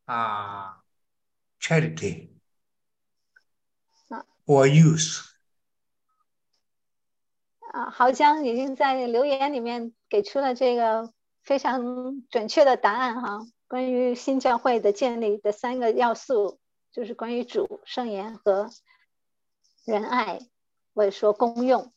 [0.08, 0.70] uh,
[1.58, 2.30] charity
[4.46, 5.33] or use.
[7.74, 13.40] 啊，豪江已经在留言里面给出了这个非常准确的答案哈。
[13.66, 16.60] 关于新教会的建立的三个要素，
[16.92, 18.70] 就是关于主、圣言和
[19.84, 20.38] 仁爱，
[20.94, 21.92] 或者说公用。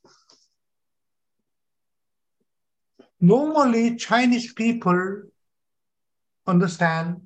[3.19, 5.29] Normally, Chinese people
[6.45, 7.21] understand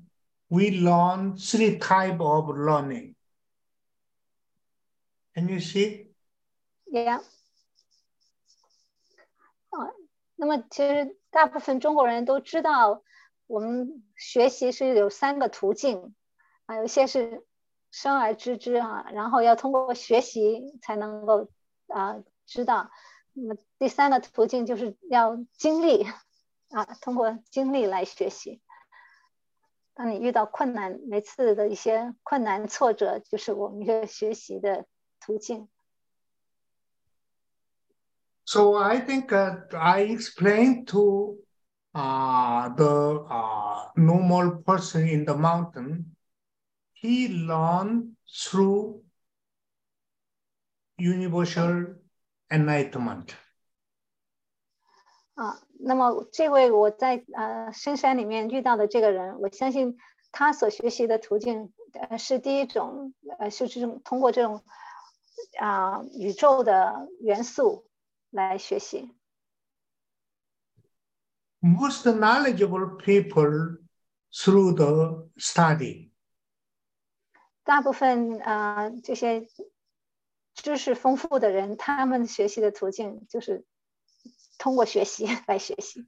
[0.48, 3.14] we learn three type of learning.
[5.34, 6.12] Can you see?
[6.84, 7.22] Yeah.
[9.72, 9.88] 啊，
[10.42, 13.04] 那么其实大部分中国人都知道，
[13.46, 16.16] 我们学习是有三个途径
[16.66, 17.46] 啊，有些是
[17.92, 21.48] 生而知之啊，然后要通过学习才能够
[21.86, 22.90] 啊知道。
[23.34, 26.04] 那么第三个途径就是要经历
[26.70, 28.60] 啊，通过经历来学习。
[29.94, 34.86] 当你遇到困难，每次的一些困难挫折，就是我们一个学习的
[35.20, 35.68] 途径。
[38.51, 41.37] So I think uh, I explained to
[41.93, 46.15] uh, the uh, normal person in the mountain,
[46.93, 49.03] he learned through
[50.97, 51.95] universal
[52.49, 53.33] enlightenment.
[55.35, 59.97] 啊，那么这位我在呃深山里面遇到的这个人，我相信
[60.31, 64.63] 他所学习的途径，呃是第一种，呃是这种通过这种
[65.59, 67.85] 啊宇宙的元素
[68.31, 69.13] 来学习。
[71.59, 73.79] Most knowledgeable people
[74.31, 76.11] through the study.
[77.63, 79.47] 大部分啊、呃、这些
[80.53, 83.65] 知识丰富的人，他们学习的途径就是
[84.57, 86.07] 通过学习来学习。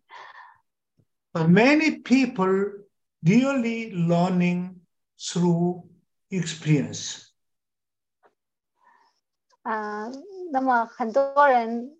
[1.34, 2.88] But many people
[3.22, 4.82] really learning
[5.18, 5.88] through
[6.30, 7.28] experience.
[9.64, 10.12] 啊、呃，
[10.52, 12.00] 那么很多人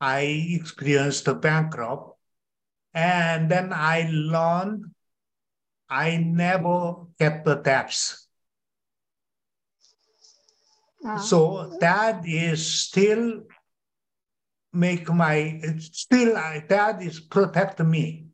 [0.00, 2.18] I experienced the bankrupt.
[2.92, 4.94] And then I learned
[5.88, 8.26] I never get the debts.
[11.04, 13.42] Uh, so that is still
[14.72, 18.26] make my still that is protect me.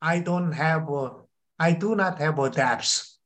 [0.00, 1.12] I don't have a,
[1.58, 3.18] I do not have a debts.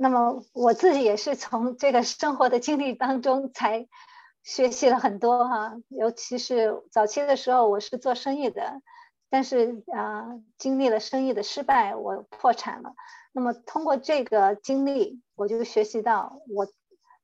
[0.00, 3.88] 那么我自己也是从这个生活的经历当中才
[4.43, 8.81] 学习了很多哈，尤其是早期的时候，我是做生意的，
[9.29, 12.93] 但是啊，经历了生意的失败，我破产了。
[13.31, 16.67] 那么通过这个经历，我就学习到，我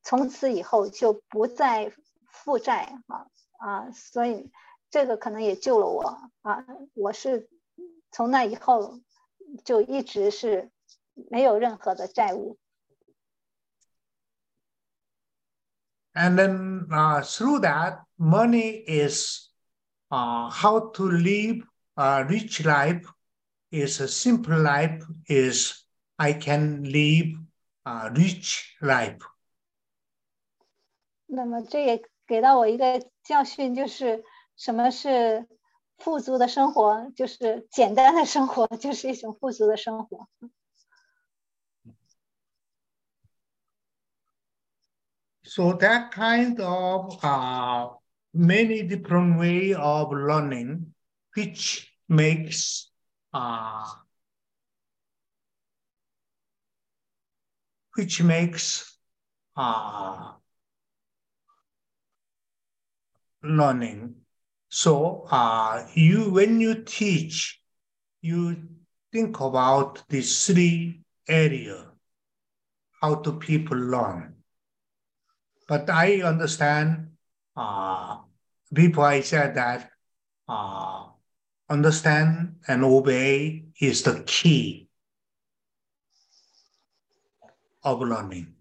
[0.02, 1.92] 从此以后就不再
[2.26, 3.26] 负债啊
[3.58, 4.50] 啊，所以
[4.90, 6.64] 这个可能也救了我啊。
[6.94, 7.48] 我是
[8.10, 8.98] 从那以后
[9.62, 10.70] 就一直是
[11.30, 12.56] 没有任何的债务。
[16.13, 19.49] And then uh, through that, money is
[20.09, 21.65] uh, how to live
[21.97, 23.05] a rich life,
[23.71, 25.85] is a simple life, is
[26.17, 27.37] I can live
[27.85, 29.19] a rich life.
[31.27, 34.23] 那么这也给到我一个教训，就是
[34.55, 35.47] 什么是
[35.97, 40.29] 富足的生活，就是简单的生活，就是一种富足的生活。
[45.50, 47.88] So that kind of uh,
[48.32, 50.94] many different way of learning,
[51.34, 52.88] which makes
[53.34, 53.84] uh,
[57.96, 58.96] which makes
[59.56, 60.34] uh,
[63.42, 64.14] learning.
[64.68, 67.60] So uh, you when you teach,
[68.22, 68.68] you
[69.10, 71.90] think about these three area,
[73.00, 74.39] how do people learn.
[75.69, 77.17] But I understand
[77.55, 78.17] uh,
[78.71, 79.89] before I said that
[80.47, 81.09] uh,
[81.67, 84.89] understand and obey is the key
[87.81, 88.53] of learning.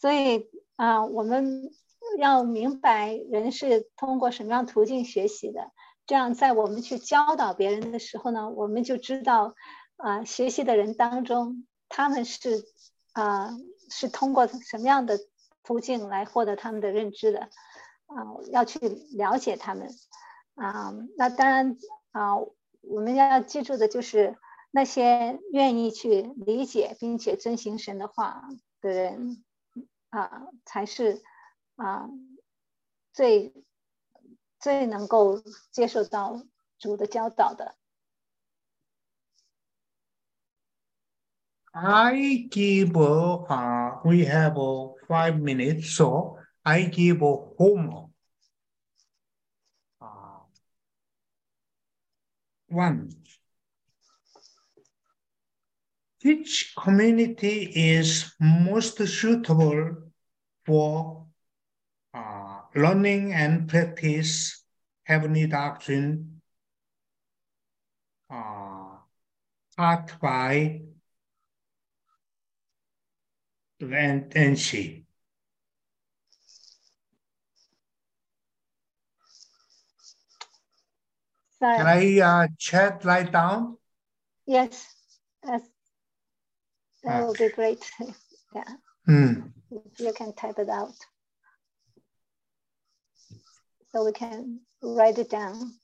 [0.00, 1.70] 所以啊、我们
[2.18, 5.70] 要明白人是通过什么样途径学习的，
[6.06, 9.54] 这样在我们去教导别人的时候呢，我们就知道
[9.96, 12.64] 啊、学习的人当中他们是
[13.12, 13.50] 啊、
[13.89, 15.19] 是通过什么样的
[15.63, 17.49] 途径来获得他们的认知的
[18.07, 18.79] 啊、要去
[19.17, 19.89] 了解他们
[20.55, 21.77] 啊、那当然
[22.11, 22.37] 啊、
[22.81, 24.37] 我们要记住的就是
[24.71, 28.47] 那些愿意去理解并且遵行神的话
[28.81, 29.43] 的人
[30.09, 31.21] 啊、才是
[31.75, 32.09] 啊、
[33.13, 33.53] 最
[34.59, 35.41] 最能够
[35.71, 36.41] 接受到
[36.79, 37.75] 主的教导的。
[41.79, 48.09] I give, uh, we have uh, five minutes, so I give a homework.
[50.01, 50.39] Uh,
[52.67, 53.11] one,
[56.23, 59.97] which community is most suitable
[60.65, 61.27] for
[62.11, 64.63] uh, learning and practice
[65.03, 66.41] heavenly doctrine
[68.31, 68.97] uh,
[69.77, 70.81] taught by
[73.80, 75.04] and, and she.
[81.58, 81.76] Sorry.
[81.76, 83.76] Can I uh, chat right down?
[84.46, 84.92] Yes,
[85.44, 85.62] yes.
[87.04, 87.90] That will be great.
[88.54, 88.64] Yeah,
[89.06, 89.48] Hmm.
[89.70, 90.94] if you can type it out.
[93.92, 95.78] So we can write it down.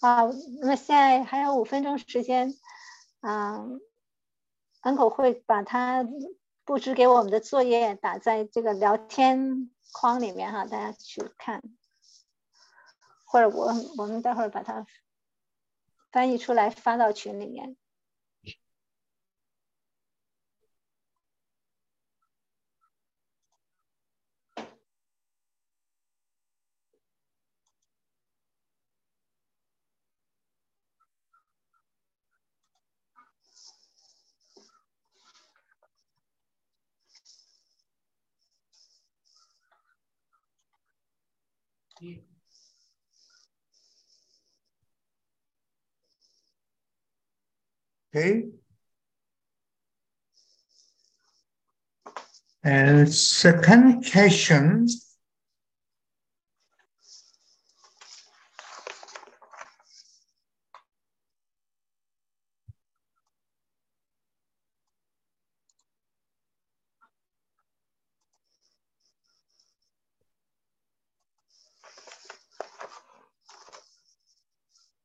[0.00, 0.24] 啊，
[0.60, 2.52] 那么现在还有五分钟时间，
[3.29, 3.81] 嗯
[4.83, 6.07] ，uncle 会把他
[6.63, 11.61] 布置给我们的作业打在这个聊天框里面哈，大家去看，
[13.25, 14.85] 或者我我们待会儿把它
[16.09, 17.75] 翻译出来发到群里面。
[48.17, 48.45] Okay.
[52.63, 54.87] And second question.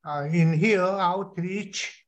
[0.05, 2.01] Uh, in here, outreach,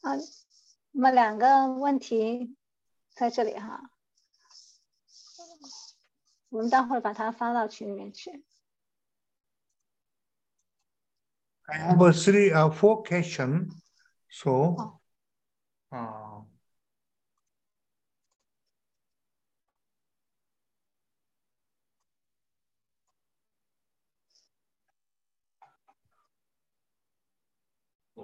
[0.00, 0.16] 啊，
[0.92, 2.56] 那么两个问题
[3.14, 3.90] 在这里哈，
[6.48, 8.44] 我们待会儿把它发到群里面去。
[11.66, 13.70] I have a three, uh, four question.
[14.28, 15.00] So,
[15.90, 16.44] uh,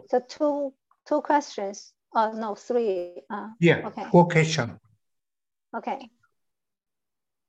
[0.09, 0.75] the two
[1.06, 1.92] two questions.
[2.10, 3.24] Oh no, three.
[3.28, 4.10] 啊、 Yeah, Okay.
[4.10, 4.80] four question.
[5.72, 6.12] OK。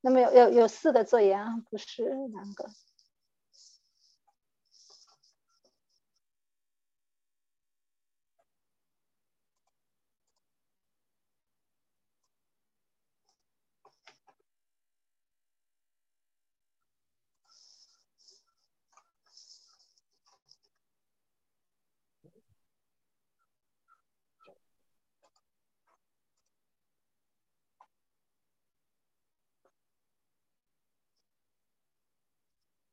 [0.00, 2.68] 那么有有有四个作业啊，不是两个。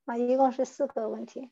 [0.05, 1.51] 啊，一共是四个问题。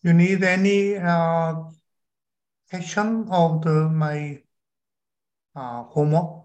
[0.00, 1.70] You need any uh,
[2.70, 4.42] question of the my
[5.55, 6.43] uh, homo?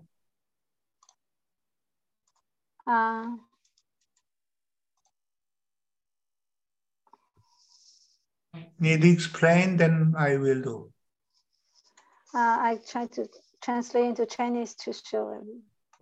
[2.84, 3.38] 啊
[8.80, 10.92] ，Need explain, then I will do.
[12.34, 13.28] uh, I try to
[13.60, 15.42] translate into Chinese to show.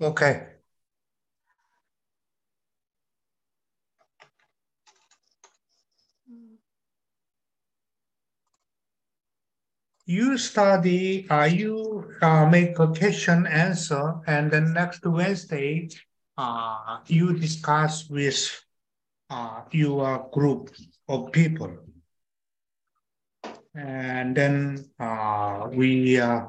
[0.00, 0.55] Okay.
[10.06, 15.88] You study, uh, you uh, make a question answer, and then next Wednesday,
[16.38, 18.38] uh, you discuss with
[19.30, 20.70] uh, your group
[21.08, 21.74] of people.
[23.74, 26.46] And then uh, we uh,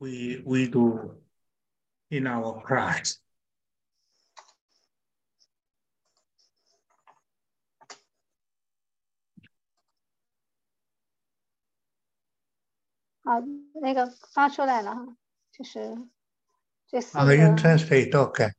[0.00, 1.14] we we do
[2.10, 3.18] in our class.
[13.23, 13.39] 好，
[13.81, 15.17] 那个发出来了哈，
[15.51, 15.97] 就是
[16.87, 18.51] 这四 Uh, you 个 translate, okay.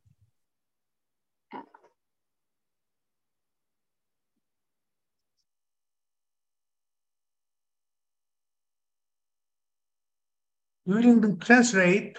[10.86, 12.16] During the translate,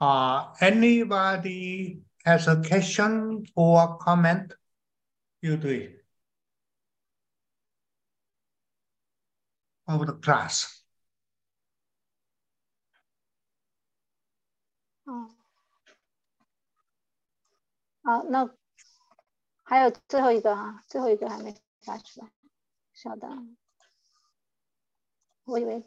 [0.00, 4.54] uh, anybody has a question or comment,
[5.42, 6.04] you do it.
[9.86, 10.81] Of the class.
[18.02, 18.48] 好，那
[19.64, 22.30] 还有最后一个哈，最后一个还没发出来，
[22.92, 23.56] 稍等，
[25.44, 25.84] 我以为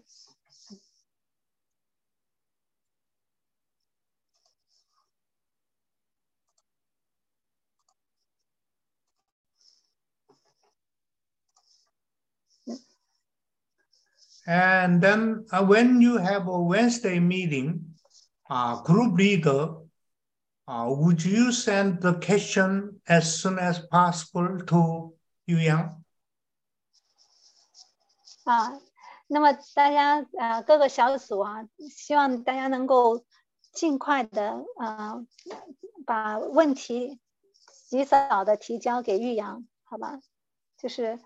[14.43, 17.95] And then uh, when you have a Wednesday meeting,
[18.49, 19.77] uh, group leader,
[20.66, 25.14] uh, would you send the question as soon as possible to
[25.46, 25.96] Yu Yang?
[28.44, 28.80] 啊，
[29.26, 33.24] 那么大家呃各个小组啊，希望大家能够
[33.72, 35.26] 尽快的呃
[36.04, 37.20] 把问题
[37.88, 40.20] 及早的提交给玉阳，好吧？
[40.78, 41.18] 就是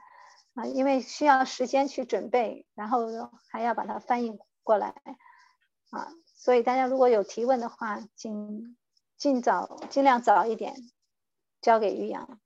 [0.55, 3.07] 啊、因为需要时间去准备，然后
[3.51, 4.95] 还要把它翻译过来
[5.91, 8.77] 啊，所以大家如果有提问的话，请
[9.21, 10.75] 尽早尽量早一点
[11.61, 12.41] 交给于洋。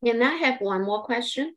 [0.00, 1.56] Can I have one more question?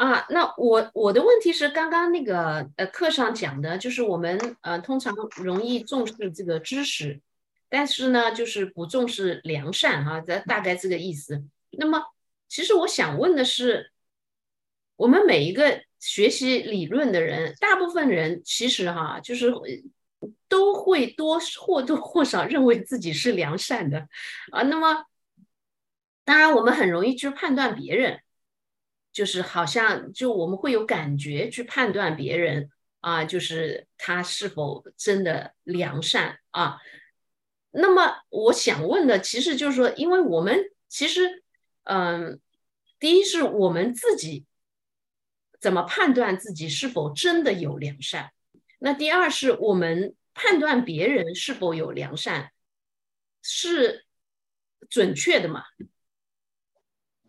[0.00, 7.20] 啊，那我我的问题是，刚刚那个呃课上讲的，就是我们呃通常容易重视这个知识，
[7.68, 11.44] 但是呢，就是不重视良善哈、这大概这个意思。
[11.72, 12.02] 那么，
[12.48, 13.92] 其实我想问的是，
[14.96, 19.52] 我们每一个学习理论的人，大部分人其实哈、就是
[20.48, 24.08] 都会多或多或少认为自己是良善的
[24.50, 24.62] 啊。
[24.62, 25.04] 那么，
[26.24, 28.20] 当然我们很容易去判断别人。
[29.12, 32.70] 就是好像就我们会有感觉去判断别人
[33.00, 36.78] 啊，就是他是否真的良善啊。
[37.72, 41.42] 那么我想问的其实就是说，因为我们其实，
[41.84, 42.40] 嗯，
[42.98, 44.44] 第一是我们自己
[45.60, 48.32] 怎么判断自己是否真的有良善
[48.78, 52.52] 那第二是我们判断别人是否有良善
[53.42, 54.04] 是
[54.88, 55.64] 准确的嘛？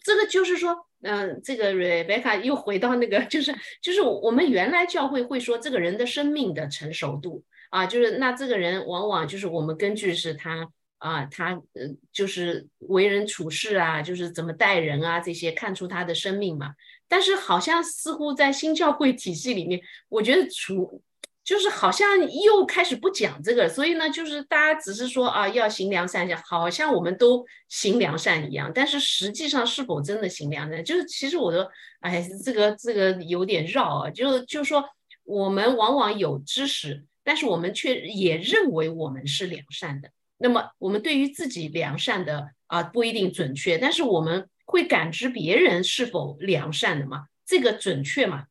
[0.01, 10.69] 这个就是说，嗯，这个 Rebecca 又回到那个，就是就是我们原来教会会说这个人的生命的成熟度啊，就是那这个人往往就是我们根据是他
[10.99, 16.75] 啊，他呃就是为人处事啊，就是怎么待人啊这些看出他的生命嘛。
[17.07, 21.01] 但是好像似乎在新教会体系里面，我觉得除
[21.43, 31.69] 就是好像又开始不讲这个，所以呢，就是大家只是说啊要行良善，好像我们都行良善一样，但是实际上是否真的行良善，就是其实我的
[32.01, 34.83] 哎，这个这个有点绕啊，就就说
[35.23, 44.47] 我们往往有知识，但是我们却也认为我们是良善的，那么我们对于自己良善的啊不一定准确，但是我们。
[44.63, 47.25] 会感知别人是否良善的嘛？
[47.45, 48.45] 这个准确吗？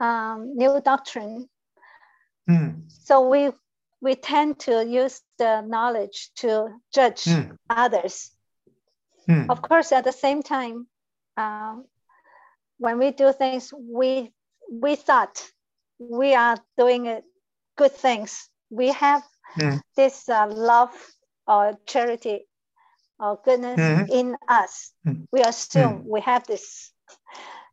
[0.00, 1.48] um, new doctrine,
[2.88, 3.50] so we
[4.00, 7.40] we tend to use the knowledge to judge
[7.70, 8.30] others.
[9.48, 10.86] Of course, at the same time,
[11.36, 11.76] uh,
[12.78, 14.32] when we do things, we
[14.70, 15.42] we thought
[15.98, 17.24] we are doing it,
[17.76, 18.48] good things.
[18.70, 19.22] We have
[19.58, 19.80] Mm.
[19.96, 20.92] this uh, love
[21.46, 22.46] or charity
[23.18, 24.06] or goodness Mhm.
[24.08, 24.92] in us.
[25.06, 25.26] Mm.
[25.32, 26.92] We assume we have this.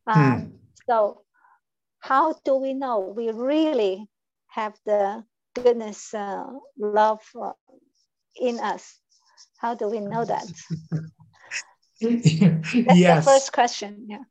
[0.07, 0.51] Um,
[0.87, 1.23] So,
[1.99, 4.09] how do we know we really
[4.47, 5.25] have the
[5.55, 6.45] goodness, uh,
[6.77, 7.53] love uh,
[8.35, 8.99] in us?
[9.57, 10.47] How do we know that?
[12.85, 13.25] That's the yes.
[13.25, 14.05] first question.
[14.07, 14.23] Yeah.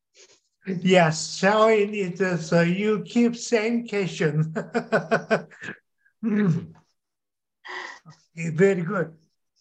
[0.83, 1.91] Yes, so it
[2.21, 4.53] is uh, you keep same question.
[6.25, 6.73] Mm.
[8.37, 9.15] Okay, very good,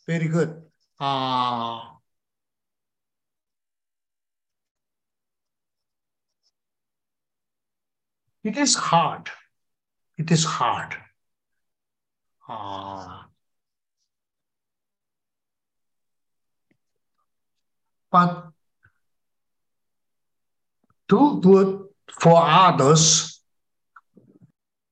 [0.07, 0.70] very good.
[1.01, 1.81] Uh,
[8.43, 9.31] it is hard.
[10.19, 10.95] It is hard.
[12.47, 13.23] Uh,
[18.11, 18.51] but
[21.09, 21.87] do good
[22.19, 23.41] for others,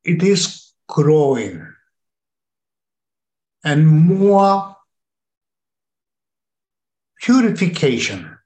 [0.04, 1.72] it is growing
[3.64, 4.76] and more
[7.22, 8.38] purification.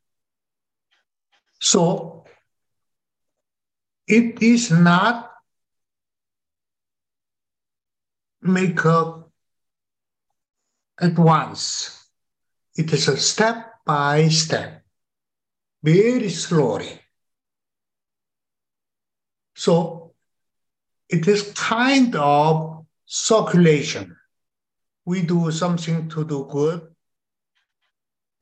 [1.59, 2.25] So
[4.07, 5.31] it is not
[8.41, 9.31] make up
[10.99, 12.07] at once.
[12.75, 14.83] It is a step by step,
[15.81, 16.99] very slowly.
[19.55, 20.13] So
[21.07, 24.17] it is kind of circulation.
[25.05, 26.92] We do something to do good,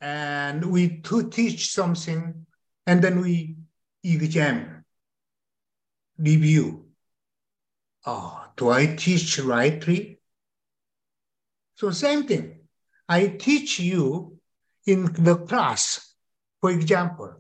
[0.01, 2.45] and we to teach something,
[2.87, 3.55] and then we
[4.03, 4.83] examine,
[6.17, 6.87] review.
[8.05, 10.19] Oh, do I teach rightly?
[11.75, 12.61] So same thing.
[13.07, 14.39] I teach you
[14.87, 16.15] in the class.
[16.59, 17.35] For example,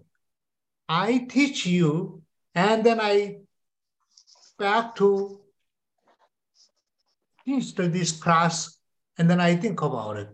[0.87, 2.21] I teach you,
[2.53, 3.37] and then I
[4.59, 5.41] back to
[7.43, 8.77] teach this class,
[9.17, 10.29] and then I think about it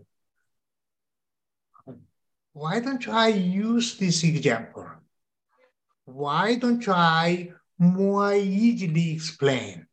[2.58, 4.90] why don't I use this example?
[6.06, 9.86] Why don't I more easily explain?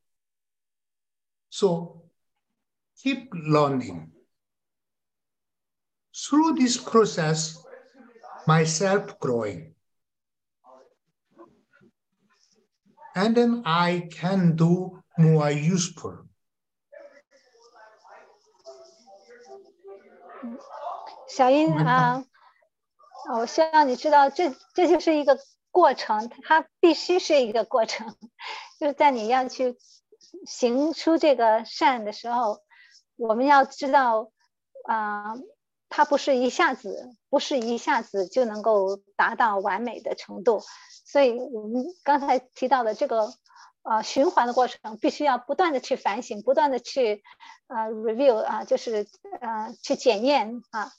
[1.50, 2.02] So
[2.98, 4.10] keep learning.
[6.16, 7.62] Through this process,
[8.48, 9.76] myself growing.
[13.16, 16.18] And then I can do more useful.
[21.30, 22.24] Sharin, uh,
[23.34, 25.38] 我希望你知道，这这就是一个
[25.72, 28.16] 过程，它必须是一个过程，
[28.80, 29.78] 就是在你要去
[30.46, 32.60] 行出这个善的时候，
[33.16, 34.32] 我们要知道，
[34.86, 35.36] 啊、
[35.90, 40.62] 它不是一下子，不是一下子就能够达到完美的程度，
[41.06, 43.34] 所以我们刚才提到的这个。
[43.88, 47.22] 呃，循环的过程必须要不断的去反省，不断的去
[47.68, 49.06] 呃 review 啊，就是
[49.40, 50.92] 呃去检验啊，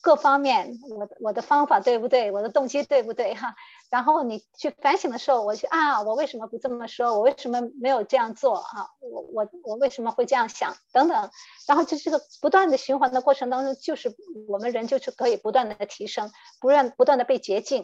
[0.00, 3.54] 各方面我的我的方法对不对，我的动机对不对哈。
[3.90, 7.14] 然后你去反省的时候，我去啊，我为什么不这么说？
[7.14, 8.90] 我为什么没有这样做啊？
[9.00, 10.76] 我我我为什么会这样想？
[10.92, 11.30] 等等。
[11.66, 14.14] 然后就这个不断的循环的过程当中，就是
[14.48, 17.82] 我们人就是可以不断的提升，不断不断的被洁净，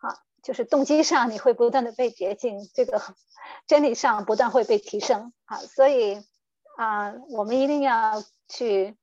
[0.00, 3.00] 啊，就是动机上你会不断的被洁净，这个
[3.66, 5.58] 真理上不断会被提升啊。
[5.58, 6.20] 所以
[6.76, 8.96] 啊，我们一定要去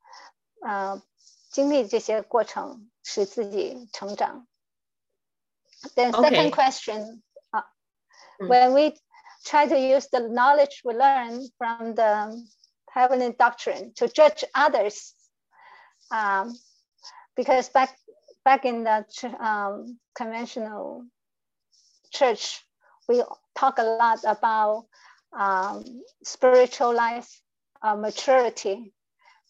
[0.61, 1.01] 啊
[1.54, 4.46] 经历这些过程，使自己成长。
[5.94, 7.22] The second question,
[7.52, 7.62] uh,
[8.38, 8.94] when we
[9.44, 12.36] try to use the knowledge we learn from the
[12.92, 15.14] heavenly doctrine to judge others,
[16.10, 16.54] um,
[17.34, 17.96] because back
[18.44, 19.04] back in the
[19.38, 21.06] um, conventional
[22.10, 22.62] church,
[23.08, 23.22] we
[23.54, 24.86] talk a lot about
[25.32, 25.84] um,
[26.22, 27.40] spiritual life
[27.82, 28.92] uh, maturity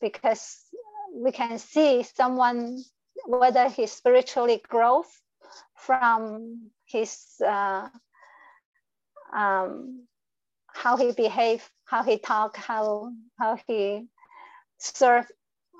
[0.00, 0.64] because
[1.15, 2.83] we can see someone
[3.25, 5.07] whether he spiritually grows
[5.75, 7.87] from his uh,
[9.33, 10.07] um,
[10.67, 14.07] how he behave, how he talk, how how he
[14.77, 15.25] serve,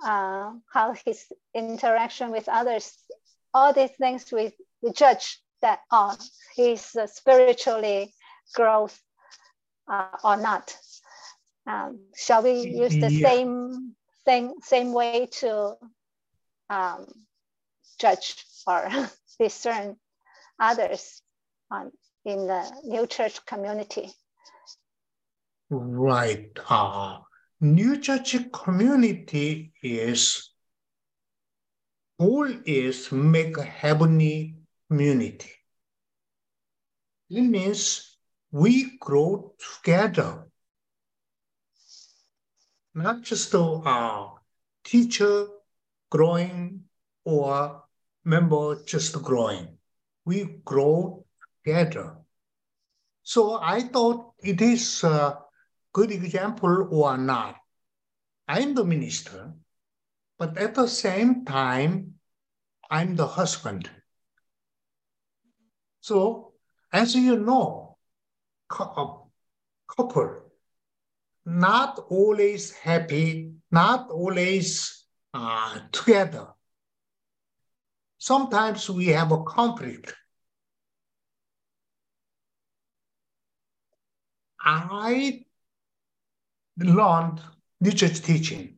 [0.06, 2.94] uh, how his interaction with others.
[3.54, 4.52] All these things we,
[4.82, 6.16] we judge that oh
[6.56, 8.14] he's uh, spiritually
[8.54, 9.00] growth
[9.92, 10.76] uh, or not.
[11.68, 13.28] Um, shall we use the yeah.
[13.28, 13.96] same
[14.28, 15.76] same same way to
[16.70, 17.08] um,
[18.00, 18.90] judge or
[19.40, 19.96] discern
[20.60, 21.22] others
[22.26, 24.12] in the new church community?
[25.70, 26.52] Right.
[26.70, 27.20] Uh,
[27.62, 30.52] new church community is
[32.20, 34.56] goal is make a heavenly
[34.90, 35.52] community.
[37.30, 38.18] It means
[38.52, 40.45] we grow together
[42.96, 44.40] not just a ah.
[44.84, 45.48] teacher
[46.10, 46.86] growing
[47.26, 47.84] or
[48.24, 49.78] member just growing.
[50.24, 51.26] We grow
[51.64, 52.16] together.
[53.24, 55.40] So I thought it is a
[55.92, 57.58] good example or not.
[58.48, 59.54] I'm the minister,
[60.38, 62.16] but at the same time,
[62.90, 63.90] I'm the husband.
[66.00, 66.54] So
[66.94, 67.98] as you know,
[68.72, 69.26] uh,
[69.90, 70.45] couple
[71.46, 76.48] not always happy, not always uh, together.
[78.18, 80.16] Sometimes we have a conflict.
[84.60, 85.46] I
[86.78, 87.42] learned
[87.94, 88.78] Church teaching.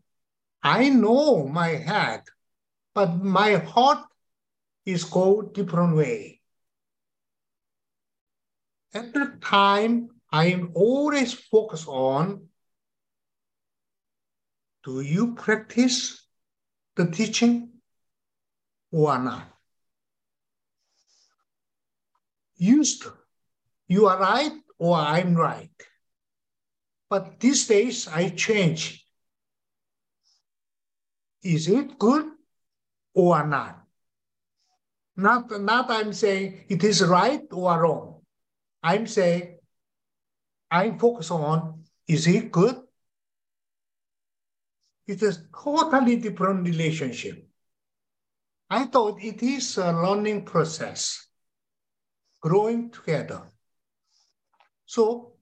[0.62, 2.24] I know my head,
[2.94, 4.00] but my heart
[4.86, 6.42] is go different way.
[8.94, 12.50] At the time, I am always focused on
[14.88, 16.26] do you practice
[16.96, 17.68] the teaching
[18.90, 19.44] or not?
[22.56, 23.12] Used to,
[23.90, 25.76] you are right or I'm right.
[27.10, 29.06] But these days I change.
[31.44, 32.32] Is it good
[33.14, 33.84] or not?
[35.18, 38.22] Not, not I'm saying it is right or wrong.
[38.82, 39.58] I'm saying
[40.72, 42.87] I'm focused on is it good
[45.08, 47.48] it's a totally different relationship.
[48.70, 51.28] I thought it is a learning process,
[52.42, 53.44] growing together.
[54.86, 55.34] So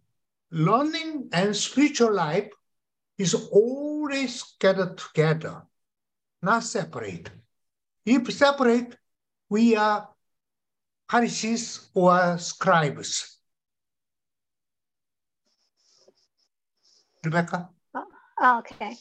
[0.51, 2.51] learning and spiritual life
[3.17, 5.63] is always gathered together,
[6.41, 7.31] not separate.
[8.05, 8.95] If separate,
[9.49, 10.09] we are
[11.09, 13.37] Pharisees or scribes.
[17.23, 17.69] Rebecca?
[17.95, 18.95] Oh, okay.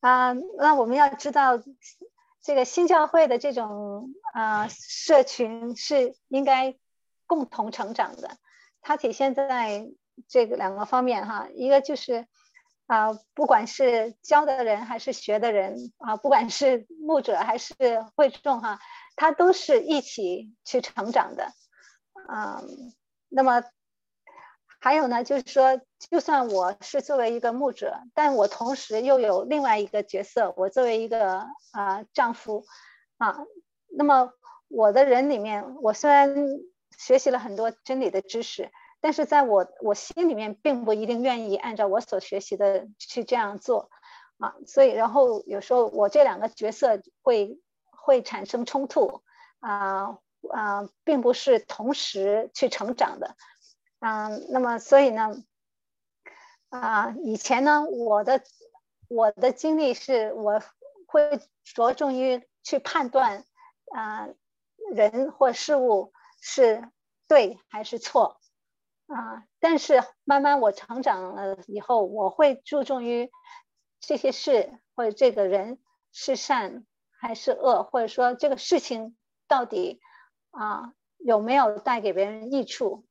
[0.00, 1.60] 啊，那我们要知道，
[2.40, 6.76] 这个新教会的这种啊社群是应该
[7.26, 8.36] 共同成长的。
[8.80, 9.88] 它体现在
[10.28, 12.26] 这个两个方面哈，一个就是
[12.86, 17.74] 啊，不管是教的人还是学的人啊，不管是牧者还是
[18.14, 18.78] 会众哈，
[19.16, 21.52] 他都是一起去成长的
[22.28, 22.62] 啊。
[23.28, 23.62] 那么。
[24.80, 32.64] 还有呢，就是说，就算我是作为一个牧者，但我同时又有另外一个角色，我作为一个啊丈夫，
[33.16, 33.38] 啊，
[33.88, 34.32] 那么
[34.68, 36.32] 我的人里面，我虽然
[36.96, 43.90] 学习了很多真理的知识，但是在我我心里面并不一定愿意按照我所学习的去这样做，
[44.38, 47.58] 啊，所以然后有时候我这两个角色会
[47.90, 49.22] 会产生冲突，
[49.58, 50.18] 啊
[50.50, 53.34] 啊，并不是同时去成长的。
[54.02, 55.42] 嗯，那么所以呢，
[56.68, 58.42] 啊，以前呢，我的
[59.08, 60.62] 我的经历是，我
[61.06, 63.44] 会着重于去判断
[63.92, 64.28] 啊，
[64.92, 66.88] 人或事物是
[67.26, 68.40] 对还是错
[69.08, 69.44] 啊。
[69.58, 73.30] 但是慢慢我成长了以后，我会注重于
[74.00, 75.80] 这些事或者这个人
[76.12, 76.86] 是善
[77.20, 79.16] 还是恶，或者说这个事情
[79.48, 80.00] 到底
[80.52, 83.07] 啊有没有带给别人益处。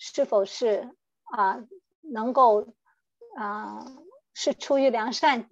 [0.00, 1.62] 是否是啊
[2.00, 2.72] 能够
[3.36, 3.86] 啊
[4.32, 5.48] 是出于良善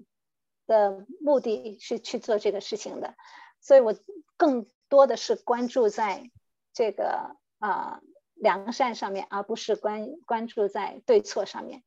[0.66, 3.14] 的目的是去做这个事情的，
[3.60, 3.94] 所以我
[4.36, 6.30] 更多的是关注在
[6.72, 8.00] 这个啊
[8.34, 11.84] 良善上面，而不是关关注在对错上面。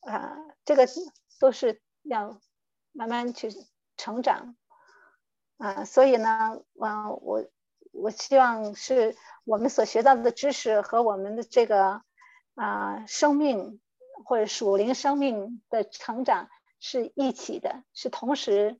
[0.00, 0.86] 啊，这个
[1.40, 2.40] 都是要
[2.92, 3.50] 慢慢去
[3.96, 4.56] 成长。
[5.56, 7.44] 啊，所以呢，啊，我
[7.98, 12.02] 我希望是我们所学到的知识和我们的这个
[12.54, 13.80] 啊生命
[14.24, 16.48] 或者属灵生命的成长
[16.80, 18.78] 是一起的，是同时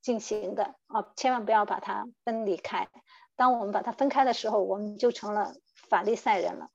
[0.00, 2.88] 进行的啊，千万不要把它分离开。
[3.36, 6.70] 当我们把它分开的时候，我们就成了法利赛人了。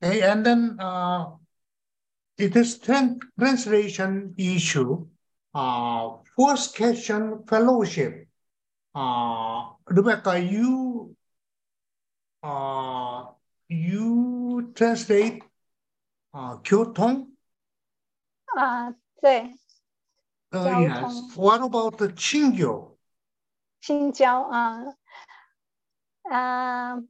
[0.00, 1.38] Okay, and then uh.
[2.38, 5.06] It is translation issue,
[5.54, 8.28] uh, first question fellowship.
[8.94, 11.16] Uh, Rebecca, you
[12.42, 13.24] uh,
[13.68, 15.42] you translate
[16.32, 17.26] uh, Kyotong?
[18.56, 18.92] Uh,
[20.80, 21.22] yes.
[21.34, 22.92] What about the Qingyo?
[23.82, 24.46] Chingyo.
[26.30, 27.08] uh, um,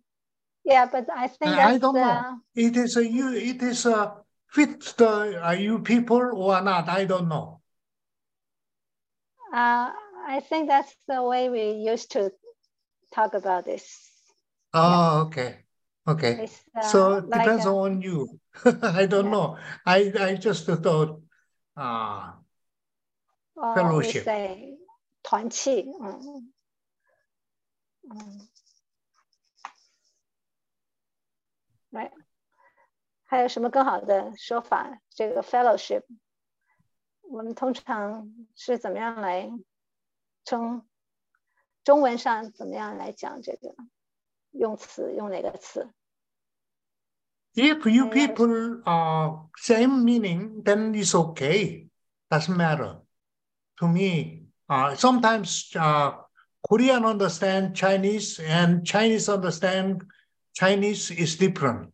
[0.65, 2.41] yeah, but I think I don't know.
[2.55, 3.33] It is a you.
[3.33, 4.17] It is a
[4.49, 6.89] fits the uh, you people or not.
[6.89, 7.61] I don't know.
[9.53, 9.93] Uh,
[10.27, 12.33] I think that's the way we used to
[13.15, 14.11] talk about this.
[14.75, 15.21] Oh, yeah.
[15.23, 15.57] okay.
[16.07, 16.49] Okay.
[16.75, 18.41] Uh, so it like depends a, on you.
[18.83, 19.31] I don't yeah.
[19.31, 19.59] know.
[19.85, 21.21] I, I just thought
[21.77, 22.33] uh,
[23.57, 24.25] well, fellowship.
[24.25, 24.79] Say,
[25.23, 26.53] 团契, um,
[28.11, 28.49] um,
[31.93, 32.11] right.
[33.28, 35.00] 还有什么更好的说法？
[35.10, 36.04] 这个 fellowship，
[37.22, 39.50] 我们通常是怎么样来
[40.46, 40.86] 称？
[41.84, 43.76] 中文上怎么样来讲这个
[44.52, 45.14] 用词？
[45.14, 45.90] 用哪个词？
[47.56, 51.90] If you people are same meaning, then it's okay.
[52.30, 53.02] Doesn't matter
[53.78, 54.48] to me.
[54.70, 56.14] Uh, sometimes uh,
[56.62, 60.04] Korean understand Chinese and Chinese understand
[60.54, 61.92] Chinese is different.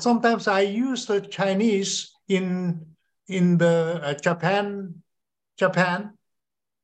[0.00, 2.80] Sometimes I use the Chinese in
[3.28, 5.02] in the uh, Japan.
[5.56, 6.18] Japan,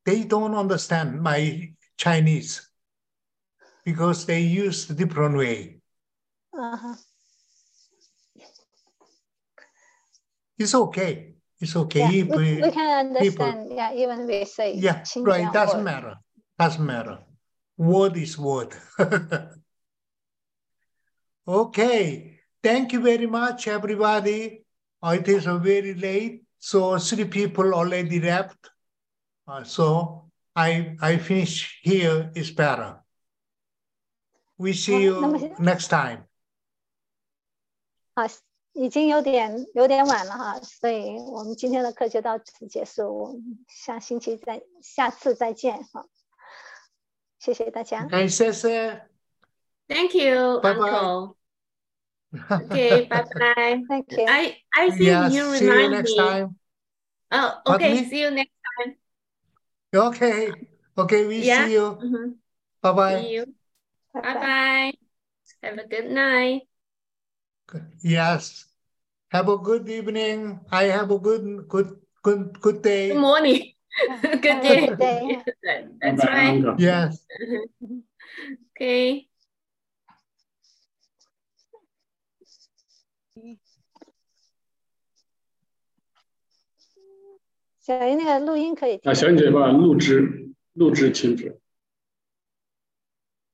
[0.05, 2.71] they don't understand my Chinese
[3.85, 5.81] because they use a different way.
[6.55, 6.95] Uh-huh.
[10.57, 11.35] It's okay.
[11.59, 12.01] It's okay.
[12.01, 13.65] Yeah, we, we, can understand.
[13.65, 14.75] People, yeah, even we say.
[14.75, 15.49] Yeah, right.
[15.49, 15.85] It doesn't word.
[15.85, 16.15] matter.
[16.59, 17.19] Doesn't matter.
[17.77, 18.77] Word is word.
[21.49, 22.40] okay.
[22.62, 24.66] Thank you very much, everybody.
[25.02, 28.58] Uh, it is very late, so three people already left.
[29.48, 33.04] Uh, so I I finish here is better.
[34.58, 35.22] We see you
[35.60, 36.26] next time.
[38.16, 38.26] 好，
[38.74, 43.16] 已经有点有点晚了哈，所以我们今天的课就到此结束。
[43.16, 46.08] 我们下星期再下次再见哈。
[47.38, 48.06] 谢谢大家。
[48.06, 49.08] 感谢谢。
[49.88, 51.36] Thank you, bye bye.
[52.61, 53.83] Okay, bye bye.
[53.89, 54.25] Thank you.
[54.29, 56.15] I I think yes, you see remind you next me.
[56.15, 56.57] time.
[57.33, 58.05] Oh, okay.
[58.05, 58.97] See you next time.
[59.95, 60.53] Okay.
[60.99, 61.67] Okay, we Yeah.
[61.67, 61.97] see you.
[62.03, 62.37] Mhm.
[62.83, 63.23] Bye bye.
[63.23, 63.47] See you.
[64.15, 64.47] Bye Bye bye.
[64.47, 64.93] bye.
[65.63, 66.63] Have a good night.
[68.03, 68.67] Yes.
[69.31, 70.61] Have a good evening.
[70.71, 73.11] I have a good good good good day.
[73.13, 73.73] Good morning.
[74.23, 74.87] Good day.
[74.87, 75.43] good day.
[75.65, 76.65] That- That's right.
[76.79, 77.27] Yes.
[78.77, 79.30] Okay.
[87.91, 89.01] 小云，那个录音可以。
[89.03, 91.60] 啊，小云姐把录制录制停止。